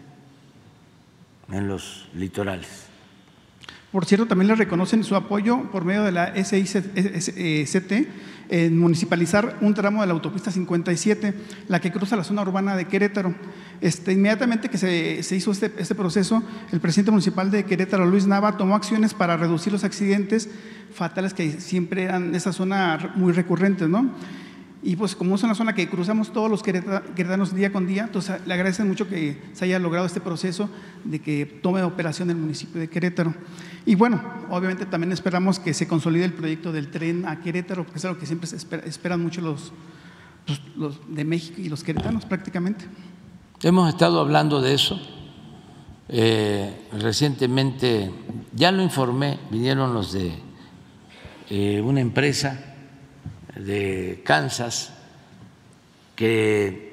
en 1.50 1.68
los 1.68 2.08
litorales. 2.14 2.86
Por 3.92 4.04
cierto, 4.04 4.26
también 4.26 4.48
le 4.48 4.54
reconocen 4.56 5.04
su 5.04 5.14
apoyo 5.16 5.70
por 5.70 5.84
medio 5.84 6.02
de 6.02 6.12
la 6.12 6.34
SICT 6.44 7.92
en 8.48 8.78
municipalizar 8.78 9.56
un 9.60 9.74
tramo 9.74 10.00
de 10.00 10.06
la 10.06 10.12
autopista 10.12 10.50
57, 10.50 11.34
la 11.68 11.80
que 11.80 11.90
cruza 11.90 12.16
la 12.16 12.24
zona 12.24 12.42
urbana 12.42 12.76
de 12.76 12.86
Querétaro. 12.86 13.34
Este, 13.80 14.12
inmediatamente 14.12 14.68
que 14.68 14.78
se, 14.78 15.36
hizo 15.36 15.50
este, 15.50 15.72
este, 15.78 15.94
proceso, 15.94 16.42
el 16.72 16.80
presidente 16.80 17.10
municipal 17.10 17.50
de 17.50 17.64
Querétaro, 17.64 18.06
Luis 18.06 18.26
Nava, 18.26 18.56
tomó 18.56 18.74
acciones 18.76 19.14
para 19.14 19.36
reducir 19.36 19.72
los 19.72 19.84
accidentes 19.84 20.48
fatales 20.94 21.34
que 21.34 21.60
siempre 21.60 22.04
eran 22.04 22.28
en 22.28 22.34
esa 22.34 22.52
zona 22.52 23.12
muy 23.16 23.32
recurrentes, 23.32 23.88
¿no? 23.88 24.10
Y 24.82 24.94
pues 24.94 25.16
como 25.16 25.34
es 25.34 25.42
una 25.42 25.54
zona 25.54 25.74
que 25.74 25.88
cruzamos 25.88 26.32
todos 26.32 26.50
los 26.50 26.62
queretanos 26.62 27.54
día 27.54 27.72
con 27.72 27.86
día, 27.86 28.04
entonces 28.04 28.40
le 28.46 28.54
agradecen 28.54 28.86
mucho 28.86 29.08
que 29.08 29.42
se 29.52 29.64
haya 29.64 29.78
logrado 29.78 30.06
este 30.06 30.20
proceso 30.20 30.68
de 31.04 31.20
que 31.20 31.46
tome 31.46 31.82
operación 31.82 32.30
el 32.30 32.36
municipio 32.36 32.80
de 32.80 32.88
Querétaro. 32.88 33.34
Y 33.86 33.94
bueno, 33.94 34.22
obviamente 34.50 34.86
también 34.86 35.12
esperamos 35.12 35.58
que 35.58 35.72
se 35.72 35.88
consolide 35.88 36.24
el 36.24 36.34
proyecto 36.34 36.72
del 36.72 36.90
tren 36.90 37.26
a 37.26 37.40
Querétaro, 37.40 37.84
porque 37.84 37.98
es 37.98 38.04
algo 38.04 38.18
que 38.18 38.26
siempre 38.26 38.46
se 38.46 38.56
esperan 38.56 39.22
mucho 39.22 39.40
los, 39.40 39.72
los, 40.76 41.00
de 41.08 41.24
México 41.24 41.60
y 41.60 41.68
los 41.68 41.82
queretanos 41.82 42.24
prácticamente. 42.26 42.84
Hemos 43.62 43.88
estado 43.88 44.20
hablando 44.20 44.60
de 44.60 44.74
eso. 44.74 45.00
Eh, 46.08 46.88
recientemente, 46.92 48.12
ya 48.54 48.70
lo 48.70 48.82
informé, 48.82 49.40
vinieron 49.50 49.94
los 49.94 50.12
de 50.12 50.32
eh, 51.48 51.80
una 51.80 52.00
empresa 52.00 52.65
de 53.56 54.22
Kansas 54.24 54.92
que 56.14 56.86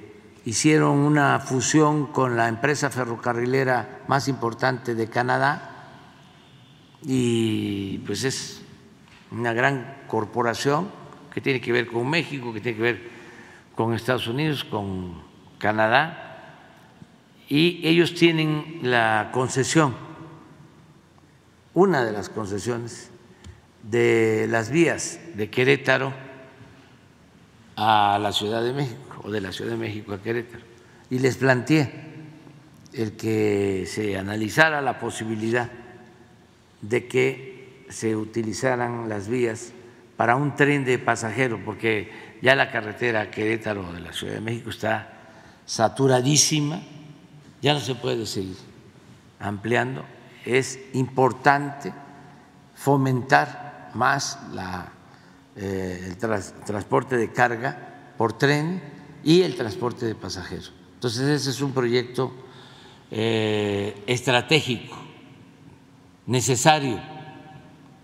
hicieron 0.45 0.99
una 0.99 1.40
fusión 1.40 2.07
con 2.07 2.35
la 2.35 2.48
empresa 2.48 2.90
ferrocarrilera 2.90 4.02
más 4.07 4.27
importante 4.27 4.95
de 4.95 5.10
Canadá 5.10 5.69
y 7.03 7.99
pues 7.99 8.23
es 8.23 8.61
una 9.31 9.53
gran 9.53 10.03
corporación 10.07 10.90
que 11.34 11.41
tiene 11.41 11.60
que 11.60 11.72
ver 11.72 11.88
con 11.88 12.10
México, 12.10 12.53
que 12.53 12.61
tiene 12.61 12.77
que 12.77 12.84
ver 12.84 13.10
con 13.76 13.94
Estados 13.94 14.27
Unidos, 14.27 14.64
con 14.64 15.22
Canadá, 15.57 16.56
y 17.49 17.81
ellos 17.84 18.14
tienen 18.14 18.80
la 18.84 19.30
concesión, 19.34 19.95
una 21.73 22.06
de 22.06 22.11
las 22.11 22.30
concesiones 22.30 23.10
de 23.81 24.48
las 24.49 24.69
vías 24.69 25.19
de 25.35 25.49
Querétaro 25.49 26.14
a 27.76 28.20
la 28.22 28.32
Ciudad 28.32 28.64
de 28.64 28.74
México 28.74 29.22
o 29.24 29.32
de 29.32 29.41
la 29.41 29.52
Ciudad 29.52 29.72
de 29.72 29.78
México 29.78 30.14
a 30.14 30.22
Querétaro. 30.22 30.64
Y 31.10 31.20
les 31.20 31.38
planteé 31.38 31.91
el 32.94 33.14
que 33.14 33.86
se 33.88 34.18
analizara 34.18 34.82
la 34.82 35.00
posibilidad 35.00 35.70
de 36.82 37.08
que 37.08 37.86
se 37.90 38.16
utilizaran 38.16 39.10
las 39.10 39.28
vías 39.28 39.72
para 40.18 40.36
un 40.36 40.56
tren 40.56 40.86
de 40.86 41.00
pasajeros, 41.00 41.60
porque 41.66 42.12
ya 42.41 42.56
la 42.56 42.72
carretera 42.72 43.32
Querétaro 43.32 43.91
de 43.94 44.02
la 44.02 44.14
Ciudad 44.14 44.34
de 44.34 44.41
México 44.41 44.70
está 44.70 45.10
saturadísima, 45.66 46.82
ya 47.62 47.74
no 47.74 47.80
se 47.80 47.95
puede 47.95 48.26
seguir 48.26 48.58
ampliando 49.40 50.04
es 50.45 50.80
importante 50.94 51.94
fomentar 52.76 53.91
más 53.94 54.40
eh, 54.56 54.60
el 55.55 56.17
transporte 56.17 57.17
de 57.17 57.31
carga 57.31 58.13
por 58.17 58.34
tren 58.34 58.81
y 59.23 59.41
el 59.41 59.55
transporte 59.55 60.05
de 60.05 60.15
pasajeros. 60.15 60.73
Entonces 60.95 61.27
ese 61.27 61.49
es 61.49 61.61
un 61.61 61.73
proyecto 61.73 62.31
eh, 63.11 64.03
estratégico, 64.07 64.95
necesario, 66.25 66.99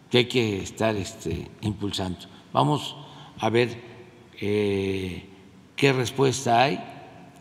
que 0.10 0.20
hay 0.20 0.26
que 0.26 0.62
estar 0.62 0.96
este, 0.96 1.50
impulsando. 1.62 2.20
Vamos 2.52 2.96
a 3.40 3.50
ver 3.50 3.82
eh, 4.42 5.30
qué 5.76 5.94
respuesta 5.94 6.62
hay. 6.62 6.84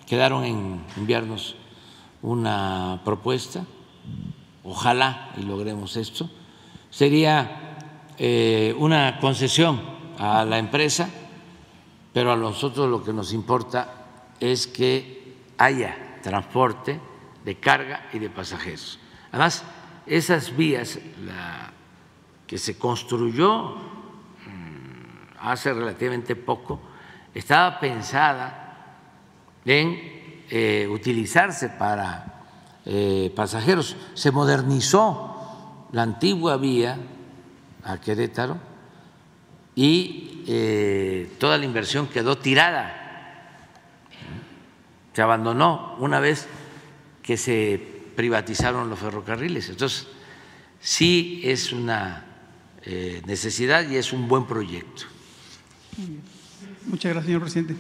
Quedaron 0.07 0.45
en 0.45 0.81
enviarnos 0.97 1.57
una 2.23 3.03
propuesta, 3.05 3.67
ojalá 4.65 5.33
y 5.37 5.43
logremos 5.43 5.97
esto. 5.97 6.31
Sería 6.91 7.79
eh, 8.19 8.75
una 8.79 9.19
concesión 9.21 9.98
a 10.19 10.45
la 10.45 10.59
empresa, 10.59 11.09
pero 12.13 12.33
a 12.33 12.37
nosotros 12.37 12.91
lo 12.91 13.03
que 13.03 13.13
nos 13.13 13.33
importa 13.33 14.07
es 14.41 14.67
que 14.67 15.37
haya 15.59 16.21
transporte 16.23 17.01
de 17.45 17.57
carga 17.57 18.09
y 18.13 18.19
de 18.19 18.29
pasajeros. 18.29 18.99
Además, 19.31 19.65
esas 20.07 20.57
vías 20.57 20.99
la 21.25 21.73
que 22.47 22.59
se 22.59 22.79
construyó 22.79 23.77
mm, 23.77 25.39
hace 25.41 25.73
relativamente 25.73 26.35
poco 26.35 26.81
estaba 27.35 27.79
pensada 27.79 28.65
en 29.65 30.45
eh, 30.51 30.89
utilizarse 30.91 31.69
para 31.69 32.43
eh, 32.85 33.33
pasajeros. 33.37 33.97
Se 34.15 34.31
modernizó 34.31 35.87
la 35.93 36.03
antigua 36.03 36.57
vía 36.57 36.99
a 37.85 37.99
Querétaro 37.99 38.68
y 39.79 40.43
eh, 40.49 41.31
toda 41.39 41.57
la 41.57 41.65
inversión 41.65 42.09
quedó 42.09 42.37
tirada. 42.37 43.55
Se 45.13 45.23
abandonó 45.23 45.95
una 46.01 46.19
vez 46.19 46.49
que 47.23 47.37
se 47.37 47.81
privatizaron 48.17 48.91
los 48.91 48.99
ferrocarriles. 48.99 49.69
Entonces, 49.69 50.09
sí 50.81 51.43
es 51.45 51.73
una 51.73 52.27
eh, 52.83 53.23
necesidad 53.25 53.89
y 53.89 53.95
es 53.95 54.13
un 54.13 54.27
buen 54.27 54.47
proyecto. 54.47 55.05
Muchas 56.87 57.13
gracias, 57.13 57.27
señor 57.27 57.43
presidente. 57.43 57.77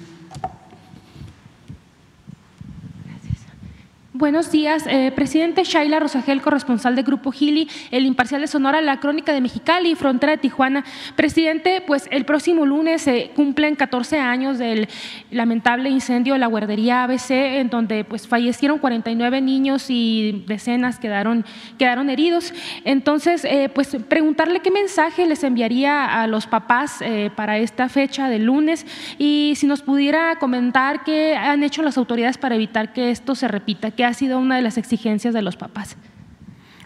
Buenos 4.19 4.51
días, 4.51 4.85
eh, 4.89 5.13
presidente 5.15 5.63
Shaila 5.63 6.01
Rosagel, 6.01 6.43
corresponsal 6.43 6.97
de 6.97 7.05
Grupo 7.05 7.31
Gili, 7.31 7.69
El 7.93 8.05
Imparcial 8.05 8.41
de 8.41 8.49
Sonora, 8.49 8.81
La 8.81 8.99
Crónica 8.99 9.33
de 9.33 9.41
Mexicali, 9.41 9.95
Frontera 9.95 10.33
de 10.33 10.39
Tijuana. 10.39 10.85
Presidente, 11.15 11.85
pues 11.87 12.09
el 12.11 12.25
próximo 12.25 12.67
lunes 12.67 13.03
se 13.03 13.31
cumplen 13.37 13.77
14 13.77 14.19
años 14.19 14.59
del 14.59 14.89
lamentable 15.31 15.89
incendio 15.89 16.33
de 16.33 16.41
la 16.41 16.49
guardería 16.49 17.05
ABC, 17.05 17.31
en 17.31 17.71
donde 17.71 18.03
pues 18.03 18.27
fallecieron 18.27 18.81
49 18.81 19.41
niños 19.41 19.87
y 19.89 20.43
decenas 20.49 20.99
quedaron, 20.99 21.45
quedaron 21.79 22.11
heridos. 22.11 22.53
Entonces, 22.83 23.45
eh, 23.45 23.71
pues 23.73 23.97
preguntarle 24.09 24.59
qué 24.59 24.73
mensaje 24.73 25.29
les 25.29 25.45
enviaría 25.45 26.21
a 26.21 26.27
los 26.27 26.49
papás 26.49 27.03
eh, 27.03 27.31
para 27.37 27.59
esta 27.59 27.89
fecha 27.89 28.29
del 28.29 28.47
lunes 28.47 28.85
y 29.17 29.53
si 29.55 29.69
nos 29.69 29.83
pudiera 29.83 30.41
comentar 30.41 31.05
qué 31.05 31.37
han 31.37 31.63
hecho 31.63 31.85
las 31.85 31.97
autoridades 31.97 32.37
para 32.37 32.57
evitar 32.57 32.93
que 32.93 33.13
esto 33.13 33.37
se 33.37 33.47
repita, 33.47 33.93
ha 34.09 34.15
sido 34.15 34.39
una 34.39 34.57
de 34.57 34.63
las 34.63 34.79
exigencias 34.79 35.35
de 35.35 35.43
los 35.43 35.57
papás? 35.57 35.97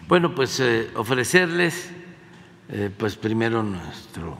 Bueno, 0.07 0.35
pues 0.35 0.59
eh, 0.59 0.89
ofrecerles, 0.95 1.89
eh, 2.69 2.89
pues 2.95 3.15
primero 3.15 3.63
nuestro 3.63 4.37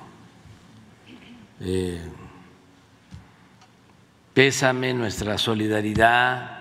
eh, 1.61 2.01
pésame, 4.33 4.93
nuestra 4.93 5.37
solidaridad 5.37 6.59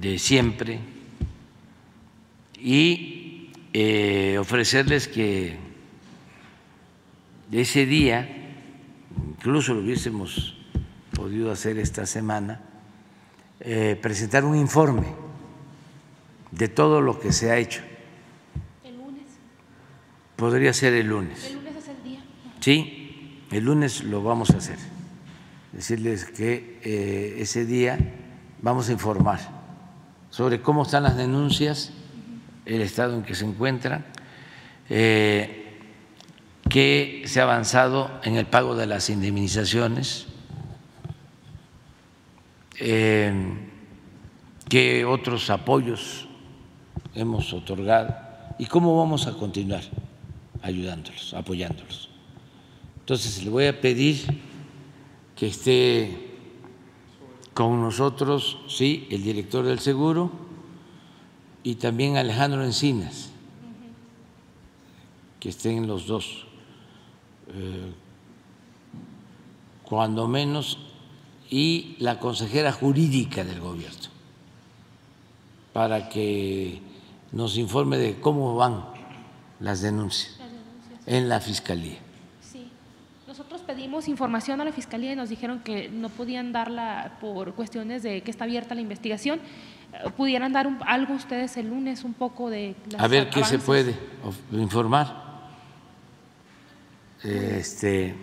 de 0.00 0.18
siempre 0.18 0.80
y 2.60 3.24
ofrecerles 4.38 5.06
que 5.08 5.56
ese 7.52 7.86
día, 7.86 8.28
incluso 9.36 9.74
lo 9.74 9.80
hubiésemos 9.80 10.57
podido 11.18 11.50
hacer 11.50 11.78
esta 11.78 12.06
semana, 12.06 12.60
eh, 13.58 13.98
presentar 14.00 14.44
un 14.44 14.56
informe 14.56 15.08
de 16.52 16.68
todo 16.68 17.00
lo 17.00 17.18
que 17.18 17.32
se 17.32 17.50
ha 17.50 17.56
hecho. 17.56 17.82
¿El 18.84 18.96
lunes? 18.96 19.24
Podría 20.36 20.72
ser 20.72 20.94
el 20.94 21.08
lunes. 21.08 21.44
El 21.44 21.56
lunes 21.56 21.76
es 21.76 21.88
el 21.88 22.02
día. 22.04 22.20
Sí, 22.60 23.42
el 23.50 23.64
lunes 23.64 24.04
lo 24.04 24.22
vamos 24.22 24.50
a 24.50 24.58
hacer. 24.58 24.78
Decirles 25.72 26.24
que 26.24 26.78
eh, 26.84 27.38
ese 27.40 27.66
día 27.66 27.98
vamos 28.62 28.88
a 28.88 28.92
informar 28.92 29.40
sobre 30.30 30.62
cómo 30.62 30.84
están 30.84 31.02
las 31.02 31.16
denuncias, 31.16 31.90
el 32.64 32.80
estado 32.80 33.16
en 33.16 33.24
que 33.24 33.34
se 33.34 33.44
encuentran, 33.44 34.06
eh, 34.88 35.80
que 36.68 37.24
se 37.26 37.40
ha 37.40 37.42
avanzado 37.42 38.08
en 38.22 38.36
el 38.36 38.46
pago 38.46 38.76
de 38.76 38.86
las 38.86 39.10
indemnizaciones 39.10 40.28
eh, 42.80 43.32
qué 44.68 45.04
otros 45.04 45.50
apoyos 45.50 46.26
hemos 47.14 47.52
otorgado 47.52 48.14
y 48.58 48.66
cómo 48.66 48.96
vamos 48.96 49.26
a 49.26 49.34
continuar 49.34 49.82
ayudándolos, 50.62 51.34
apoyándolos. 51.34 52.10
Entonces 53.00 53.42
le 53.42 53.50
voy 53.50 53.66
a 53.66 53.80
pedir 53.80 54.18
que 55.34 55.46
esté 55.46 56.28
con 57.54 57.80
nosotros, 57.80 58.58
sí, 58.68 59.06
el 59.10 59.22
director 59.22 59.64
del 59.64 59.78
seguro 59.78 60.30
y 61.62 61.76
también 61.76 62.16
Alejandro 62.16 62.64
Encinas, 62.64 63.30
que 65.40 65.48
estén 65.48 65.86
los 65.86 66.06
dos, 66.06 66.46
eh, 67.48 67.92
cuando 69.84 70.28
menos 70.28 70.78
y 71.50 71.96
la 71.98 72.18
consejera 72.18 72.72
jurídica 72.72 73.44
del 73.44 73.60
gobierno 73.60 74.08
para 75.72 76.08
que 76.08 76.80
nos 77.32 77.56
informe 77.56 77.98
de 77.98 78.20
cómo 78.20 78.56
van 78.56 78.84
las 79.60 79.80
denuncias, 79.80 80.36
en 81.06 81.28
la 81.28 81.40
fiscalía. 81.40 81.98
Sí, 82.40 82.70
nosotros 83.26 83.62
pedimos 83.62 84.08
información 84.08 84.60
a 84.60 84.64
la 84.64 84.72
fiscalía 84.72 85.12
y 85.12 85.16
nos 85.16 85.28
dijeron 85.28 85.60
que 85.60 85.88
no 85.88 86.08
podían 86.08 86.52
darla 86.52 87.18
por 87.20 87.54
cuestiones 87.54 88.02
de 88.02 88.22
que 88.22 88.30
está 88.30 88.44
abierta 88.44 88.74
la 88.74 88.80
investigación. 88.80 89.40
Eh, 89.92 90.10
¿Pudieran 90.16 90.52
dar 90.52 90.68
algo 90.86 91.14
ustedes 91.14 91.56
el 91.56 91.68
lunes, 91.68 92.04
un 92.04 92.14
poco 92.14 92.50
de... 92.50 92.74
Las 92.90 93.00
a 93.00 93.08
ver 93.08 93.30
qué 93.30 93.44
se 93.44 93.58
puede 93.58 93.94
informar. 94.52 95.28
Este, 97.22 98.14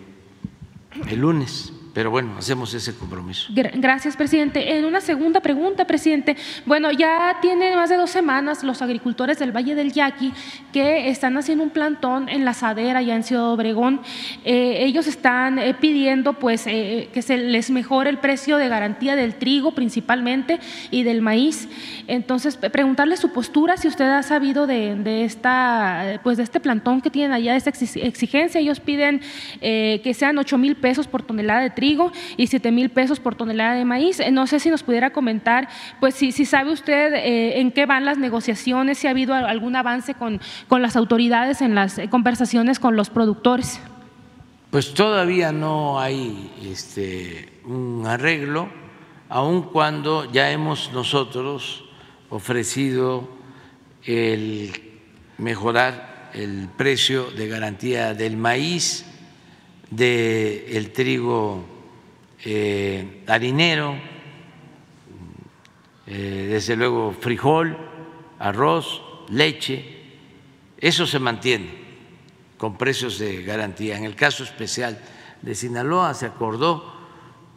el 1.08 1.18
lunes 1.18 1.72
pero 1.96 2.10
bueno, 2.10 2.34
hacemos 2.36 2.74
ese 2.74 2.94
compromiso. 2.94 3.50
Gracias, 3.54 4.18
presidente. 4.18 4.76
En 4.76 4.84
una 4.84 5.00
segunda 5.00 5.40
pregunta, 5.40 5.86
presidente, 5.86 6.36
bueno, 6.66 6.90
ya 6.92 7.38
tiene 7.40 7.74
más 7.74 7.88
de 7.88 7.96
dos 7.96 8.10
semanas 8.10 8.62
los 8.62 8.82
agricultores 8.82 9.38
del 9.38 9.50
Valle 9.50 9.74
del 9.74 9.92
Yaqui 9.92 10.34
que 10.74 11.08
están 11.08 11.38
haciendo 11.38 11.64
un 11.64 11.70
plantón 11.70 12.28
en 12.28 12.44
la 12.44 12.52
sadera 12.52 13.00
ya 13.00 13.16
en 13.16 13.22
Ciudad 13.22 13.50
Obregón. 13.50 14.02
Eh, 14.44 14.84
ellos 14.84 15.06
están 15.06 15.58
eh, 15.58 15.72
pidiendo 15.72 16.34
pues 16.34 16.66
eh, 16.66 17.08
que 17.14 17.22
se 17.22 17.38
les 17.38 17.70
mejore 17.70 18.10
el 18.10 18.18
precio 18.18 18.58
de 18.58 18.68
garantía 18.68 19.16
del 19.16 19.36
trigo 19.36 19.72
principalmente 19.72 20.60
y 20.90 21.02
del 21.02 21.22
maíz. 21.22 21.66
Entonces, 22.08 22.58
preguntarle 22.58 23.16
su 23.16 23.32
postura, 23.32 23.78
si 23.78 23.88
usted 23.88 24.04
ha 24.04 24.22
sabido 24.22 24.66
de, 24.66 25.24
esta, 25.24 26.20
pues 26.22 26.36
de 26.36 26.42
este 26.42 26.60
plantón 26.60 27.00
que 27.00 27.08
tienen 27.08 27.32
allá, 27.32 27.52
de 27.52 27.58
esta 27.58 27.70
exigencia. 27.70 28.60
Ellos 28.60 28.80
piden 28.80 29.22
que 29.62 30.14
sean 30.14 30.36
8 30.36 30.58
mil 30.58 30.76
pesos 30.76 31.06
por 31.06 31.22
tonelada 31.22 31.62
de 31.62 31.70
trigo 31.70 31.85
y 32.36 32.46
7 32.46 32.72
mil 32.72 32.90
pesos 32.90 33.20
por 33.20 33.34
tonelada 33.34 33.74
de 33.74 33.84
maíz. 33.84 34.20
Eh, 34.20 34.30
no 34.30 34.46
sé 34.46 34.60
si 34.60 34.70
nos 34.70 34.82
pudiera 34.82 35.10
comentar, 35.10 35.68
pues 36.00 36.14
si, 36.14 36.32
sabe 36.32 36.72
usted 36.72 37.14
eh, 37.14 37.60
en 37.60 37.70
qué 37.70 37.86
van 37.86 38.04
las 38.04 38.18
negociaciones, 38.18 38.98
si 38.98 39.06
ha 39.06 39.10
habido 39.10 39.34
algún 39.34 39.76
avance 39.76 40.14
con, 40.14 40.40
con 40.68 40.82
las 40.82 40.96
autoridades 40.96 41.62
en 41.62 41.74
las 41.74 41.98
eh, 41.98 42.08
conversaciones 42.08 42.78
con 42.78 42.96
los 42.96 43.10
productores. 43.10 43.80
Pues 44.70 44.94
todavía 44.94 45.52
no 45.52 46.00
hay 46.00 46.50
este, 46.64 47.60
un 47.64 48.04
arreglo, 48.06 48.68
aun 49.28 49.62
cuando 49.62 50.30
ya 50.32 50.50
hemos 50.50 50.92
nosotros 50.92 51.84
ofrecido 52.28 53.28
el 54.04 54.72
mejorar 55.38 56.30
el 56.34 56.68
precio 56.76 57.30
de 57.30 57.48
garantía 57.48 58.12
del 58.12 58.36
maíz, 58.36 59.04
del 59.90 60.92
trigo 60.92 61.75
eh, 62.44 63.22
harinero 63.26 63.96
eh, 66.06 66.48
desde 66.50 66.76
luego 66.76 67.12
frijol, 67.12 67.76
arroz, 68.38 69.02
leche, 69.28 69.96
eso 70.78 71.06
se 71.06 71.18
mantiene 71.18 71.86
con 72.58 72.78
precios 72.78 73.18
de 73.18 73.42
garantía. 73.42 73.96
En 73.96 74.04
el 74.04 74.14
caso 74.14 74.44
especial 74.44 75.00
de 75.42 75.54
Sinaloa 75.54 76.14
se 76.14 76.26
acordó 76.26 76.94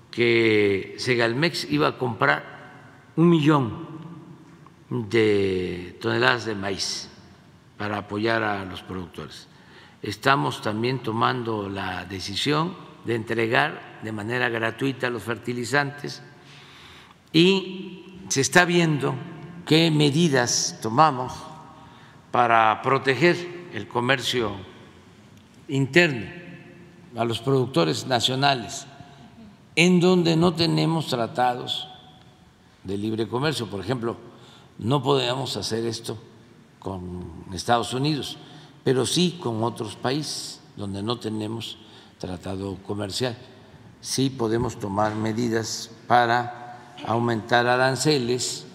que 0.09 0.95
Segalmex 0.97 1.69
iba 1.71 1.89
a 1.89 1.97
comprar 1.97 3.11
un 3.15 3.29
millón 3.29 3.87
de 4.89 5.97
toneladas 6.01 6.45
de 6.45 6.55
maíz 6.55 7.09
para 7.77 7.99
apoyar 7.99 8.41
a 8.41 8.65
los 8.65 8.81
productores. 8.81 9.47
Estamos 10.01 10.61
también 10.61 10.99
tomando 10.99 11.69
la 11.69 12.05
decisión 12.05 12.73
de 13.05 13.15
entregar 13.15 13.99
de 14.03 14.11
manera 14.11 14.49
gratuita 14.49 15.09
los 15.09 15.23
fertilizantes 15.23 16.21
y 17.31 18.21
se 18.27 18.41
está 18.41 18.65
viendo 18.65 19.15
qué 19.65 19.91
medidas 19.91 20.79
tomamos 20.81 21.33
para 22.31 22.81
proteger 22.81 23.69
el 23.73 23.87
comercio 23.87 24.51
interno 25.67 26.25
a 27.15 27.25
los 27.25 27.39
productores 27.39 28.07
nacionales 28.07 28.85
en 29.75 29.99
donde 29.99 30.35
no 30.35 30.53
tenemos 30.53 31.07
tratados 31.07 31.87
de 32.83 32.97
libre 32.97 33.27
comercio. 33.27 33.67
Por 33.67 33.79
ejemplo, 33.79 34.17
no 34.77 35.01
podemos 35.01 35.55
hacer 35.57 35.85
esto 35.85 36.17
con 36.79 37.45
Estados 37.53 37.93
Unidos, 37.93 38.37
pero 38.83 39.05
sí 39.05 39.37
con 39.41 39.63
otros 39.63 39.95
países 39.95 40.61
donde 40.75 41.03
no 41.03 41.19
tenemos 41.19 41.77
tratado 42.19 42.77
comercial. 42.85 43.35
Sí 44.01 44.29
podemos 44.29 44.77
tomar 44.77 45.15
medidas 45.15 45.89
para 46.07 46.95
aumentar 47.05 47.65
aranceles, 47.65 48.65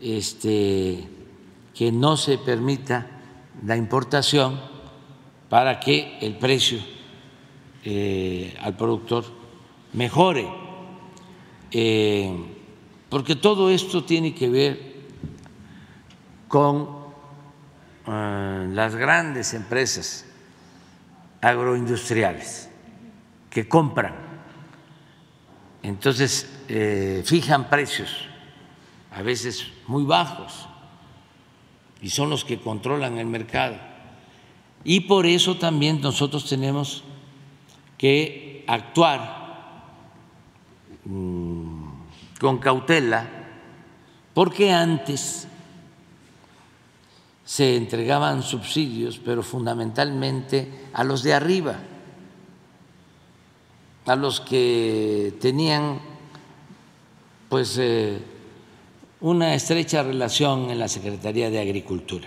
este, 0.00 1.06
que 1.74 1.92
no 1.92 2.16
se 2.16 2.38
permita 2.38 3.06
la 3.64 3.76
importación 3.76 4.60
para 5.48 5.80
que 5.80 6.18
el 6.20 6.36
precio 6.36 6.78
eh, 7.84 8.56
al 8.60 8.76
productor 8.76 9.24
mejore, 9.92 10.48
eh, 11.70 12.32
porque 13.08 13.36
todo 13.36 13.70
esto 13.70 14.04
tiene 14.04 14.34
que 14.34 14.48
ver 14.48 14.88
con 16.46 16.88
eh, 18.06 18.68
las 18.72 18.94
grandes 18.94 19.54
empresas 19.54 20.24
agroindustriales 21.40 22.67
que 23.50 23.68
compran, 23.68 24.14
entonces 25.82 26.50
fijan 27.24 27.68
precios 27.70 28.28
a 29.12 29.22
veces 29.22 29.66
muy 29.86 30.04
bajos 30.04 30.68
y 32.00 32.10
son 32.10 32.30
los 32.30 32.44
que 32.44 32.60
controlan 32.60 33.18
el 33.18 33.26
mercado. 33.26 33.76
Y 34.84 35.00
por 35.00 35.26
eso 35.26 35.56
también 35.56 36.00
nosotros 36.00 36.48
tenemos 36.48 37.02
que 37.96 38.64
actuar 38.68 39.82
mm, 41.04 41.88
con 42.38 42.58
cautela, 42.58 43.26
porque 44.34 44.70
antes 44.70 45.48
se 47.44 47.76
entregaban 47.76 48.42
subsidios, 48.42 49.18
pero 49.18 49.42
fundamentalmente 49.42 50.86
a 50.92 51.02
los 51.02 51.22
de 51.24 51.34
arriba, 51.34 51.76
a 54.08 54.16
los 54.16 54.40
que 54.40 55.34
tenían 55.38 56.00
pues 57.50 57.76
eh, 57.78 58.18
una 59.20 59.54
estrecha 59.54 60.02
relación 60.02 60.70
en 60.70 60.78
la 60.78 60.88
Secretaría 60.88 61.50
de 61.50 61.60
Agricultura, 61.60 62.26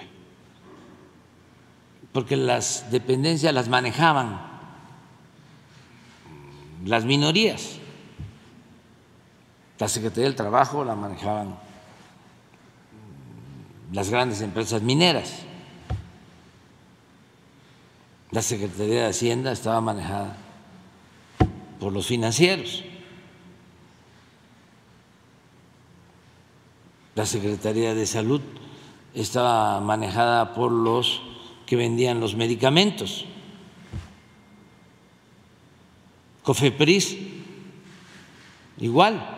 porque 2.13 2.37
las 2.37 2.91
dependencias 2.91 3.51
las 3.51 3.67
manejaban 3.67 4.39
las 6.85 7.03
minorías. 7.03 7.77
La 9.79 9.87
Secretaría 9.87 10.25
del 10.25 10.35
Trabajo 10.35 10.85
la 10.85 10.93
manejaban 10.93 11.55
las 13.91 14.11
grandes 14.11 14.41
empresas 14.41 14.83
mineras. 14.83 15.33
La 18.29 18.43
Secretaría 18.43 19.01
de 19.01 19.09
Hacienda 19.09 19.51
estaba 19.51 19.81
manejada 19.81 20.37
por 21.81 21.91
los 21.91 22.07
financieros. 22.07 22.85
la 27.15 27.25
Secretaría 27.25 27.93
de 27.93 28.05
Salud 28.05 28.41
estaba 29.13 29.79
manejada 29.81 30.53
por 30.53 30.71
los 30.71 31.21
que 31.65 31.75
vendían 31.75 32.19
los 32.19 32.35
medicamentos. 32.35 33.25
Cofepris, 36.43 37.17
igual. 38.77 39.37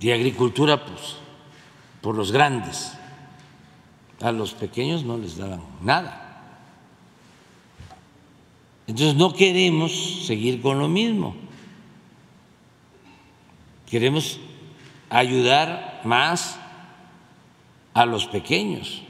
Y 0.00 0.10
agricultura, 0.10 0.84
pues, 0.84 1.16
por 2.02 2.14
los 2.14 2.30
grandes. 2.30 2.92
A 4.20 4.32
los 4.32 4.52
pequeños 4.52 5.04
no 5.04 5.16
les 5.16 5.36
daban 5.36 5.62
nada. 5.82 6.25
Entonces 8.86 9.16
no 9.16 9.32
queremos 9.32 10.26
seguir 10.26 10.62
con 10.62 10.78
lo 10.78 10.88
mismo. 10.88 11.34
Queremos 13.88 14.38
ayudar 15.10 16.00
más 16.04 16.58
a 17.94 18.04
los 18.06 18.26
pequeños 18.26 19.02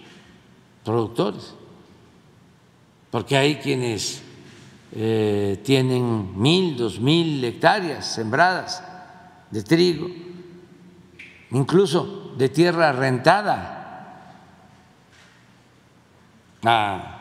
productores, 0.84 1.54
porque 3.10 3.36
hay 3.36 3.56
quienes 3.56 4.22
eh, 4.92 5.60
tienen 5.64 6.40
mil, 6.40 6.76
dos 6.76 7.00
mil 7.00 7.42
hectáreas 7.44 8.06
sembradas 8.06 8.82
de 9.50 9.62
trigo, 9.62 10.08
incluso 11.50 12.34
de 12.36 12.48
tierra 12.48 12.92
rentada 12.92 13.76
a 16.64 17.15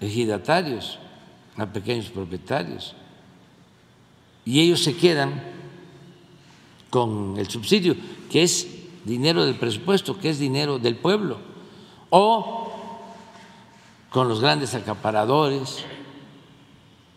ejidatarios, 0.00 0.98
a 1.56 1.66
pequeños 1.66 2.10
propietarios 2.10 2.94
y 4.46 4.60
ellos 4.60 4.82
se 4.82 4.96
quedan 4.96 5.42
con 6.88 7.34
el 7.36 7.50
subsidio, 7.50 7.96
que 8.30 8.44
es 8.44 8.68
dinero 9.04 9.44
del 9.44 9.56
presupuesto, 9.56 10.18
que 10.18 10.30
es 10.30 10.38
dinero 10.38 10.78
del 10.78 10.96
pueblo, 10.96 11.38
o 12.10 12.72
con 14.08 14.28
los 14.28 14.40
grandes 14.40 14.74
acaparadores 14.74 15.84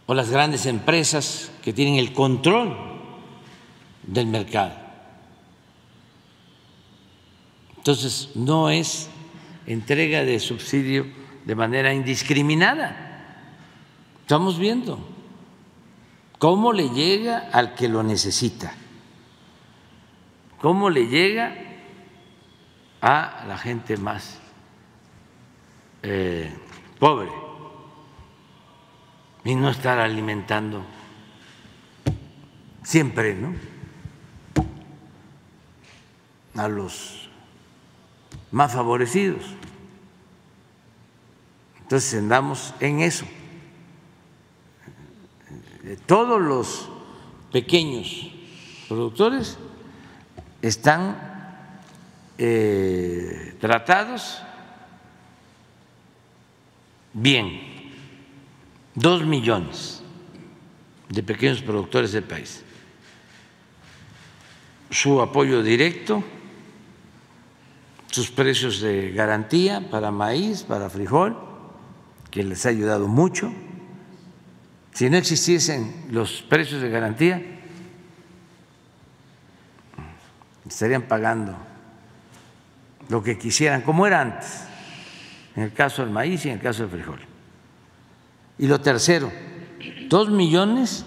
o 0.07 0.15
las 0.15 0.31
grandes 0.31 0.65
empresas 0.65 1.51
que 1.61 1.71
tienen 1.71 1.95
el 1.95 2.13
control 2.13 2.75
del 4.01 4.25
mercado. 4.25 4.73
Entonces, 7.77 8.31
no 8.33 8.71
es 8.71 9.07
entrega 9.67 10.23
de 10.23 10.39
subsidio 10.39 11.05
de 11.49 11.55
manera 11.55 11.91
indiscriminada. 11.91 12.95
Estamos 14.21 14.59
viendo 14.59 14.99
¿Cómo 16.37 16.73
le 16.73 16.89
llega 16.89 17.49
al 17.51 17.73
que 17.73 17.89
lo 17.89 18.03
necesita? 18.03 18.71
¿Cómo 20.61 20.91
le 20.91 21.07
llega 21.07 21.55
a 23.01 23.45
la 23.47 23.57
gente 23.57 23.97
más 23.97 24.39
eh, 26.03 26.55
pobre? 26.99 27.31
Y 29.43 29.55
no 29.55 29.71
estar 29.71 29.97
alimentando 29.97 30.83
siempre, 32.83 33.33
¿no? 33.33 33.55
A 36.61 36.67
los 36.67 37.27
más 38.51 38.71
favorecidos. 38.71 39.43
Entonces 41.89 42.19
andamos 42.19 42.73
en 42.79 42.99
eso 42.99 43.25
todos 46.05 46.41
los 46.41 46.89
pequeños 47.51 48.29
productores 48.87 49.57
están 50.61 51.17
eh, 52.37 53.55
tratados 53.59 54.41
bien, 57.13 57.91
dos 58.93 59.25
millones 59.25 60.03
de 61.09 61.23
pequeños 61.23 61.61
productores 61.61 62.11
del 62.11 62.23
país. 62.23 62.63
Su 64.91 65.21
apoyo 65.21 65.63
directo, 65.63 66.23
sus 68.11 68.29
precios 68.29 68.79
de 68.79 69.11
garantía 69.11 69.89
para 69.89 70.11
maíz, 70.11 70.63
para 70.63 70.89
frijol, 70.89 71.48
que 72.31 72.43
les 72.43 72.65
ha 72.65 72.69
ayudado 72.69 73.07
mucho 73.07 73.51
si 74.99 75.09
no 75.09 75.15
existiesen 75.15 76.07
los 76.11 76.41
precios 76.41 76.81
de 76.81 76.89
garantía, 76.89 77.41
estarían 80.67 81.03
pagando 81.03 81.55
lo 83.07 83.23
que 83.23 83.37
quisieran, 83.37 83.81
como 83.81 84.05
era 84.05 84.19
antes, 84.19 84.65
en 85.55 85.63
el 85.63 85.73
caso 85.73 86.01
del 86.01 86.11
maíz 86.11 86.45
y 86.45 86.49
en 86.49 86.55
el 86.55 86.61
caso 86.61 86.81
del 86.83 86.91
frijol. 86.91 87.19
Y 88.57 88.67
lo 88.67 88.81
tercero, 88.81 89.31
dos 90.09 90.29
millones 90.29 91.05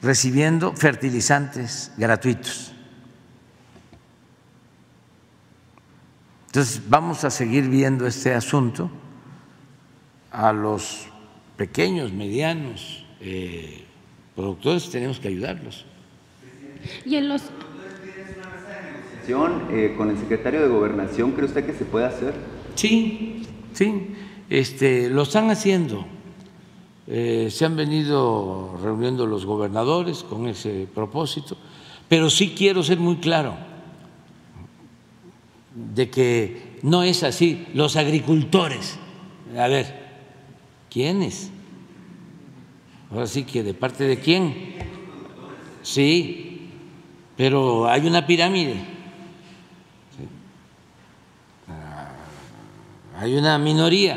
recibiendo 0.00 0.72
fertilizantes 0.74 1.90
gratuitos. 1.96 2.72
Entonces, 6.46 6.82
vamos 6.88 7.24
a 7.24 7.30
seguir 7.30 7.68
viendo 7.68 8.06
este 8.06 8.32
asunto 8.32 8.90
a 10.30 10.52
los 10.52 11.06
pequeños, 11.56 12.12
medianos 12.12 13.04
eh, 13.20 13.84
productores, 14.36 14.90
tenemos 14.90 15.18
que 15.18 15.28
ayudarlos. 15.28 15.84
Y 17.04 17.16
en 17.16 17.28
los 17.28 17.42
eh, 19.70 19.94
con 19.98 20.08
el 20.08 20.16
secretario 20.16 20.62
de 20.62 20.68
Gobernación, 20.68 21.32
¿cree 21.32 21.44
usted 21.44 21.66
que 21.66 21.74
se 21.74 21.84
puede 21.84 22.06
hacer? 22.06 22.32
Sí, 22.76 23.42
sí, 23.74 24.14
este, 24.48 25.10
lo 25.10 25.22
están 25.22 25.50
haciendo. 25.50 26.06
Eh, 27.06 27.48
se 27.50 27.66
han 27.66 27.76
venido 27.76 28.78
reuniendo 28.82 29.26
los 29.26 29.44
gobernadores 29.44 30.22
con 30.22 30.46
ese 30.48 30.88
propósito, 30.94 31.58
pero 32.08 32.30
sí 32.30 32.54
quiero 32.56 32.82
ser 32.82 33.00
muy 33.00 33.16
claro 33.16 33.54
de 35.74 36.08
que 36.08 36.78
no 36.82 37.02
es 37.02 37.22
así. 37.22 37.66
Los 37.74 37.96
agricultores, 37.96 38.98
a 39.58 39.68
ver, 39.68 40.07
¿quiénes? 40.90 41.50
Ahora 43.10 43.26
sí 43.26 43.44
que 43.44 43.62
de 43.62 43.74
parte 43.74 44.04
de 44.04 44.18
quién. 44.18 44.74
Sí, 45.82 46.70
pero 47.36 47.88
hay 47.88 48.06
una 48.06 48.26
pirámide 48.26 48.98
hay 53.20 53.36
una 53.36 53.58
minoría 53.58 54.16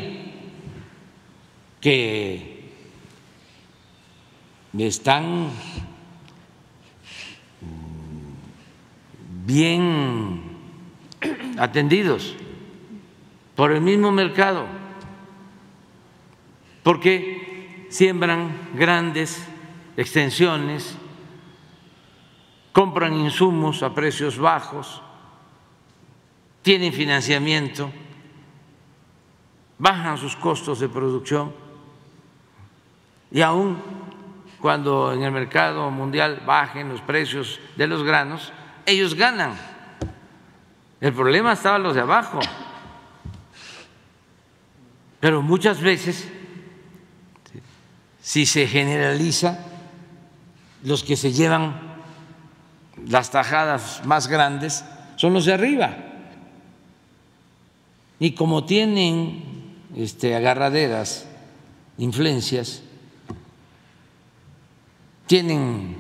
que 1.80 2.69
están 4.77 5.49
bien 9.43 10.41
atendidos 11.57 12.35
por 13.56 13.72
el 13.72 13.81
mismo 13.81 14.11
mercado, 14.11 14.68
porque 16.84 17.88
siembran 17.90 18.70
grandes 18.74 19.48
extensiones, 19.98 20.98
compran 22.74 23.14
insumos 23.14 23.84
a 23.84 23.94
precios 23.94 24.38
bajos, 24.38 25.02
tienen 26.62 26.94
financiamiento 26.94 27.91
bajan 29.82 30.16
sus 30.16 30.36
costos 30.36 30.80
de 30.80 30.88
producción 30.88 31.52
y 33.32 33.41
aún 33.41 33.82
cuando 34.60 35.12
en 35.12 35.24
el 35.24 35.32
mercado 35.32 35.90
mundial 35.90 36.44
bajen 36.45 36.90
los 36.90 37.02
precios 37.02 37.60
de 37.76 37.88
los 37.88 38.03
granos, 38.03 38.53
ellos 38.86 39.16
ganan. 39.16 39.58
El 40.99 41.14
problema 41.14 41.53
estaba 41.53 41.80
los 41.80 41.95
de 41.95 42.02
abajo. 42.02 42.40
Pero 45.20 45.41
muchas 45.41 45.82
veces, 45.82 46.32
si 48.22 48.45
se 48.45 48.68
generaliza, 48.68 49.60
los 50.84 51.03
que 51.03 51.15
se 51.15 51.31
llevan 51.31 51.91
las 53.07 53.31
tajadas 53.31 54.02
más 54.06 54.27
grandes 54.27 54.84
son 55.15 55.34
los 55.34 55.45
de 55.45 55.53
arriba. 55.53 55.95
Y 58.19 58.34
como 58.34 58.65
tienen 58.65 59.43
este, 59.95 60.35
agarraderas, 60.35 61.26
influencias, 61.98 62.84
tienen 65.26 65.98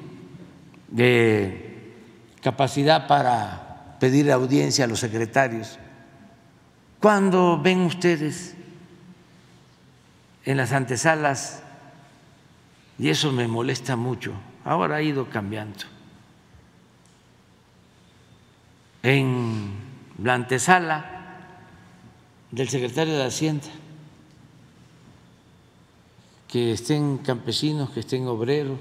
de 0.89 1.93
capacidad 2.41 3.07
para 3.07 3.97
pedir 3.99 4.31
audiencia 4.31 4.85
a 4.85 4.87
los 4.87 4.99
secretarios. 4.99 5.79
Cuando 6.99 7.59
ven 7.61 7.81
ustedes 7.81 8.55
en 10.45 10.57
las 10.57 10.71
antesalas, 10.71 11.60
y 13.01 13.09
eso 13.09 13.31
me 13.31 13.47
molesta 13.47 13.95
mucho, 13.95 14.31
ahora 14.63 14.97
ha 14.97 15.01
ido 15.01 15.27
cambiando, 15.27 15.85
en 19.01 19.71
la 20.23 20.35
antesala 20.35 21.39
del 22.51 22.69
secretario 22.69 23.17
de 23.17 23.25
Hacienda 23.25 23.65
que 26.47 26.73
estén 26.73 27.17
campesinos, 27.17 27.89
que 27.89 28.01
estén 28.01 28.27
obreros. 28.27 28.77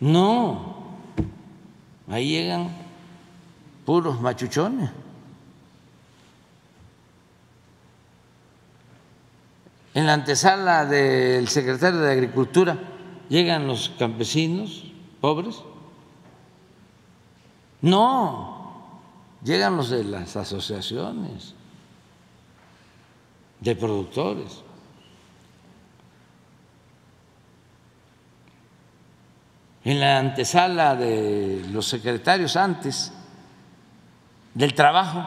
No, 0.00 0.96
ahí 2.08 2.30
llegan 2.30 2.70
puros 3.84 4.18
machuchones. 4.18 4.88
En 9.96 10.06
la 10.06 10.12
antesala 10.12 10.84
del 10.84 11.48
secretario 11.48 12.00
de 12.00 12.12
Agricultura 12.12 12.76
llegan 13.30 13.66
los 13.66 13.88
campesinos 13.98 14.84
pobres. 15.22 15.62
No, 17.80 19.00
llegan 19.42 19.78
los 19.78 19.88
de 19.88 20.04
las 20.04 20.36
asociaciones 20.36 21.54
de 23.60 23.74
productores. 23.74 24.62
en 29.82 30.00
la 30.00 30.18
antesala 30.18 30.96
de 30.96 31.64
los 31.70 31.86
secretarios 31.86 32.56
antes 32.56 33.12
del 34.52 34.74
trabajo, 34.74 35.24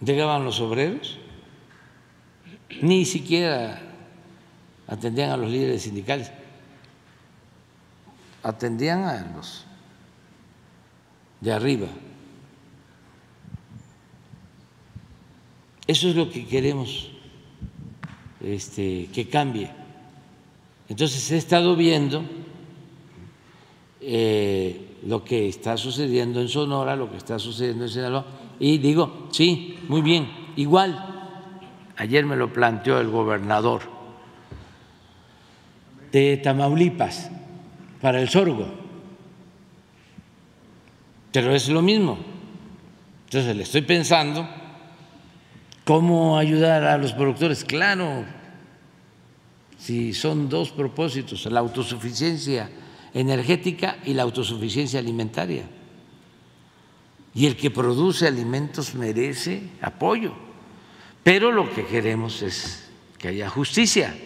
llegaban 0.00 0.44
los 0.44 0.58
obreros, 0.58 1.18
ni 2.82 3.04
siquiera 3.04 3.80
atendían 4.86 5.30
a 5.30 5.36
los 5.36 5.50
líderes 5.50 5.82
sindicales, 5.82 6.30
atendían 8.42 9.04
a 9.04 9.32
los 9.34 9.64
de 11.40 11.52
arriba. 11.52 11.88
Eso 15.86 16.08
es 16.08 16.16
lo 16.16 16.30
que 16.30 16.46
queremos 16.46 17.10
este, 18.40 19.08
que 19.12 19.28
cambie. 19.28 19.70
Entonces 20.88 21.30
he 21.30 21.36
estado 21.36 21.76
viendo 21.76 22.22
eh, 24.00 24.96
lo 25.06 25.24
que 25.24 25.48
está 25.48 25.76
sucediendo 25.76 26.40
en 26.40 26.48
Sonora, 26.48 26.96
lo 26.96 27.10
que 27.10 27.16
está 27.16 27.38
sucediendo 27.38 27.84
en 27.84 27.90
Sinaloa, 27.90 28.26
y 28.60 28.78
digo, 28.78 29.28
sí, 29.30 29.78
muy 29.88 30.02
bien, 30.02 30.28
igual, 30.56 31.07
ayer 31.98 32.24
me 32.24 32.36
lo 32.36 32.52
planteó 32.52 33.00
el 33.00 33.08
gobernador 33.08 33.82
de 36.12 36.38
Tamaulipas 36.38 37.30
para 38.00 38.20
el 38.20 38.28
sorgo, 38.28 38.66
pero 41.32 41.54
es 41.54 41.68
lo 41.68 41.82
mismo. 41.82 42.18
Entonces 43.26 43.54
le 43.54 43.64
estoy 43.64 43.82
pensando 43.82 44.48
cómo 45.84 46.38
ayudar 46.38 46.84
a 46.84 46.96
los 46.96 47.12
productores, 47.12 47.64
claro, 47.64 48.24
si 49.76 50.14
son 50.14 50.48
dos 50.48 50.70
propósitos, 50.70 51.44
la 51.46 51.60
autosuficiencia 51.60 52.70
energética 53.12 53.98
y 54.04 54.14
la 54.14 54.22
autosuficiencia 54.22 55.00
alimentaria. 55.00 55.64
Y 57.34 57.46
el 57.46 57.56
que 57.56 57.70
produce 57.70 58.26
alimentos 58.26 58.94
merece 58.94 59.62
apoyo. 59.82 60.47
Pero 61.28 61.52
lo 61.52 61.70
que 61.70 61.84
queremos 61.84 62.40
es 62.40 62.88
que 63.18 63.28
haya 63.28 63.50
justicia. 63.50 64.16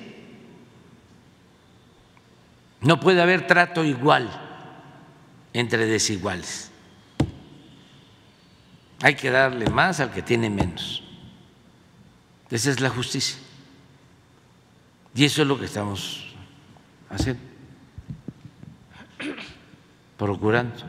No 2.80 3.00
puede 3.00 3.20
haber 3.20 3.44
trato 3.48 3.84
igual 3.84 4.30
entre 5.52 5.86
desiguales. 5.86 6.70
Hay 9.00 9.16
que 9.16 9.32
darle 9.32 9.68
más 9.68 9.98
al 9.98 10.12
que 10.12 10.22
tiene 10.22 10.48
menos. 10.48 11.02
Esa 12.48 12.70
es 12.70 12.78
la 12.78 12.90
justicia. 12.90 13.36
Y 15.12 15.24
eso 15.24 15.42
es 15.42 15.48
lo 15.48 15.58
que 15.58 15.64
estamos 15.64 16.32
haciendo, 17.10 17.42
procurando. 20.16 20.84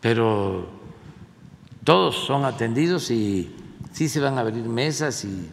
Pero 0.00 0.70
todos 1.82 2.14
son 2.14 2.44
atendidos 2.44 3.10
y 3.10 3.56
sí 4.00 4.08
se 4.08 4.18
van 4.18 4.38
a 4.38 4.40
abrir 4.40 4.64
mesas 4.64 5.26
y 5.26 5.50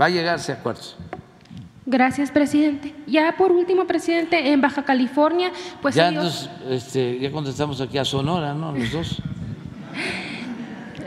va 0.00 0.06
a 0.06 0.08
llegarse 0.08 0.50
a 0.50 0.56
acuerdos. 0.56 0.96
Gracias, 1.86 2.32
presidente. 2.32 2.92
Ya 3.06 3.36
por 3.38 3.52
último, 3.52 3.86
presidente, 3.86 4.50
en 4.50 4.60
Baja 4.60 4.84
California, 4.84 5.52
pues... 5.80 5.94
Ya, 5.94 6.12
este, 6.68 7.20
ya 7.20 7.30
contestamos 7.30 7.80
aquí 7.80 7.96
a 7.96 8.04
Sonora, 8.04 8.52
¿no? 8.52 8.72
Los 8.72 8.90
dos. 8.90 9.22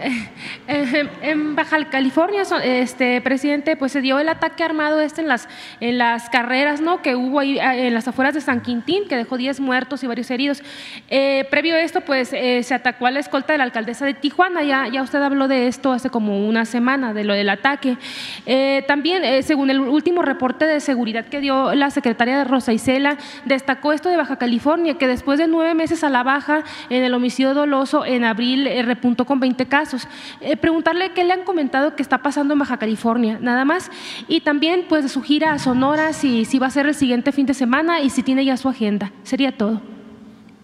en 0.67 1.55
Baja 1.55 1.83
California, 1.89 2.43
este 2.63 3.21
presidente, 3.21 3.75
pues 3.75 3.91
se 3.91 4.01
dio 4.01 4.19
el 4.19 4.29
ataque 4.29 4.63
armado 4.63 5.01
este 5.01 5.21
en 5.21 5.27
las 5.27 5.47
en 5.79 5.97
las 5.97 6.29
carreras, 6.29 6.81
¿no? 6.81 7.01
Que 7.01 7.15
hubo 7.15 7.39
ahí 7.39 7.59
ah, 7.59 7.75
en 7.75 7.93
las 7.93 8.07
afueras 8.07 8.33
de 8.33 8.41
San 8.41 8.61
Quintín, 8.61 9.07
que 9.07 9.15
dejó 9.15 9.37
10 9.37 9.59
muertos 9.59 10.03
y 10.03 10.07
varios 10.07 10.29
heridos. 10.31 10.63
Eh, 11.09 11.47
previo 11.49 11.75
a 11.75 11.81
esto, 11.81 12.01
pues 12.01 12.33
eh, 12.33 12.63
se 12.63 12.73
atacó 12.73 13.07
a 13.07 13.11
la 13.11 13.19
escolta 13.19 13.53
de 13.53 13.57
la 13.57 13.63
alcaldesa 13.65 14.05
de 14.05 14.13
Tijuana. 14.13 14.63
Ya 14.63 14.87
ya 14.87 15.01
usted 15.01 15.21
habló 15.21 15.47
de 15.47 15.67
esto 15.67 15.91
hace 15.91 16.09
como 16.09 16.47
una 16.47 16.65
semana 16.65 17.13
de 17.13 17.23
lo 17.23 17.33
del 17.33 17.49
ataque. 17.49 17.97
Eh, 18.45 18.83
también, 18.87 19.43
según 19.43 19.69
el 19.69 19.79
último 19.79 20.21
reporte 20.21 20.65
de 20.65 20.79
seguridad 20.79 21.25
que 21.25 21.39
dio 21.39 21.73
la 21.75 21.89
secretaria 21.89 22.37
de 22.37 22.43
Rosa 22.43 22.73
Isela, 22.73 23.17
destacó 23.45 23.93
esto 23.93 24.09
de 24.09 24.17
Baja 24.17 24.37
California, 24.37 24.97
que 24.97 25.07
después 25.07 25.39
de 25.39 25.47
nueve 25.47 25.73
meses 25.73 26.03
a 26.03 26.09
la 26.09 26.23
baja 26.23 26.63
en 26.89 27.03
el 27.03 27.13
homicidio 27.13 27.53
doloso 27.53 28.05
en 28.05 28.23
abril 28.23 28.69
repuntó 28.85 29.25
con 29.25 29.39
20 29.39 29.65
casos. 29.65 29.90
Eh, 30.39 30.57
preguntarle 30.57 31.13
qué 31.13 31.23
le 31.23 31.33
han 31.33 31.43
comentado 31.43 31.95
que 31.95 32.01
está 32.01 32.19
pasando 32.21 32.53
en 32.53 32.59
Baja 32.59 32.77
California, 32.77 33.37
nada 33.41 33.65
más. 33.65 33.91
Y 34.27 34.41
también, 34.41 34.85
pues, 34.87 35.03
de 35.03 35.09
su 35.09 35.21
gira 35.21 35.53
a 35.53 35.59
Sonora, 35.59 36.13
si, 36.13 36.45
va 36.59 36.67
a 36.67 36.71
ser 36.71 36.87
el 36.87 36.95
siguiente 36.95 37.31
fin 37.31 37.45
de 37.45 37.53
semana 37.53 38.01
y 38.01 38.09
si 38.09 38.23
tiene 38.23 38.45
ya 38.45 38.57
su 38.57 38.69
agenda. 38.69 39.11
Sería 39.23 39.57
todo. 39.57 39.81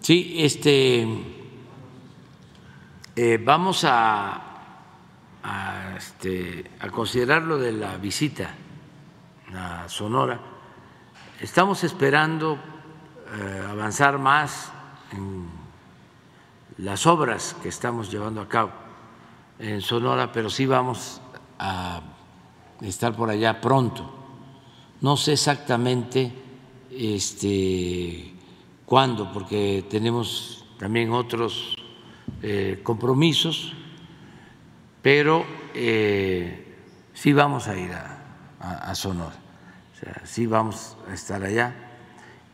Sí, 0.00 0.34
este. 0.38 1.06
Eh, 3.16 3.38
vamos 3.44 3.84
a, 3.84 4.40
a, 5.42 5.94
este, 5.96 6.70
a 6.80 6.88
considerar 6.88 7.42
lo 7.42 7.58
de 7.58 7.72
la 7.72 7.96
visita 7.96 8.50
a 9.54 9.88
Sonora. 9.88 10.38
Estamos 11.40 11.82
esperando 11.84 12.58
eh, 13.34 13.66
avanzar 13.70 14.18
más 14.18 14.72
en 15.12 15.46
las 16.78 17.06
obras 17.06 17.56
que 17.62 17.68
estamos 17.68 18.10
llevando 18.10 18.40
a 18.40 18.48
cabo 18.48 18.87
en 19.58 19.80
Sonora, 19.80 20.30
pero 20.32 20.50
sí 20.50 20.66
vamos 20.66 21.20
a 21.58 22.00
estar 22.80 23.14
por 23.14 23.30
allá 23.30 23.60
pronto. 23.60 24.08
No 25.00 25.16
sé 25.16 25.32
exactamente 25.32 26.32
este, 26.90 28.32
cuándo, 28.84 29.32
porque 29.32 29.84
tenemos 29.88 30.64
también 30.78 31.12
otros 31.12 31.74
eh, 32.42 32.80
compromisos, 32.82 33.72
pero 35.02 35.44
eh, 35.74 36.76
sí 37.14 37.32
vamos 37.32 37.68
a 37.68 37.76
ir 37.76 37.92
a, 37.92 38.14
Sonora, 38.94 39.36
o 39.94 40.00
sea, 40.00 40.22
sí 40.24 40.46
vamos 40.46 40.96
a 41.08 41.14
estar 41.14 41.42
allá. 41.42 41.74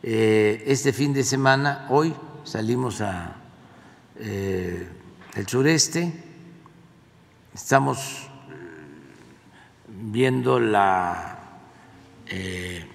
Eh, 0.03 0.63
este 0.67 0.93
fin 0.93 1.13
de 1.13 1.23
semana, 1.23 1.87
hoy 1.89 2.13
salimos 2.43 3.01
a 3.01 3.37
el 4.17 5.47
sureste 5.47 6.24
Estamos 7.55 8.27
viendo 9.87 10.59
la 10.59 11.61
eh, 12.27 12.85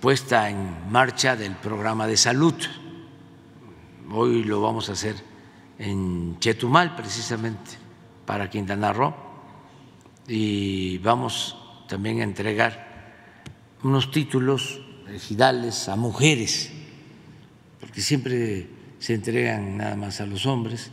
puesta 0.00 0.50
en 0.50 0.90
marcha 0.90 1.36
del 1.36 1.54
programa 1.54 2.08
de 2.08 2.16
salud. 2.16 2.54
Hoy 4.10 4.42
lo 4.42 4.60
vamos 4.60 4.88
a 4.88 4.94
hacer 4.94 5.14
en 5.78 6.40
Chetumal, 6.40 6.96
precisamente, 6.96 7.70
para 8.26 8.50
Quintana 8.50 8.92
Roo, 8.92 9.14
y 10.26 10.98
vamos 10.98 11.56
también 11.86 12.18
a 12.18 12.24
entregar 12.24 13.12
unos 13.84 14.10
títulos 14.10 14.80
ejidales 15.08 15.88
a 15.88 15.94
mujeres, 15.94 16.72
porque 17.78 18.00
siempre 18.00 18.66
se 18.98 19.14
entregan 19.14 19.76
nada 19.76 19.94
más 19.94 20.20
a 20.20 20.26
los 20.26 20.46
hombres. 20.46 20.90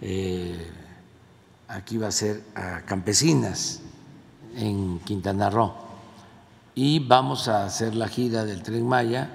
Eh, 0.00 0.82
aquí 1.68 1.96
va 1.98 2.08
a 2.08 2.12
ser 2.12 2.42
a 2.54 2.82
campesinas 2.82 3.80
en 4.56 4.98
Quintana 5.00 5.50
Roo 5.50 5.72
y 6.74 6.98
vamos 6.98 7.48
a 7.48 7.64
hacer 7.64 7.94
la 7.94 8.08
gira 8.08 8.44
del 8.44 8.62
tren 8.62 8.86
Maya. 8.86 9.30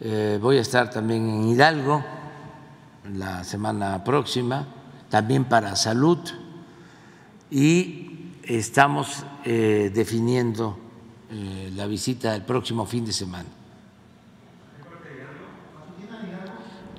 Eh, 0.00 0.38
voy 0.40 0.58
a 0.58 0.60
estar 0.60 0.90
también 0.90 1.28
en 1.28 1.48
Hidalgo 1.48 2.04
la 3.14 3.44
semana 3.44 4.02
próxima, 4.04 4.66
también 5.08 5.44
para 5.44 5.74
salud 5.76 6.18
y 7.50 8.32
estamos 8.42 9.24
eh, 9.44 9.90
definiendo 9.94 10.78
eh, 11.30 11.72
la 11.74 11.86
visita 11.86 12.32
del 12.32 12.42
próximo 12.42 12.86
fin 12.86 13.04
de 13.04 13.12
semana. 13.12 13.48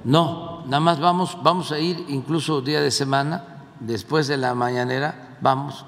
No, 0.06 0.64
nada 0.66 0.80
más 0.80 1.00
vamos, 1.00 1.38
vamos 1.44 1.74
a 1.74 1.80
ir 1.80 2.06
incluso 2.08 2.62
día 2.62 2.82
de 2.82 2.90
semana 2.90 3.59
después 3.80 4.28
de 4.28 4.38
la 4.38 4.54
mañanera 4.56 5.38
vamos 5.42 5.86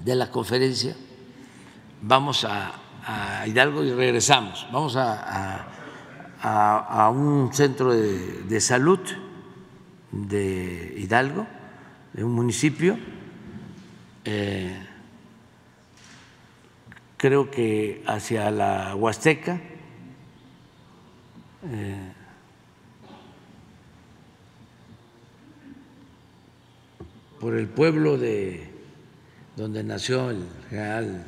de 0.00 0.14
la 0.14 0.30
conferencia, 0.30 0.94
vamos 2.02 2.44
a, 2.44 2.80
Hidalgo 3.46 3.84
y 3.84 3.92
regresamos, 3.92 4.66
vamos 4.72 4.96
a, 4.96 5.66
un 7.10 7.50
centro 7.52 7.92
de, 7.92 8.60
salud 8.60 9.00
de 10.10 10.94
Hidalgo, 10.96 11.46
de 12.14 12.24
un 12.24 12.32
municipio, 12.32 12.98
eh, 14.24 14.86
creo 17.18 17.50
que 17.50 18.02
hacia 18.06 18.50
la 18.50 18.94
Huasteca. 18.94 19.60
Eh, 21.66 22.13
por 27.44 27.58
el 27.58 27.68
pueblo 27.68 28.16
de 28.16 28.70
donde 29.54 29.84
nació 29.84 30.30
el 30.30 30.46
general 30.70 31.26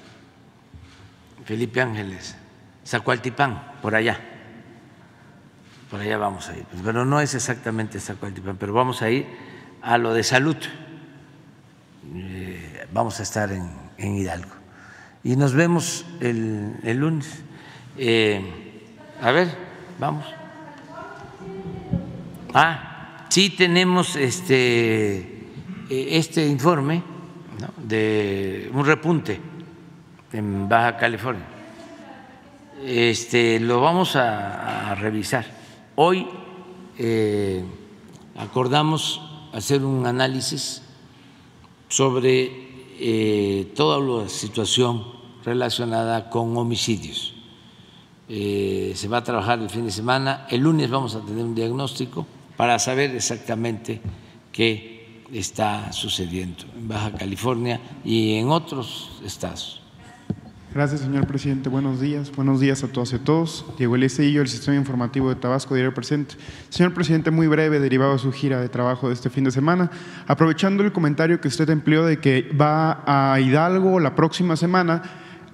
Felipe 1.44 1.82
Ángeles, 1.82 2.38
Zacualtipán, 2.86 3.72
por 3.82 3.94
allá. 3.94 4.18
Por 5.90 6.00
allá 6.00 6.16
vamos 6.16 6.48
a 6.48 6.56
ir. 6.56 6.64
Pero 6.82 7.04
no 7.04 7.20
es 7.20 7.34
exactamente 7.34 8.00
Zacualtipán, 8.00 8.56
pero 8.56 8.72
vamos 8.72 9.02
a 9.02 9.10
ir 9.10 9.26
a 9.82 9.98
lo 9.98 10.14
de 10.14 10.22
salud. 10.22 10.56
Eh, 12.14 12.86
vamos 12.94 13.20
a 13.20 13.22
estar 13.22 13.52
en, 13.52 14.16
Hidalgo. 14.16 14.52
Y 15.22 15.36
nos 15.36 15.52
vemos 15.52 16.06
el, 16.20 16.96
lunes. 16.96 17.42
Eh, 17.98 18.40
a 19.20 19.32
ver, 19.32 19.48
vamos. 19.98 20.24
Ah, 22.54 23.26
sí 23.28 23.50
tenemos 23.50 24.16
este 24.16 25.35
este 25.88 26.46
informe 26.46 27.02
de 27.76 28.70
un 28.72 28.84
repunte 28.84 29.40
en 30.32 30.68
Baja 30.68 30.96
California. 30.96 31.46
Este, 32.84 33.60
lo 33.60 33.80
vamos 33.80 34.16
a, 34.16 34.94
revisar. 34.96 35.46
Hoy 35.94 36.26
eh, 36.98 37.64
acordamos 38.36 39.20
hacer 39.52 39.84
un 39.84 40.06
análisis 40.06 40.82
sobre 41.88 42.50
eh, 42.98 43.72
toda 43.74 44.00
la 44.00 44.28
situación 44.28 45.04
relacionada 45.44 46.28
con 46.28 46.56
homicidios. 46.56 47.34
se 48.28 49.08
va 49.08 49.18
a 49.18 49.24
trabajar 49.24 49.60
el 49.60 49.70
fin 49.70 49.84
de 49.84 49.92
semana. 49.92 50.46
El 50.50 50.62
lunes 50.62 50.90
vamos 50.90 51.14
a 51.14 51.20
tener 51.20 51.44
un 51.44 51.54
diagnóstico 51.54 52.26
para 52.56 52.78
saber 52.78 53.14
exactamente 53.14 54.00
qué 54.50 54.95
está 55.32 55.92
sucediendo 55.92 56.64
en 56.76 56.88
Baja 56.88 57.12
California 57.12 57.80
y 58.04 58.34
en 58.34 58.48
otros 58.48 59.20
estados. 59.24 59.82
Gracias, 60.72 61.00
señor 61.00 61.26
presidente. 61.26 61.70
Buenos 61.70 62.02
días. 62.02 62.30
Buenos 62.36 62.60
días 62.60 62.84
a 62.84 62.88
todas 62.88 63.10
y 63.12 63.16
a 63.16 63.24
todos. 63.24 63.64
Diego 63.78 63.96
Eliesello, 63.96 64.42
el 64.42 64.48
Sistema 64.48 64.76
Informativo 64.76 65.30
de 65.30 65.36
Tabasco, 65.36 65.74
diario 65.74 65.94
presente. 65.94 66.34
Señor 66.68 66.92
presidente, 66.92 67.30
muy 67.30 67.46
breve, 67.46 67.80
derivado 67.80 68.12
de 68.12 68.18
su 68.18 68.30
gira 68.30 68.60
de 68.60 68.68
trabajo 68.68 69.08
de 69.08 69.14
este 69.14 69.30
fin 69.30 69.44
de 69.44 69.50
semana, 69.50 69.90
aprovechando 70.26 70.82
el 70.82 70.92
comentario 70.92 71.40
que 71.40 71.48
usted 71.48 71.70
empleó 71.70 72.04
de 72.04 72.18
que 72.18 72.50
va 72.60 73.02
a 73.06 73.40
Hidalgo 73.40 74.00
la 74.00 74.14
próxima 74.14 74.54
semana, 74.54 75.02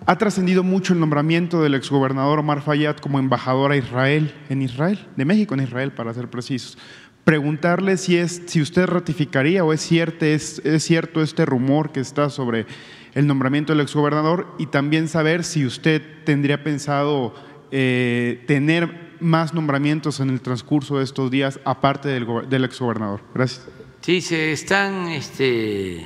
ha 0.07 0.19
trascendido 0.19 0.65
mucho 0.65 0.93
el 0.93 0.99
nombramiento 0.99 1.62
del 1.62 1.77
exgobernador 1.77 2.40
Omar 2.40 2.61
Fayad 2.61 2.97
como 2.97 3.20
embajador 3.20 3.70
a 3.70 3.77
Israel, 3.77 4.35
en 4.49 4.62
Israel, 4.62 5.07
de 5.16 5.24
México 5.24 5.55
en 5.55 5.61
Israel, 5.61 5.93
para 5.93 6.12
ser 6.12 6.28
precisos 6.28 6.77
preguntarle 7.24 7.97
si, 7.97 8.16
es, 8.16 8.43
si 8.47 8.61
usted 8.61 8.86
ratificaría 8.86 9.65
o 9.65 9.73
es 9.73 9.81
cierto, 9.81 10.24
es, 10.24 10.61
es 10.65 10.85
cierto 10.85 11.23
este 11.23 11.47
rumor 11.47 11.93
que 11.93 12.01
está 12.01 12.31
sobre 12.31 12.66
el 13.15 13.27
nombramiento 13.27 13.73
del 13.73 13.81
exgobernador 13.81 14.47
y 14.59 14.66
también 14.66 15.09
saber 15.09 15.44
si 15.44 15.66
usted 15.66 16.03
tendría 16.24 16.65
pensado 16.65 17.35
eh, 17.70 18.43
tener 18.47 19.12
más 19.20 19.55
nombramientos 19.55 20.20
en 20.20 20.31
el 20.31 20.40
transcurso 20.40 20.99
de 20.99 21.05
estos 21.05 21.31
días 21.31 21.61
aparte 21.65 22.09
del, 22.09 22.27
del 22.49 22.65
exgobernador. 22.65 23.20
Gracias. 23.35 23.69
Sí, 24.01 24.20
se 24.20 24.51
están 24.51 25.09
este, 25.09 26.05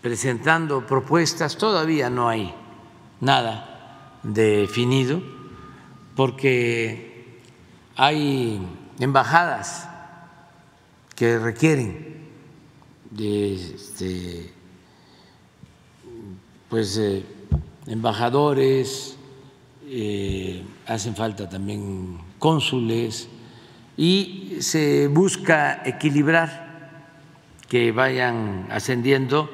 presentando 0.00 0.86
propuestas, 0.86 1.58
todavía 1.58 2.08
no 2.08 2.28
hay 2.28 2.54
nada 3.20 4.18
definido 4.22 5.22
porque 6.16 7.38
hay 7.96 8.66
embajadas 8.98 9.89
que 11.20 11.38
requieren 11.38 12.16
de 13.10 13.52
este, 13.52 14.50
pues 16.70 16.96
eh, 16.96 17.22
embajadores, 17.86 19.18
eh, 19.86 20.62
hacen 20.86 21.14
falta 21.14 21.46
también 21.46 22.16
cónsules 22.38 23.28
y 23.98 24.56
se 24.60 25.08
busca 25.08 25.82
equilibrar 25.84 27.10
que 27.68 27.92
vayan 27.92 28.68
ascendiendo 28.70 29.50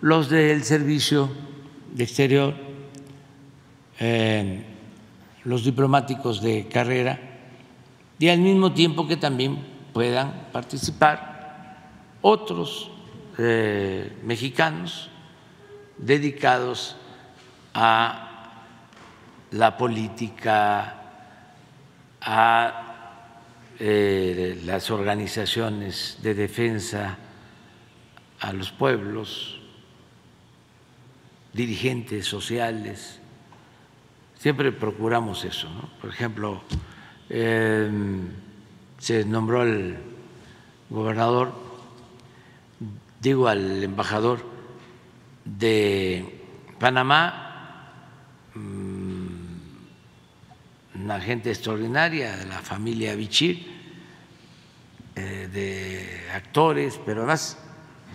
los 0.00 0.28
del 0.30 0.64
servicio 0.64 1.30
de 1.94 2.02
exterior, 2.02 2.54
eh, 4.00 4.64
los 5.44 5.64
diplomáticos 5.64 6.42
de 6.42 6.66
carrera 6.66 7.20
y 8.18 8.30
al 8.30 8.40
mismo 8.40 8.72
tiempo 8.72 9.06
que 9.06 9.16
también 9.16 9.73
puedan 9.94 10.48
participar 10.52 11.78
otros 12.20 12.90
eh, 13.38 14.18
mexicanos 14.24 15.08
dedicados 15.96 16.96
a 17.72 18.52
la 19.52 19.76
política, 19.76 21.00
a 22.20 22.94
eh, 23.78 24.60
las 24.64 24.90
organizaciones 24.90 26.18
de 26.22 26.34
defensa 26.34 27.18
a 28.40 28.52
los 28.52 28.72
pueblos, 28.72 29.60
dirigentes 31.52 32.26
sociales. 32.26 33.20
Siempre 34.38 34.72
procuramos 34.72 35.44
eso. 35.44 35.68
Por 36.00 36.10
ejemplo, 36.10 36.62
em, 37.30 38.28
se 39.04 39.22
nombró 39.26 39.60
al 39.60 39.98
gobernador, 40.88 41.52
digo 43.20 43.48
al 43.48 43.84
embajador 43.84 44.42
de 45.44 46.42
Panamá, 46.80 47.90
mm, 48.54 49.26
una 51.02 51.20
gente 51.20 51.50
extraordinaria 51.50 52.34
de 52.34 52.46
la 52.46 52.62
familia 52.62 53.14
Bichir, 53.14 53.66
eh, 55.16 55.50
de 55.52 56.30
actores, 56.32 56.98
pero 57.04 57.20
además 57.20 57.58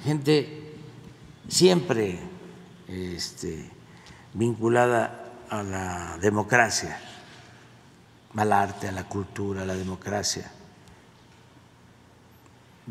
gente 0.03 0.73
siempre 1.47 2.17
este, 2.87 3.69
vinculada 4.33 5.33
a 5.51 5.61
la 5.61 6.17
democracia, 6.19 6.99
al 8.35 8.51
arte, 8.51 8.87
a 8.87 8.91
la 8.91 9.03
cultura, 9.03 9.61
a 9.61 9.65
la 9.67 9.75
democracia. 9.75 10.51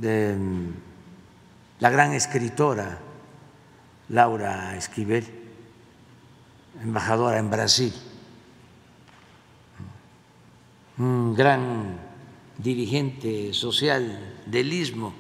De, 0.01 0.35
mm, 0.35 0.73
la 1.81 1.91
gran 1.91 2.13
escritora 2.13 2.99
Laura 4.09 4.77
Esquivel, 4.77 5.25
embajadora 6.83 7.39
en 7.39 7.51
Brasil, 7.51 7.93
un 10.99 11.35
gran 11.35 11.99
dirigente 12.57 13.53
social 13.53 14.37
del 14.47 14.73
Istmo, 14.73 15.15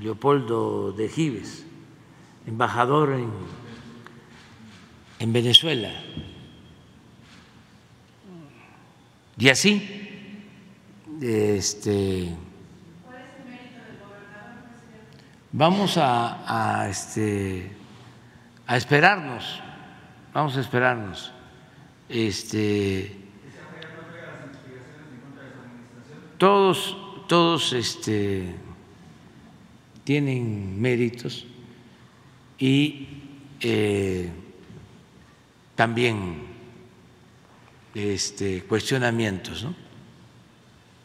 Leopoldo 0.00 0.92
de 0.92 1.08
Gives, 1.08 1.64
embajador 2.46 3.12
en, 3.12 3.30
en 5.18 5.32
Venezuela. 5.32 5.92
Y 9.38 9.48
así, 9.48 9.82
este, 11.20 12.34
vamos 15.52 15.98
a, 15.98 16.88
este, 16.88 17.70
a 18.66 18.76
esperarnos, 18.76 19.60
vamos 20.32 20.56
a 20.56 20.60
esperarnos. 20.60 21.32
Este, 22.08 23.16
todos, 26.38 26.96
todos 27.28 27.72
este, 27.72 28.54
tienen 30.04 30.80
méritos 30.80 31.46
y 32.58 33.08
eh, 33.60 34.30
también 35.74 36.46
este, 37.94 38.64
cuestionamientos, 38.64 39.64
¿no? 39.64 39.74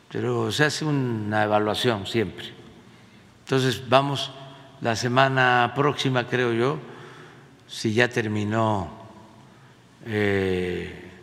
Pero 0.10 0.52
se 0.52 0.66
hace 0.66 0.86
una 0.86 1.44
evaluación 1.44 2.08
siempre. 2.08 2.57
Entonces 3.48 3.88
vamos 3.88 4.30
la 4.82 4.98
semana 4.98 5.72
próxima, 5.74 6.28
creo 6.28 6.52
yo, 6.52 6.80
si 7.66 7.94
ya 7.94 8.10
terminó 8.10 8.92
eh, 10.06 11.14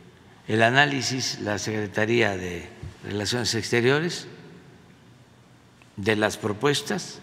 el 0.49 0.63
análisis, 0.63 1.41
la 1.41 1.59
Secretaría 1.59 2.35
de 2.35 2.67
Relaciones 3.05 3.55
Exteriores 3.55 4.27
de 5.97 6.17
las 6.17 6.39
propuestas, 6.39 7.19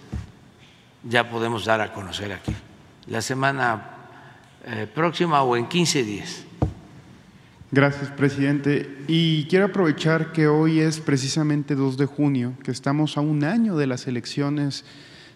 ya 1.04 1.32
podemos 1.32 1.66
dar 1.66 1.82
a 1.82 1.94
conocer 1.94 2.32
aquí. 2.32 2.54
La 3.08 3.24
semana 3.24 3.98
eh, 4.68 4.86
próxima 4.86 5.42
o 5.42 5.58
en 5.58 5.68
15 5.68 6.04
días. 6.04 6.44
Gracias, 7.74 8.12
presidente. 8.12 8.98
Y 9.08 9.46
quiero 9.46 9.64
aprovechar 9.64 10.34
que 10.34 10.48
hoy 10.48 10.82
es 10.82 11.00
precisamente 11.00 11.74
2 11.74 11.96
de 11.96 12.06
junio, 12.06 12.54
que 12.66 12.72
estamos 12.72 13.16
a 13.16 13.22
un 13.22 13.46
año 13.46 13.78
de 13.78 13.88
las 13.88 14.08
elecciones 14.08 14.84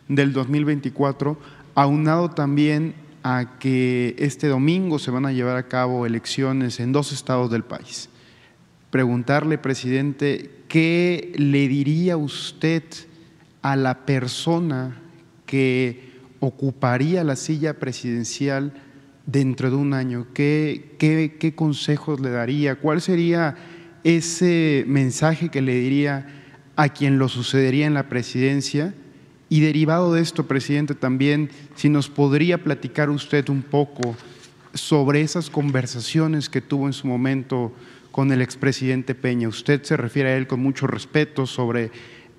del 0.10 0.34
2024, 0.34 1.40
aunado 1.76 2.32
también 2.32 2.94
a 3.24 3.58
que 3.58 4.18
este 4.20 4.48
domingo 4.48 5.00
se 5.00 5.12
van 5.12 5.26
a 5.26 5.32
llevar 5.32 5.56
a 5.56 5.70
cabo 5.70 6.06
elecciones 6.06 6.82
en 6.82 6.92
dos 6.92 7.14
estados 7.14 7.50
del 7.50 7.64
país. 7.64 8.10
Preguntarle, 8.90 9.58
presidente, 9.58 10.52
¿qué 10.68 11.32
le 11.38 11.70
diría 11.70 12.18
usted 12.18 12.84
a 13.62 13.78
la 13.78 14.06
persona 14.06 14.98
que 15.46 16.12
ocuparía 16.42 17.24
la 17.24 17.38
silla 17.38 17.80
presidencial 17.80 18.74
dentro 19.26 19.70
de 19.70 19.76
un 19.76 19.94
año? 19.94 20.28
¿Qué, 20.34 21.54
consejos 21.56 22.20
le 22.20 22.30
daría? 22.30 22.76
¿Cuál 22.76 23.02
sería 23.02 23.56
ese 24.04 24.84
mensaje 24.88 25.50
que 25.50 25.62
le 25.62 25.76
diría 25.76 26.28
a 26.76 26.90
quien 26.90 27.18
lo 27.18 27.30
sucedería 27.30 27.88
en 27.88 27.94
la 27.94 28.10
presidencia? 28.10 28.94
Y 29.50 29.60
derivado 29.60 30.14
de 30.14 30.22
esto, 30.22 30.48
presidente, 30.48 30.96
también, 30.96 31.50
si 31.76 31.90
nos 31.90 32.10
podría 32.10 32.64
platicar 32.64 33.10
usted 33.10 33.48
un 33.50 33.62
poco 33.62 34.16
sobre 34.74 35.22
esas 35.22 35.50
conversaciones 35.50 36.50
que 36.50 36.62
tuvo 36.62 36.88
en 36.88 36.94
su 36.94 37.08
momento 37.08 37.72
con 38.12 38.32
el 38.32 38.42
expresidente 38.42 39.14
Peña. 39.14 39.48
Usted 39.48 39.84
se 39.84 39.98
refiere 39.98 40.30
a 40.30 40.38
él 40.38 40.48
con 40.48 40.62
mucho 40.62 40.88
respeto 40.88 41.46
sobre 41.46 41.92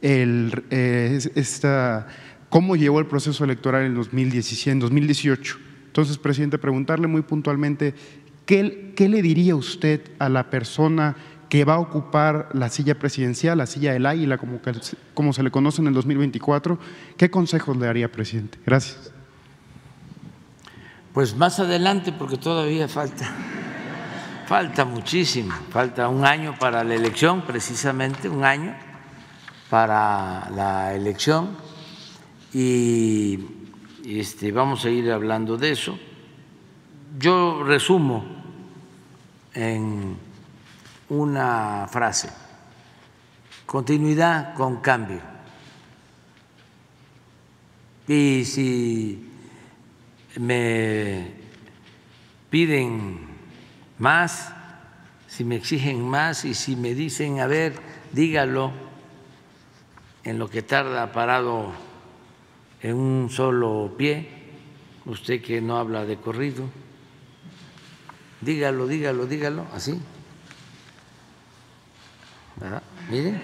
eh, 0.03 1.19
esta, 1.35 2.07
cómo 2.49 2.77
llevó 2.77 2.99
el 2.99 3.07
proceso 3.07 3.45
electoral 3.45 3.85
en 3.85 3.95
2017, 3.95 4.79
2018. 4.79 5.66
Entonces, 5.97 6.19
presidente, 6.19 6.59
preguntarle 6.59 7.07
muy 7.07 7.23
puntualmente, 7.23 7.95
¿qué, 8.45 8.93
¿qué, 8.95 9.09
le 9.09 9.23
diría 9.23 9.57
usted 9.57 10.03
a 10.19 10.29
la 10.29 10.51
persona 10.51 11.17
que 11.49 11.65
va 11.65 11.77
a 11.77 11.79
ocupar 11.79 12.51
la 12.53 12.69
silla 12.69 12.99
presidencial, 12.99 13.57
la 13.57 13.65
silla 13.65 13.95
del 13.95 14.05
águila, 14.05 14.37
como, 14.37 14.61
como 15.15 15.33
se 15.33 15.43
le 15.43 15.51
conoce 15.51 15.81
en 15.81 15.89
el 15.89 15.95
2024? 15.95 16.79
¿Qué 17.17 17.31
consejos 17.31 17.79
le 17.79 17.87
daría, 17.87 18.13
presidente? 18.13 18.59
Gracias. 18.67 19.11
Pues 21.15 21.35
más 21.35 21.61
adelante, 21.61 22.13
porque 22.13 22.37
todavía 22.37 22.89
falta, 22.89 23.35
falta 24.47 24.85
muchísimo, 24.85 25.55
falta 25.71 26.11
un 26.11 26.27
año 26.27 26.57
para 26.61 26.85
la 26.85 26.95
elección, 26.95 27.41
precisamente 27.41 28.29
un 28.29 28.45
año 28.45 28.75
para 29.71 30.51
la 30.51 30.93
elección 30.95 31.57
y 32.53 33.56
este, 34.07 34.53
vamos 34.53 34.85
a 34.85 34.91
ir 34.91 35.11
hablando 35.11 35.57
de 35.57 35.73
eso. 35.73 35.99
Yo 37.19 37.65
resumo 37.65 38.25
en 39.53 40.17
una 41.09 41.89
frase, 41.91 42.31
continuidad 43.67 44.55
con 44.55 44.77
cambio. 44.77 45.21
Y 48.07 48.45
si 48.45 49.29
me 50.37 51.33
piden 52.49 53.27
más, 53.99 54.53
si 55.27 55.43
me 55.43 55.57
exigen 55.57 56.07
más 56.09 56.45
y 56.45 56.55
si 56.55 56.77
me 56.77 56.95
dicen, 56.95 57.41
a 57.41 57.47
ver, 57.47 57.75
dígalo 58.13 58.71
en 60.23 60.39
lo 60.39 60.49
que 60.49 60.63
tarda 60.63 61.13
parado 61.13 61.86
en 62.87 62.95
un 62.95 63.31
solo 63.31 63.97
pie, 63.99 64.29
usted 65.07 65.43
que 65.43 65.61
no 65.61 65.77
habla 65.77 66.05
de 66.05 66.19
corrido, 66.19 66.69
dígalo, 68.41 68.87
dígalo, 68.87 69.27
dígalo, 69.27 69.67
así. 69.73 70.01
¿Verdad? 72.55 72.85
Miren, 73.11 73.43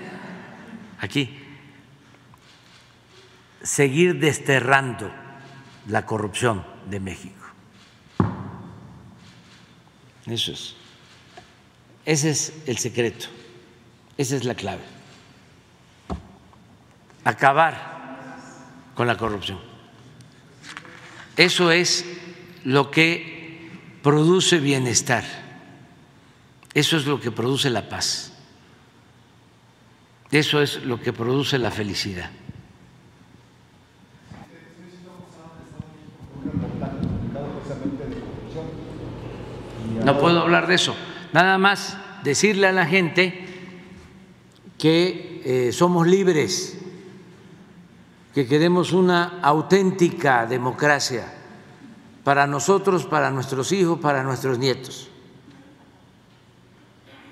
aquí. 1.01 1.41
Seguir 3.65 4.21
desterrando 4.21 5.11
la 5.89 6.07
corrupción 6.07 6.65
de 6.89 7.01
México. 7.01 7.45
Eso 10.25 10.53
es. 10.53 10.77
Ese 12.05 12.31
es 12.31 12.63
el 12.67 12.79
secreto, 12.79 13.27
esa 14.17 14.37
es 14.37 14.45
la 14.45 14.55
clave. 14.55 14.85
Acabar 17.25 17.92
con 18.95 19.07
la 19.07 19.17
corrupción. 19.17 19.59
Eso 21.37 21.71
es 21.71 22.05
lo 22.65 22.91
que 22.91 23.71
produce 24.03 24.59
bienestar, 24.59 25.25
eso 26.75 26.97
es 26.97 27.07
lo 27.07 27.21
que 27.21 27.31
produce 27.31 27.71
la 27.71 27.89
paz, 27.89 28.33
eso 30.31 30.61
es 30.63 30.83
lo 30.85 31.01
que 31.01 31.13
produce 31.13 31.59
la 31.59 31.71
felicidad. 31.71 32.31
No 40.05 40.19
puedo 40.19 40.41
hablar 40.41 40.67
de 40.67 40.75
eso. 40.75 40.97
Nada 41.33 41.59
más 41.59 41.97
decirle 42.25 42.67
a 42.67 42.73
la 42.73 42.87
gente 42.87 43.47
que 44.79 45.43
eh, 45.45 45.73
somos 45.73 46.07
libres, 46.07 46.79
que 48.35 48.47
queremos 48.47 48.93
una 48.93 49.41
auténtica 49.43 50.47
democracia 50.47 51.33
para 52.25 52.47
nosotros, 52.47 53.05
para 53.05 53.31
nuestros 53.31 53.73
hijos, 53.73 53.99
para 53.99 54.23
nuestros 54.23 54.59
nietos, 54.59 55.09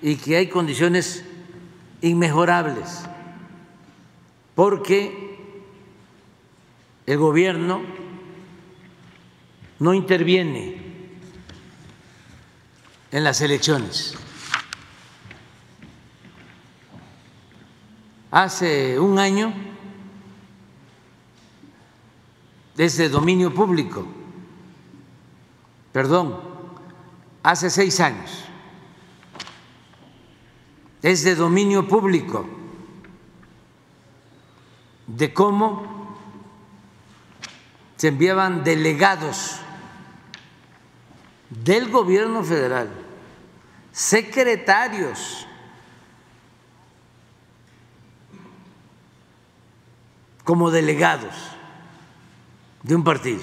y 0.02 0.16
que 0.16 0.36
hay 0.36 0.48
condiciones 0.48 1.24
inmejorables, 2.02 3.02
porque 4.55 5.39
el 7.06 7.18
gobierno 7.18 7.81
no 9.78 9.94
interviene 9.94 10.90
en 13.10 13.24
las 13.24 13.40
elecciones. 13.40 14.14
Hace 18.31 19.01
un 19.01 19.18
año 19.18 19.69
es 22.76 22.97
de 22.97 23.09
dominio 23.09 23.52
público, 23.52 24.06
perdón, 25.92 26.40
hace 27.42 27.70
seis 27.70 28.01
años. 28.01 28.44
Es 31.02 31.24
de 31.24 31.34
dominio 31.34 31.88
público 31.88 32.47
de 35.06 35.32
cómo 35.32 36.16
se 37.97 38.09
enviaban 38.09 38.64
delegados 38.64 39.60
del 41.51 41.90
gobierno 41.90 42.44
federal, 42.44 42.90
secretarios, 43.92 45.47
como 50.44 50.70
delegados 50.70 51.59
de 52.82 52.94
un 52.94 53.05
partido. 53.05 53.43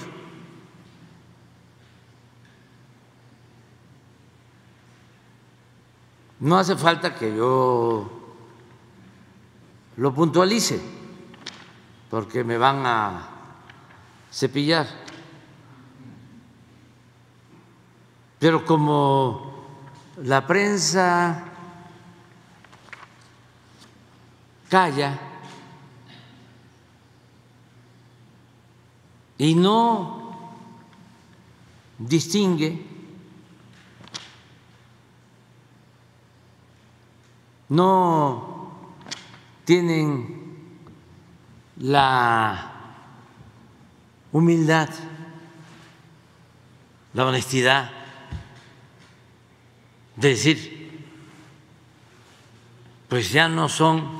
No 6.40 6.56
hace 6.56 6.76
falta 6.76 7.14
que 7.14 7.36
yo 7.36 8.08
lo 9.96 10.14
puntualice, 10.14 10.80
porque 12.10 12.44
me 12.44 12.56
van 12.56 12.86
a 12.86 13.28
cepillar. 14.30 14.86
Pero 18.38 18.64
como 18.64 19.66
la 20.22 20.46
prensa 20.46 21.44
calla 24.68 25.27
y 29.38 29.54
no 29.54 30.18
distingue, 31.96 32.84
no 37.68 38.72
tienen 39.64 40.58
la 41.76 42.72
humildad, 44.32 44.88
la 47.14 47.26
honestidad 47.26 47.90
de 50.16 50.28
decir, 50.30 51.06
pues 53.08 53.30
ya 53.30 53.48
no 53.48 53.68
son 53.68 54.18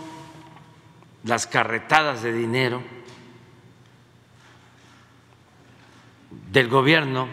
las 1.25 1.49
carretadas 1.49 2.23
de 2.23 2.33
dinero 2.33 2.98
del 6.51 6.69
gobierno 6.69 7.29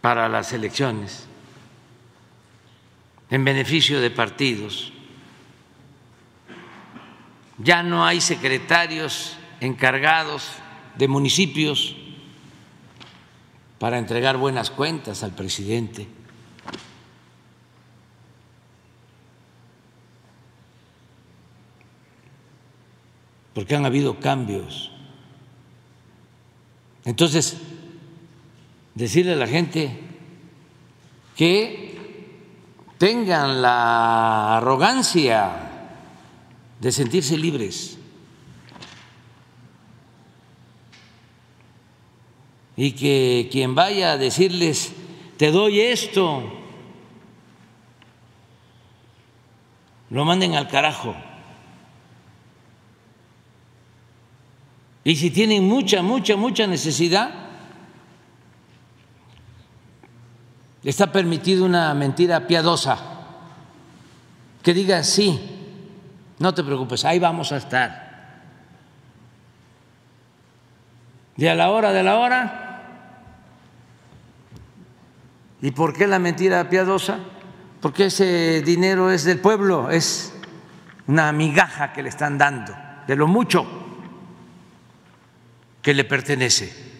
para 0.00 0.28
las 0.28 0.52
elecciones 0.52 1.26
en 3.30 3.44
beneficio 3.44 4.00
de 4.00 4.10
partidos. 4.10 4.92
Ya 7.58 7.82
no 7.82 8.04
hay 8.04 8.20
secretarios 8.20 9.36
encargados 9.60 10.52
de 10.96 11.08
municipios 11.08 11.96
para 13.78 13.98
entregar 13.98 14.36
buenas 14.36 14.70
cuentas 14.70 15.22
al 15.22 15.34
presidente. 15.34 16.08
porque 23.60 23.74
han 23.74 23.84
habido 23.84 24.18
cambios. 24.20 24.89
Entonces, 27.10 27.56
decirle 28.94 29.32
a 29.32 29.36
la 29.36 29.48
gente 29.48 29.98
que 31.34 31.98
tengan 32.98 33.60
la 33.60 34.58
arrogancia 34.58 35.50
de 36.78 36.92
sentirse 36.92 37.36
libres 37.36 37.98
y 42.76 42.92
que 42.92 43.48
quien 43.50 43.74
vaya 43.74 44.12
a 44.12 44.16
decirles, 44.16 44.92
te 45.36 45.50
doy 45.50 45.80
esto, 45.80 46.44
lo 50.10 50.24
manden 50.24 50.54
al 50.54 50.68
carajo. 50.68 51.16
Y 55.02 55.16
si 55.16 55.30
tienen 55.30 55.66
mucha, 55.66 56.02
mucha, 56.02 56.36
mucha 56.36 56.66
necesidad, 56.66 57.30
está 60.84 61.10
permitido 61.10 61.64
una 61.64 61.92
mentira 61.94 62.46
piadosa, 62.46 62.98
que 64.62 64.74
diga, 64.74 65.02
sí, 65.02 65.40
no 66.38 66.52
te 66.52 66.62
preocupes, 66.62 67.04
ahí 67.04 67.18
vamos 67.18 67.50
a 67.52 67.56
estar. 67.56 68.10
Y 71.36 71.46
a 71.46 71.54
la 71.54 71.70
hora 71.70 71.92
de 71.92 72.02
la 72.02 72.18
hora, 72.18 72.82
¿y 75.62 75.70
por 75.70 75.94
qué 75.94 76.06
la 76.06 76.18
mentira 76.18 76.68
piadosa? 76.68 77.18
Porque 77.80 78.06
ese 78.06 78.60
dinero 78.60 79.10
es 79.10 79.24
del 79.24 79.40
pueblo, 79.40 79.90
es 79.90 80.34
una 81.06 81.32
migaja 81.32 81.94
que 81.94 82.02
le 82.02 82.10
están 82.10 82.36
dando, 82.36 82.76
de 83.06 83.16
lo 83.16 83.26
mucho 83.26 83.79
que 85.82 85.94
le 85.94 86.04
pertenece. 86.04 86.90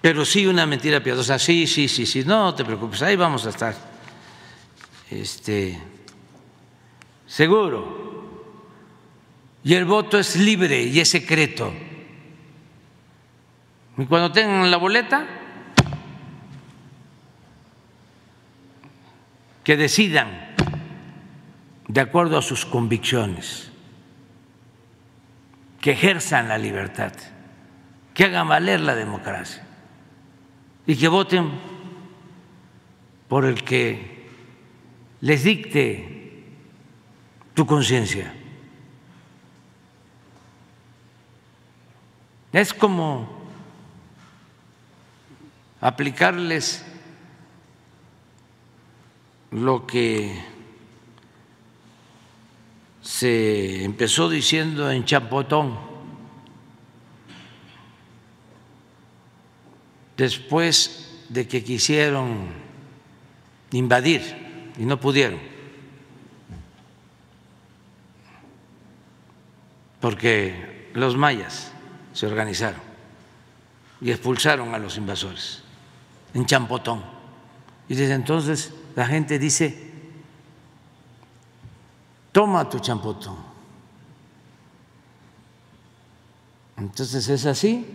Pero 0.00 0.24
sí 0.24 0.46
una 0.46 0.66
mentira 0.66 1.02
piadosa, 1.02 1.38
sí, 1.38 1.66
sí, 1.66 1.88
sí, 1.88 2.06
sí, 2.06 2.24
no 2.24 2.54
te 2.54 2.64
preocupes, 2.64 3.02
ahí 3.02 3.16
vamos 3.16 3.46
a 3.46 3.50
estar. 3.50 3.74
Este, 5.10 5.78
seguro. 7.26 8.06
Y 9.64 9.74
el 9.74 9.84
voto 9.84 10.18
es 10.18 10.36
libre 10.36 10.82
y 10.82 11.00
es 11.00 11.08
secreto. 11.08 11.72
Y 13.96 14.06
cuando 14.06 14.30
tengan 14.30 14.70
la 14.70 14.76
boleta, 14.76 15.26
que 19.64 19.76
decidan 19.76 20.54
de 21.88 22.00
acuerdo 22.00 22.38
a 22.38 22.42
sus 22.42 22.64
convicciones 22.64 23.67
que 25.80 25.92
ejerzan 25.92 26.48
la 26.48 26.58
libertad, 26.58 27.12
que 28.14 28.24
hagan 28.24 28.48
valer 28.48 28.80
la 28.80 28.94
democracia 28.94 29.64
y 30.86 30.96
que 30.96 31.08
voten 31.08 31.50
por 33.28 33.44
el 33.44 33.62
que 33.62 34.26
les 35.20 35.44
dicte 35.44 36.44
tu 37.54 37.66
conciencia. 37.66 38.34
Es 42.52 42.72
como 42.72 43.28
aplicarles 45.80 46.84
lo 49.50 49.86
que 49.86 50.57
se 53.08 53.84
empezó 53.84 54.28
diciendo 54.28 54.90
en 54.90 55.06
Champotón, 55.06 55.78
después 60.14 61.24
de 61.30 61.48
que 61.48 61.64
quisieron 61.64 62.48
invadir 63.72 64.72
y 64.76 64.84
no 64.84 65.00
pudieron, 65.00 65.40
porque 70.00 70.90
los 70.92 71.16
mayas 71.16 71.72
se 72.12 72.26
organizaron 72.26 72.82
y 74.02 74.10
expulsaron 74.10 74.74
a 74.74 74.78
los 74.78 74.98
invasores 74.98 75.62
en 76.34 76.44
Champotón. 76.44 77.02
Y 77.88 77.94
desde 77.94 78.12
entonces 78.12 78.74
la 78.94 79.06
gente 79.06 79.38
dice, 79.38 79.87
toma 82.32 82.68
tu 82.68 82.78
champotón. 82.78 83.36
Entonces 86.76 87.28
es 87.28 87.46
así. 87.46 87.86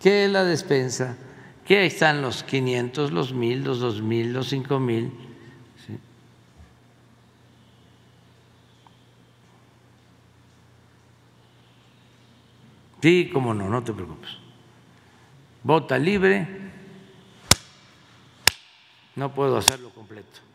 ¿Qué 0.00 0.24
es 0.24 0.30
la 0.30 0.44
despensa? 0.44 1.16
¿Qué 1.66 1.86
están 1.86 2.22
los 2.22 2.42
500, 2.42 3.12
los 3.12 3.32
1000, 3.32 3.64
los 3.64 3.80
2000, 3.80 4.32
los 4.32 4.48
5000? 4.48 5.12
¿Sí? 5.86 5.98
Sí, 13.02 13.30
cómo 13.32 13.52
no, 13.52 13.68
no 13.68 13.84
te 13.84 13.92
preocupes. 13.92 14.30
Vota 15.62 15.98
libre, 15.98 16.48
no 19.16 19.34
puedo 19.34 19.58
hacerlo 19.58 19.90
completo. 19.90 20.49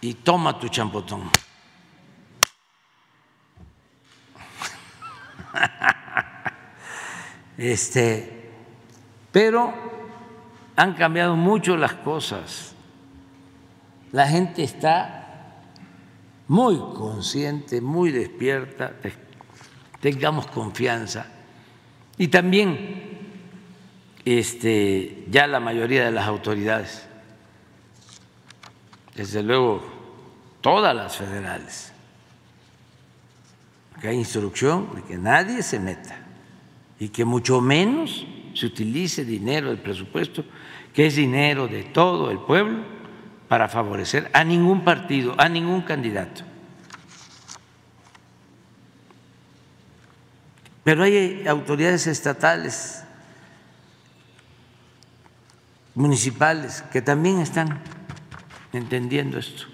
Y 0.00 0.14
toma 0.14 0.58
tu 0.58 0.68
champotón. 0.68 1.30
Este, 7.58 8.52
pero 9.32 9.74
han 10.76 10.94
cambiado 10.94 11.34
mucho 11.34 11.76
las 11.76 11.94
cosas. 11.94 12.72
La 14.12 14.28
gente 14.28 14.62
está 14.62 15.18
muy 16.46 16.76
consciente, 16.94 17.80
muy 17.80 18.12
despierta, 18.12 18.92
tengamos 20.00 20.46
confianza. 20.46 21.26
Y 22.16 22.28
también 22.28 23.18
este, 24.24 25.24
ya 25.28 25.48
la 25.48 25.58
mayoría 25.58 26.04
de 26.04 26.12
las 26.12 26.28
autoridades, 26.28 27.07
desde 29.18 29.42
luego 29.42 29.82
todas 30.60 30.94
las 30.94 31.16
federales, 31.16 31.92
que 34.00 34.06
hay 34.06 34.16
instrucción 34.16 34.94
de 34.94 35.02
que 35.02 35.18
nadie 35.18 35.60
se 35.64 35.80
meta 35.80 36.16
y 37.00 37.08
que 37.08 37.24
mucho 37.24 37.60
menos 37.60 38.24
se 38.54 38.66
utilice 38.66 39.24
dinero 39.24 39.70
del 39.70 39.78
presupuesto, 39.78 40.44
que 40.94 41.06
es 41.06 41.16
dinero 41.16 41.66
de 41.66 41.82
todo 41.82 42.30
el 42.30 42.38
pueblo, 42.38 42.84
para 43.48 43.68
favorecer 43.68 44.30
a 44.32 44.44
ningún 44.44 44.84
partido, 44.84 45.34
a 45.36 45.48
ningún 45.48 45.82
candidato. 45.82 46.44
Pero 50.84 51.02
hay 51.02 51.44
autoridades 51.48 52.06
estatales, 52.06 53.02
municipales, 55.96 56.82
que 56.92 57.02
también 57.02 57.40
están 57.40 57.80
entendiendo 58.72 59.38
esto. 59.38 59.64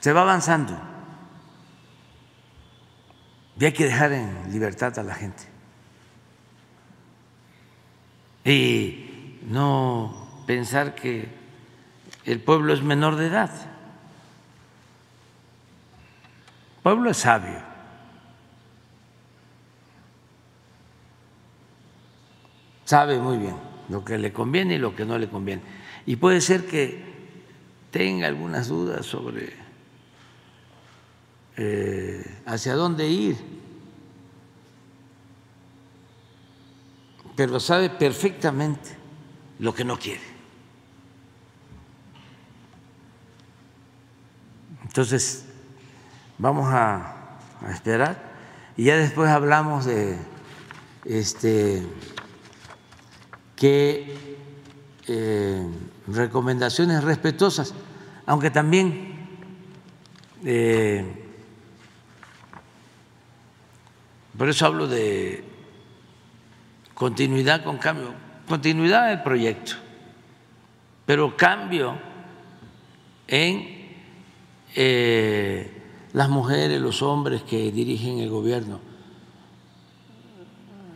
Se 0.00 0.12
va 0.12 0.22
avanzando 0.22 0.92
y 3.58 3.64
hay 3.64 3.72
que 3.72 3.84
dejar 3.84 4.12
en 4.12 4.50
libertad 4.50 4.98
a 4.98 5.02
la 5.02 5.14
gente. 5.14 5.44
Y 8.44 9.38
no 9.42 10.42
pensar 10.46 10.94
que 10.94 11.28
el 12.24 12.40
pueblo 12.40 12.72
es 12.72 12.82
menor 12.82 13.16
de 13.16 13.26
edad. 13.26 13.50
El 16.76 16.82
pueblo 16.82 17.10
es 17.10 17.18
sabio. 17.18 17.60
Sabe 22.84 23.18
muy 23.18 23.38
bien 23.38 23.56
lo 23.88 24.04
que 24.04 24.18
le 24.18 24.32
conviene 24.32 24.74
y 24.74 24.78
lo 24.78 24.96
que 24.96 25.04
no 25.04 25.18
le 25.18 25.28
conviene. 25.28 25.62
Y 26.06 26.16
puede 26.16 26.40
ser 26.40 26.66
que 26.66 27.02
tenga 27.90 28.26
algunas 28.26 28.68
dudas 28.68 29.06
sobre 29.06 29.52
eh, 31.56 32.24
hacia 32.46 32.74
dónde 32.74 33.06
ir, 33.08 33.36
pero 37.36 37.60
sabe 37.60 37.90
perfectamente 37.90 38.96
lo 39.58 39.74
que 39.74 39.84
no 39.84 39.98
quiere. 39.98 40.32
Entonces, 44.84 45.46
vamos 46.38 46.68
a, 46.72 47.18
esperar 47.70 48.20
y 48.76 48.84
ya 48.84 48.96
después 48.96 49.30
hablamos 49.30 49.84
de 49.84 50.18
este 51.04 51.86
qué 53.54 54.36
eh, 55.06 55.64
recomendaciones 56.14 57.04
respetuosas, 57.04 57.74
aunque 58.26 58.50
también 58.50 59.12
eh, 60.44 61.22
Por 64.36 64.48
eso 64.48 64.66
hablo 64.66 64.86
de 64.86 65.44
continuidad 66.94 67.62
con 67.62 67.78
cambio, 67.78 68.14
continuidad 68.48 69.08
del 69.08 69.22
proyecto, 69.22 69.74
pero 71.04 71.36
cambio 71.36 71.98
en 73.28 73.94
eh, 74.74 75.82
las 76.14 76.28
mujeres, 76.30 76.80
los 76.80 77.02
hombres 77.02 77.42
que 77.42 77.70
dirigen 77.70 78.18
el 78.20 78.30
gobierno. 78.30 78.80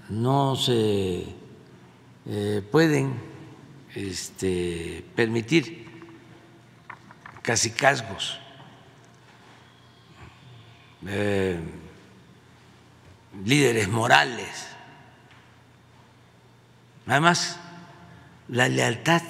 No 0.08 0.56
se 0.56 1.26
eh, 2.26 2.62
pueden 2.70 3.14
este, 3.96 5.02
permitir 5.14 5.86
casicazgos. 7.40 8.38
Eh, 11.06 11.58
líderes 13.44 13.88
morales. 13.88 14.68
Además, 17.06 17.58
la 18.48 18.68
lealtad 18.68 19.22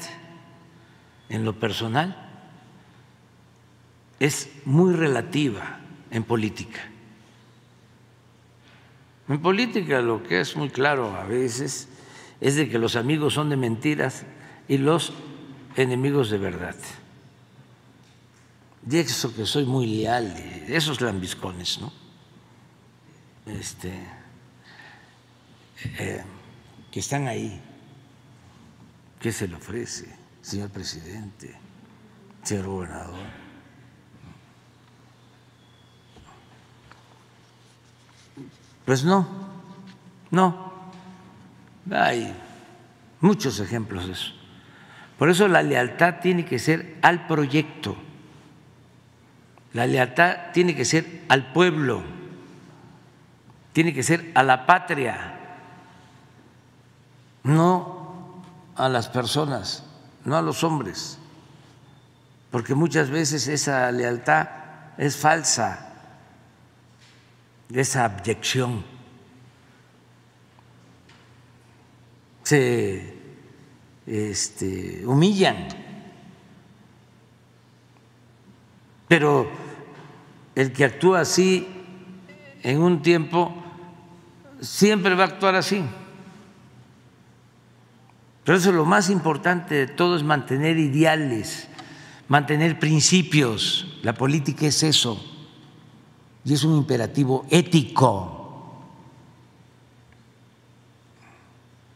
en 1.28 1.44
lo 1.44 1.58
personal 1.58 2.16
es 4.18 4.48
muy 4.64 4.94
relativa 4.94 5.80
en 6.10 6.24
política. 6.24 6.80
En 9.28 9.40
política 9.40 10.00
lo 10.00 10.22
que 10.22 10.40
es 10.40 10.56
muy 10.56 10.70
claro 10.70 11.14
a 11.14 11.24
veces 11.24 11.88
es 12.40 12.56
de 12.56 12.68
que 12.68 12.78
los 12.78 12.96
amigos 12.96 13.34
son 13.34 13.50
de 13.50 13.56
mentiras 13.56 14.24
y 14.68 14.78
los 14.78 15.12
enemigos 15.76 16.30
de 16.30 16.38
verdad. 16.38 16.76
De 18.82 19.00
eso 19.00 19.34
que 19.34 19.46
soy 19.46 19.64
muy 19.64 19.86
leal, 19.86 20.26
esos 20.68 21.00
lambiscones, 21.00 21.80
¿no? 21.80 21.92
este, 23.46 23.92
eh, 25.98 26.24
que 26.90 27.00
están 27.00 27.28
ahí. 27.28 27.60
¿Qué 29.20 29.32
se 29.32 29.48
le 29.48 29.56
ofrece, 29.56 30.14
señor 30.42 30.70
presidente, 30.70 31.56
señor 32.42 32.66
gobernador? 32.66 33.46
Pues 38.84 39.04
no, 39.04 39.26
no. 40.30 40.72
Hay 41.90 42.32
muchos 43.20 43.58
ejemplos 43.58 44.06
de 44.06 44.12
eso. 44.12 44.32
Por 45.18 45.30
eso 45.30 45.48
la 45.48 45.62
lealtad 45.62 46.16
tiene 46.20 46.44
que 46.44 46.58
ser 46.58 46.96
al 47.02 47.26
proyecto, 47.26 47.96
la 49.72 49.86
lealtad 49.86 50.52
tiene 50.52 50.74
que 50.74 50.84
ser 50.84 51.24
al 51.28 51.52
pueblo. 51.52 52.02
Tiene 53.76 53.92
que 53.92 54.02
ser 54.02 54.32
a 54.34 54.42
la 54.42 54.64
patria, 54.64 55.38
no 57.42 58.42
a 58.74 58.88
las 58.88 59.10
personas, 59.10 59.84
no 60.24 60.34
a 60.34 60.40
los 60.40 60.64
hombres, 60.64 61.18
porque 62.50 62.74
muchas 62.74 63.10
veces 63.10 63.48
esa 63.48 63.92
lealtad 63.92 64.48
es 64.96 65.18
falsa, 65.18 65.90
esa 67.68 68.06
abyección. 68.06 68.82
Se 72.44 73.15
este, 74.06 75.02
humillan, 75.04 75.68
pero 79.08 79.48
el 80.54 80.72
que 80.72 80.84
actúa 80.84 81.20
así 81.20 81.66
en 82.62 82.80
un 82.80 83.02
tiempo 83.02 83.54
siempre 84.60 85.14
va 85.14 85.24
a 85.24 85.26
actuar 85.26 85.54
así. 85.54 85.82
Pero 88.44 88.58
eso 88.58 88.70
es 88.70 88.76
lo 88.76 88.84
más 88.84 89.10
importante 89.10 89.74
de 89.74 89.86
todo, 89.88 90.16
es 90.16 90.22
mantener 90.22 90.78
ideales, 90.78 91.68
mantener 92.28 92.78
principios. 92.78 93.98
La 94.02 94.14
política 94.14 94.66
es 94.66 94.84
eso. 94.84 95.20
Y 96.44 96.54
es 96.54 96.62
un 96.62 96.76
imperativo 96.76 97.44
ético. 97.50 98.36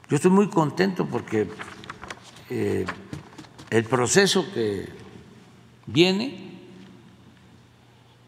Yo 0.09 0.17
estoy 0.17 0.33
muy 0.33 0.49
contento 0.49 1.07
porque 1.07 1.49
eh, 2.51 2.85
el 3.71 3.85
proceso 3.85 4.53
que 4.53 4.89
viene 5.87 6.51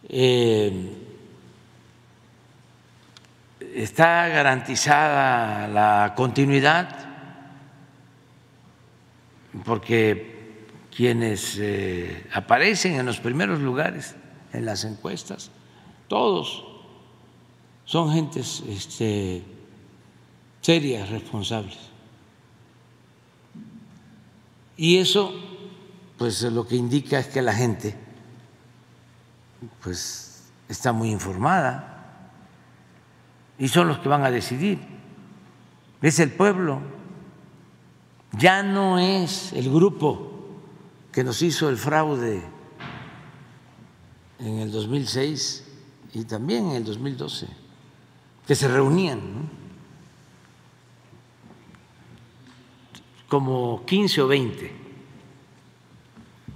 eh, 0.08 0.96
está 3.74 4.28
garantizada 4.28 5.66
la 5.66 6.14
continuidad 6.14 6.98
porque 9.64 10.66
quienes 10.94 11.58
eh, 11.58 12.26
aparecen 12.32 12.94
en 12.94 13.06
los 13.06 13.18
primeros 13.18 13.60
lugares 13.60 14.14
en 14.52 14.64
las 14.64 14.84
encuestas, 14.84 15.50
todos 16.08 16.64
son 17.84 18.12
gentes 18.12 18.62
este, 18.68 19.42
serias, 20.60 21.08
responsables. 21.10 21.91
Y 24.76 24.98
eso, 24.98 25.32
pues 26.18 26.42
lo 26.42 26.66
que 26.66 26.76
indica 26.76 27.18
es 27.18 27.28
que 27.28 27.42
la 27.42 27.52
gente, 27.52 27.96
pues 29.82 30.44
está 30.68 30.92
muy 30.92 31.10
informada. 31.10 32.30
Y 33.58 33.68
son 33.68 33.88
los 33.88 33.98
que 33.98 34.08
van 34.08 34.24
a 34.24 34.30
decidir. 34.30 34.80
Es 36.00 36.18
el 36.18 36.32
pueblo. 36.32 36.80
Ya 38.32 38.62
no 38.62 38.98
es 38.98 39.52
el 39.52 39.70
grupo 39.70 40.32
que 41.12 41.22
nos 41.22 41.42
hizo 41.42 41.68
el 41.68 41.76
fraude 41.76 42.42
en 44.38 44.58
el 44.58 44.72
2006 44.72 45.64
y 46.14 46.24
también 46.24 46.70
en 46.70 46.76
el 46.76 46.84
2012, 46.84 47.46
que 48.46 48.54
se 48.54 48.68
reunían 48.68 49.50
como 53.32 53.86
15 53.86 54.20
o 54.20 54.28
20 54.28 54.70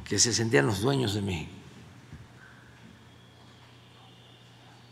que 0.04 0.18
se 0.18 0.34
sentían 0.34 0.66
los 0.66 0.82
dueños 0.82 1.14
de 1.14 1.22
México. 1.22 1.52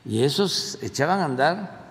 Y 0.06 0.22
esos 0.22 0.78
echaban 0.80 1.20
a 1.20 1.26
andar 1.26 1.84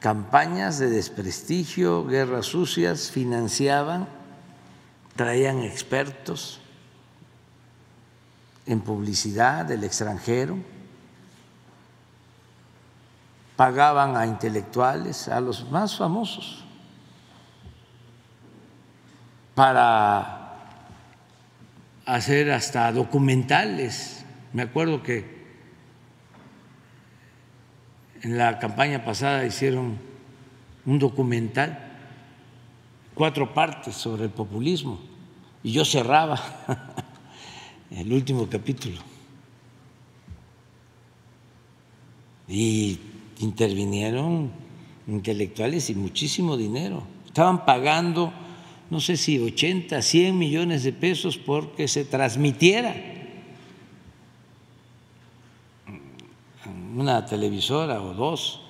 campañas 0.00 0.80
de 0.80 0.90
desprestigio, 0.90 2.04
guerras 2.08 2.46
sucias, 2.46 3.08
financiaban, 3.12 4.08
traían 5.14 5.62
expertos 5.62 6.58
en 8.66 8.80
publicidad 8.80 9.64
del 9.64 9.84
extranjero, 9.84 10.58
pagaban 13.54 14.16
a 14.16 14.26
intelectuales, 14.26 15.28
a 15.28 15.38
los 15.40 15.70
más 15.70 15.96
famosos, 15.96 16.65
para 19.56 20.54
hacer 22.04 22.52
hasta 22.52 22.92
documentales. 22.92 24.26
Me 24.52 24.62
acuerdo 24.62 25.02
que 25.02 25.24
en 28.20 28.36
la 28.36 28.58
campaña 28.58 29.02
pasada 29.02 29.46
hicieron 29.46 29.98
un 30.84 30.98
documental, 30.98 31.78
cuatro 33.14 33.54
partes 33.54 33.94
sobre 33.94 34.24
el 34.24 34.30
populismo, 34.30 35.00
y 35.62 35.72
yo 35.72 35.86
cerraba 35.86 36.38
el 37.90 38.12
último 38.12 38.48
capítulo. 38.50 38.98
Y 42.46 43.00
intervinieron 43.38 44.52
intelectuales 45.08 45.88
y 45.88 45.94
muchísimo 45.94 46.58
dinero. 46.58 47.04
Estaban 47.24 47.64
pagando, 47.64 48.34
no 48.90 49.00
sé 49.00 49.16
si 49.16 49.38
80, 49.38 50.00
100 50.00 50.38
millones 50.38 50.84
de 50.84 50.92
pesos 50.92 51.38
porque 51.38 51.88
se 51.88 52.04
transmitiera 52.04 52.94
una 56.94 57.26
televisora 57.26 58.00
o 58.00 58.14
dos 58.14 58.62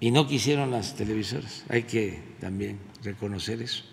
y 0.00 0.10
no 0.10 0.26
quisieron 0.26 0.70
las 0.70 0.96
televisoras. 0.96 1.64
Hay 1.68 1.84
que 1.84 2.22
también 2.40 2.80
reconocer 3.02 3.62
eso. 3.62 3.84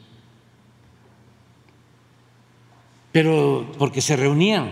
Pero 3.12 3.72
porque 3.78 4.02
se 4.02 4.16
reunían 4.16 4.72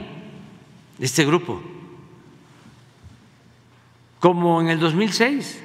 este 0.99 1.25
grupo, 1.25 1.61
como 4.19 4.61
en 4.61 4.69
el 4.69 4.79
2006. 4.79 5.61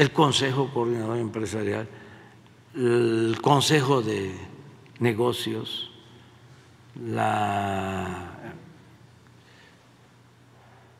El 0.00 0.12
Consejo 0.12 0.70
Coordinador 0.72 1.18
Empresarial, 1.18 1.86
el 2.74 3.36
Consejo 3.42 4.00
de 4.00 4.34
Negocios, 4.98 5.90
la 7.04 8.30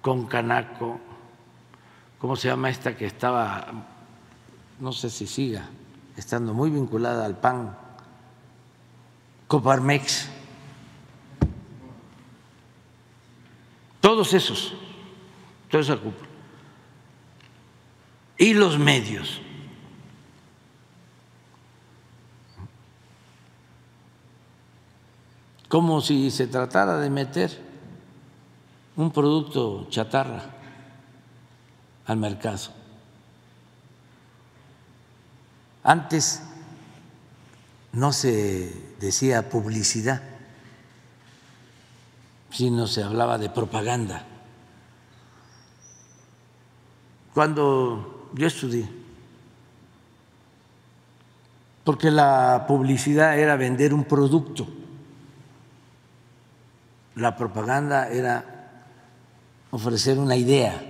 Concanaco, 0.02 1.00
¿cómo 2.18 2.36
se 2.36 2.48
llama 2.48 2.68
esta 2.68 2.94
que 2.94 3.06
estaba, 3.06 3.68
no 4.80 4.92
sé 4.92 5.08
si 5.08 5.26
siga, 5.26 5.66
estando 6.14 6.52
muy 6.52 6.68
vinculada 6.68 7.24
al 7.24 7.38
PAN, 7.38 7.74
Coparmex, 9.48 10.28
todos 14.02 14.34
esos, 14.34 14.74
toda 15.70 15.82
esa 15.82 15.96
cúpula, 15.96 16.29
y 18.40 18.54
los 18.54 18.78
medios. 18.78 19.42
como 25.68 26.00
si 26.00 26.32
se 26.32 26.48
tratara 26.48 26.98
de 26.98 27.08
meter 27.10 27.56
un 28.96 29.12
producto 29.12 29.86
chatarra 29.88 30.42
al 32.06 32.16
mercado. 32.16 32.70
Antes 35.84 36.42
no 37.92 38.12
se 38.12 38.96
decía 38.98 39.48
publicidad, 39.48 40.20
sino 42.50 42.88
se 42.88 43.04
hablaba 43.04 43.38
de 43.38 43.48
propaganda. 43.48 44.24
Cuando 47.32 48.19
yo 48.34 48.46
estudié, 48.46 48.88
porque 51.84 52.10
la 52.10 52.64
publicidad 52.68 53.38
era 53.38 53.56
vender 53.56 53.94
un 53.94 54.04
producto 54.04 54.66
la 57.20 57.36
propaganda 57.36 58.08
era 58.08 58.82
ofrecer 59.70 60.18
una 60.18 60.36
idea. 60.36 60.82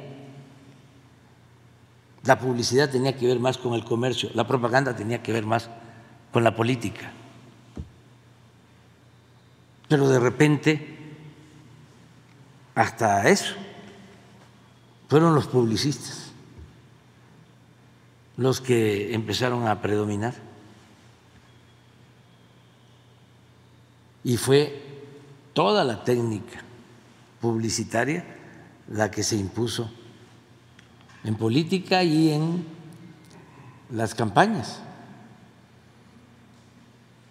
La 2.24 2.38
publicidad 2.38 2.90
tenía 2.90 3.16
que 3.16 3.26
ver 3.26 3.40
más 3.40 3.58
con 3.58 3.74
el 3.74 3.84
comercio, 3.84 4.30
la 4.34 4.46
propaganda 4.46 4.94
tenía 4.94 5.22
que 5.22 5.32
ver 5.32 5.46
más 5.46 5.70
con 6.32 6.44
la 6.44 6.54
política. 6.54 7.12
Pero 9.88 10.08
de 10.08 10.20
repente, 10.20 10.98
hasta 12.74 13.28
eso, 13.28 13.54
fueron 15.08 15.34
los 15.34 15.46
publicistas 15.48 16.29
los 18.40 18.62
que 18.62 19.12
empezaron 19.12 19.68
a 19.68 19.82
predominar. 19.82 20.32
Y 24.24 24.38
fue 24.38 24.82
toda 25.52 25.84
la 25.84 26.04
técnica 26.04 26.62
publicitaria 27.42 28.24
la 28.88 29.10
que 29.10 29.24
se 29.24 29.36
impuso 29.36 29.90
en 31.22 31.34
política 31.34 32.02
y 32.02 32.30
en 32.30 32.64
las 33.90 34.14
campañas. 34.14 34.80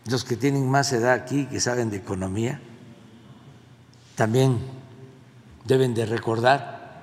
Los 0.06 0.24
que 0.24 0.38
tienen 0.38 0.70
más 0.70 0.94
edad 0.94 1.14
aquí, 1.14 1.48
que 1.48 1.60
saben 1.60 1.90
de 1.90 1.98
economía, 1.98 2.62
también 4.14 4.60
deben 5.66 5.96
de 5.96 6.06
recordar 6.06 7.02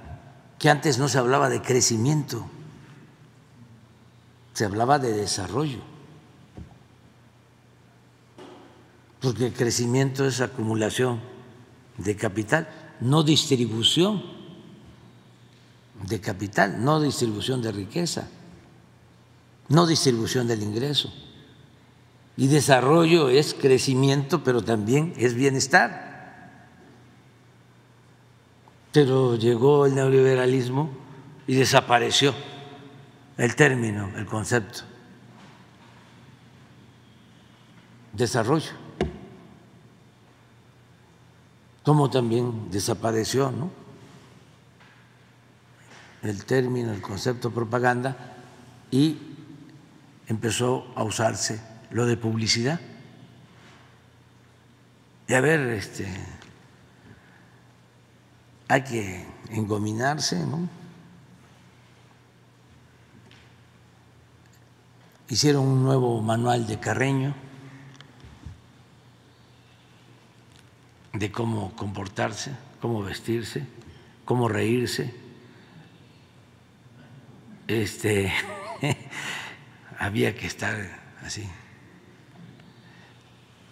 que 0.60 0.70
antes 0.70 0.96
no 0.96 1.08
se 1.08 1.18
hablaba 1.18 1.48
de 1.48 1.60
crecimiento, 1.60 2.48
se 4.56 4.64
hablaba 4.64 4.98
de 4.98 5.12
desarrollo, 5.12 5.80
porque 9.20 9.48
el 9.48 9.52
crecimiento 9.52 10.26
es 10.26 10.40
acumulación 10.40 11.20
de 11.98 12.16
capital, 12.16 12.66
no 13.02 13.22
distribución 13.22 14.22
de 16.08 16.22
capital, 16.22 16.82
no 16.82 17.02
distribución 17.02 17.60
de 17.60 17.70
riqueza, 17.70 18.30
no 19.68 19.86
distribución 19.86 20.46
del 20.46 20.62
ingreso. 20.62 21.12
Y 22.38 22.46
desarrollo 22.46 23.28
es 23.28 23.52
crecimiento, 23.52 24.42
pero 24.42 24.62
también 24.64 25.12
es 25.18 25.34
bienestar. 25.34 26.70
Pero 28.90 29.36
llegó 29.36 29.84
el 29.84 29.94
neoliberalismo 29.94 30.88
y 31.46 31.56
desapareció 31.56 32.34
el 33.36 33.54
término, 33.54 34.10
el 34.16 34.26
concepto. 34.26 34.80
Desarrollo. 38.12 38.72
Como 41.84 42.10
también 42.10 42.70
desapareció 42.70 43.50
¿no? 43.50 43.70
el 46.22 46.44
término, 46.44 46.92
el 46.92 47.02
concepto 47.02 47.50
propaganda 47.52 48.16
y 48.90 49.18
empezó 50.26 50.92
a 50.96 51.04
usarse 51.04 51.60
lo 51.90 52.06
de 52.06 52.16
publicidad. 52.16 52.80
Y 55.28 55.34
a 55.34 55.40
ver, 55.40 55.60
este, 55.60 56.08
hay 58.68 58.82
que 58.82 59.26
engominarse, 59.50 60.38
¿no? 60.46 60.68
Hicieron 65.28 65.66
un 65.66 65.82
nuevo 65.82 66.22
manual 66.22 66.66
de 66.66 66.78
Carreño 66.78 67.34
de 71.12 71.32
cómo 71.32 71.74
comportarse, 71.74 72.52
cómo 72.80 73.02
vestirse, 73.02 73.66
cómo 74.24 74.48
reírse. 74.48 75.12
Este 77.66 78.32
había 79.98 80.34
que 80.36 80.46
estar 80.46 80.76
así. 81.24 81.48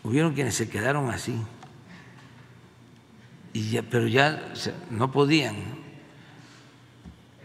Hubieron 0.02 0.34
quienes 0.34 0.54
se 0.54 0.68
quedaron 0.68 1.10
así, 1.10 1.40
y 3.54 3.70
ya, 3.70 3.82
pero 3.82 4.08
ya 4.08 4.52
no 4.90 5.12
podían, 5.12 5.54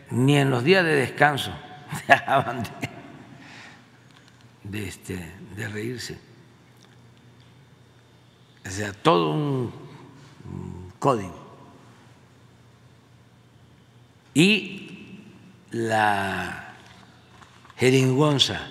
ni 0.09 0.37
en 0.37 0.49
los 0.49 0.63
días 0.63 0.83
de 0.83 0.95
descanso 0.95 1.53
dejaban 2.07 2.63
de, 2.63 2.88
este, 4.73 5.33
de 5.55 5.67
reírse. 5.67 6.17
O 8.65 8.69
sea, 8.69 8.93
todo 8.93 9.31
un 9.31 9.73
código. 10.99 11.47
Y 14.33 15.19
la 15.71 16.75
jeringonza 17.77 18.67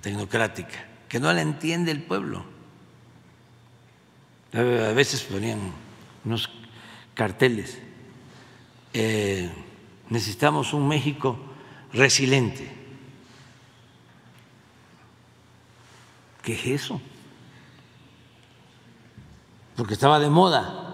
tecnocrática, 0.00 0.86
que 1.08 1.20
no 1.20 1.32
la 1.32 1.42
entiende 1.42 1.90
el 1.92 2.02
pueblo. 2.02 2.44
A 4.52 4.92
veces 4.92 5.22
ponían 5.22 5.58
unos 6.24 6.50
carteles. 7.14 7.78
Eh, 8.92 9.50
necesitamos 10.10 10.74
un 10.74 10.88
México 10.88 11.38
resiliente. 11.92 12.81
¿Qué 16.42 16.54
es 16.54 16.66
eso? 16.82 17.00
Porque 19.76 19.94
estaba 19.94 20.18
de 20.18 20.28
moda. 20.28 20.88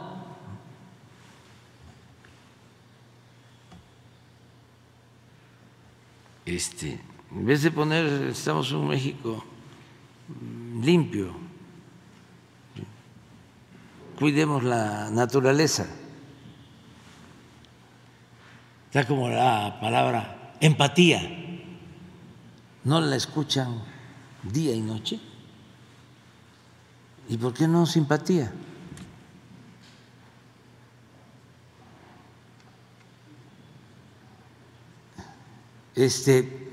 Este, 6.44 7.00
en 7.30 7.46
vez 7.46 7.62
de 7.62 7.70
poner 7.70 8.06
estamos 8.28 8.72
un 8.72 8.88
México 8.88 9.44
limpio, 10.80 11.32
cuidemos 14.18 14.62
la 14.64 15.10
naturaleza. 15.10 15.86
Está 18.86 19.06
como 19.06 19.28
la 19.28 19.78
palabra 19.80 20.54
empatía. 20.60 21.20
¿No 22.84 23.00
la 23.00 23.16
escuchan 23.16 23.82
día 24.42 24.74
y 24.74 24.80
noche? 24.80 25.20
¿Y 27.28 27.36
por 27.36 27.52
qué 27.52 27.68
no 27.68 27.84
simpatía? 27.84 28.50
Este 35.94 36.72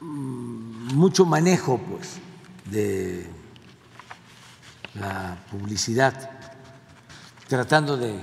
mm, 0.00 0.94
mucho 0.94 1.24
manejo 1.24 1.78
pues 1.78 2.18
de 2.66 3.26
la 4.94 5.38
publicidad, 5.50 6.30
tratando 7.48 7.96
de 7.96 8.18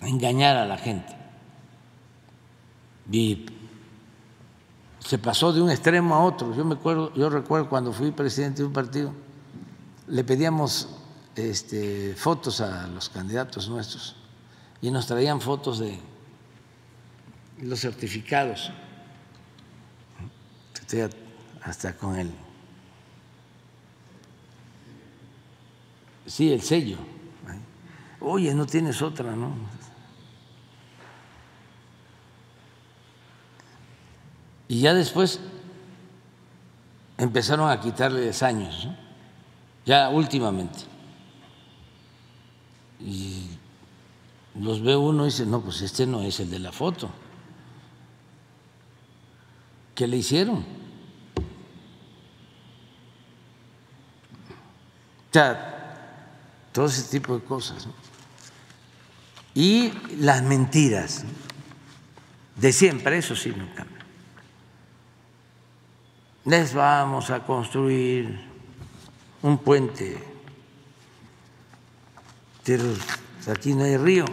engañar 0.00 0.56
a 0.56 0.66
la 0.66 0.78
gente. 0.78 1.14
Se 5.04 5.18
pasó 5.18 5.52
de 5.52 5.60
un 5.60 5.70
extremo 5.70 6.14
a 6.14 6.24
otro. 6.24 6.54
Yo 6.54 6.64
me 6.64 6.74
acuerdo, 6.74 7.12
yo 7.14 7.28
recuerdo 7.28 7.68
cuando 7.68 7.92
fui 7.92 8.10
presidente 8.10 8.62
de 8.62 8.68
un 8.68 8.72
partido, 8.72 9.12
le 10.08 10.24
pedíamos 10.24 10.88
este, 11.34 12.14
fotos 12.14 12.60
a 12.60 12.86
los 12.88 13.08
candidatos 13.08 13.68
nuestros 13.68 14.16
y 14.80 14.90
nos 14.90 15.06
traían 15.06 15.40
fotos 15.40 15.78
de 15.78 15.98
los 17.62 17.80
certificados. 17.80 18.70
hasta 21.64 21.96
con 21.96 22.16
él 22.16 22.30
Sí, 26.26 26.52
el 26.52 26.62
sello. 26.62 26.96
Oye, 28.20 28.54
no 28.54 28.64
tienes 28.64 29.02
otra, 29.02 29.34
¿no? 29.34 29.52
Y 34.72 34.80
ya 34.80 34.94
después 34.94 35.38
empezaron 37.18 37.68
a 37.68 37.78
quitarle 37.78 38.32
años, 38.40 38.86
¿no? 38.86 38.96
ya 39.84 40.08
últimamente. 40.08 40.78
Y 42.98 43.48
los 44.58 44.82
ve 44.82 44.96
uno 44.96 45.24
y 45.24 45.26
dice, 45.26 45.44
no, 45.44 45.60
pues 45.60 45.82
este 45.82 46.06
no 46.06 46.22
es 46.22 46.40
el 46.40 46.50
de 46.50 46.58
la 46.58 46.72
foto. 46.72 47.10
¿Qué 49.94 50.06
le 50.06 50.16
hicieron? 50.16 50.64
O 55.34 55.38
todo 56.72 56.86
ese 56.86 57.10
tipo 57.10 57.34
de 57.36 57.44
cosas. 57.44 57.86
Y 59.54 59.92
las 60.16 60.42
mentiras 60.42 61.26
de 62.56 62.72
siempre, 62.72 63.18
eso 63.18 63.36
sí 63.36 63.50
no 63.54 63.66
cambia. 63.74 64.01
Les 66.44 66.74
vamos 66.74 67.30
a 67.30 67.40
construir 67.40 68.40
un 69.42 69.58
puente, 69.58 70.18
pero 72.64 72.84
aquí 73.48 73.74
no 73.74 73.84
hay 73.84 73.96
río, 73.96 74.24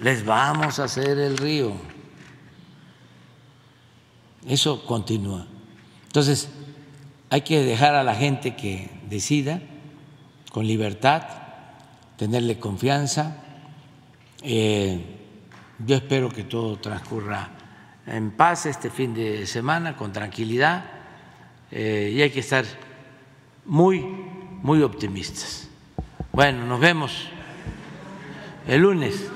les 0.00 0.24
vamos 0.24 0.78
a 0.78 0.84
hacer 0.84 1.18
el 1.18 1.38
río. 1.38 1.72
Eso 4.46 4.84
continúa. 4.84 5.46
Entonces, 6.06 6.48
hay 7.30 7.40
que 7.40 7.62
dejar 7.62 7.94
a 7.94 8.04
la 8.04 8.14
gente 8.14 8.54
que 8.54 8.90
decida 9.08 9.60
con 10.52 10.66
libertad 10.66 11.22
tenerle 12.16 12.58
confianza. 12.58 13.36
Eh, 14.42 15.04
yo 15.84 15.96
espero 15.96 16.28
que 16.28 16.44
todo 16.44 16.78
transcurra 16.78 17.50
en 18.06 18.30
paz 18.30 18.66
este 18.66 18.88
fin 18.88 19.14
de 19.14 19.46
semana, 19.46 19.96
con 19.96 20.12
tranquilidad, 20.12 20.84
eh, 21.70 22.12
y 22.14 22.22
hay 22.22 22.30
que 22.30 22.40
estar 22.40 22.64
muy, 23.64 24.00
muy 24.62 24.82
optimistas. 24.82 25.68
Bueno, 26.32 26.66
nos 26.66 26.80
vemos 26.80 27.28
el 28.66 28.82
lunes. 28.82 29.30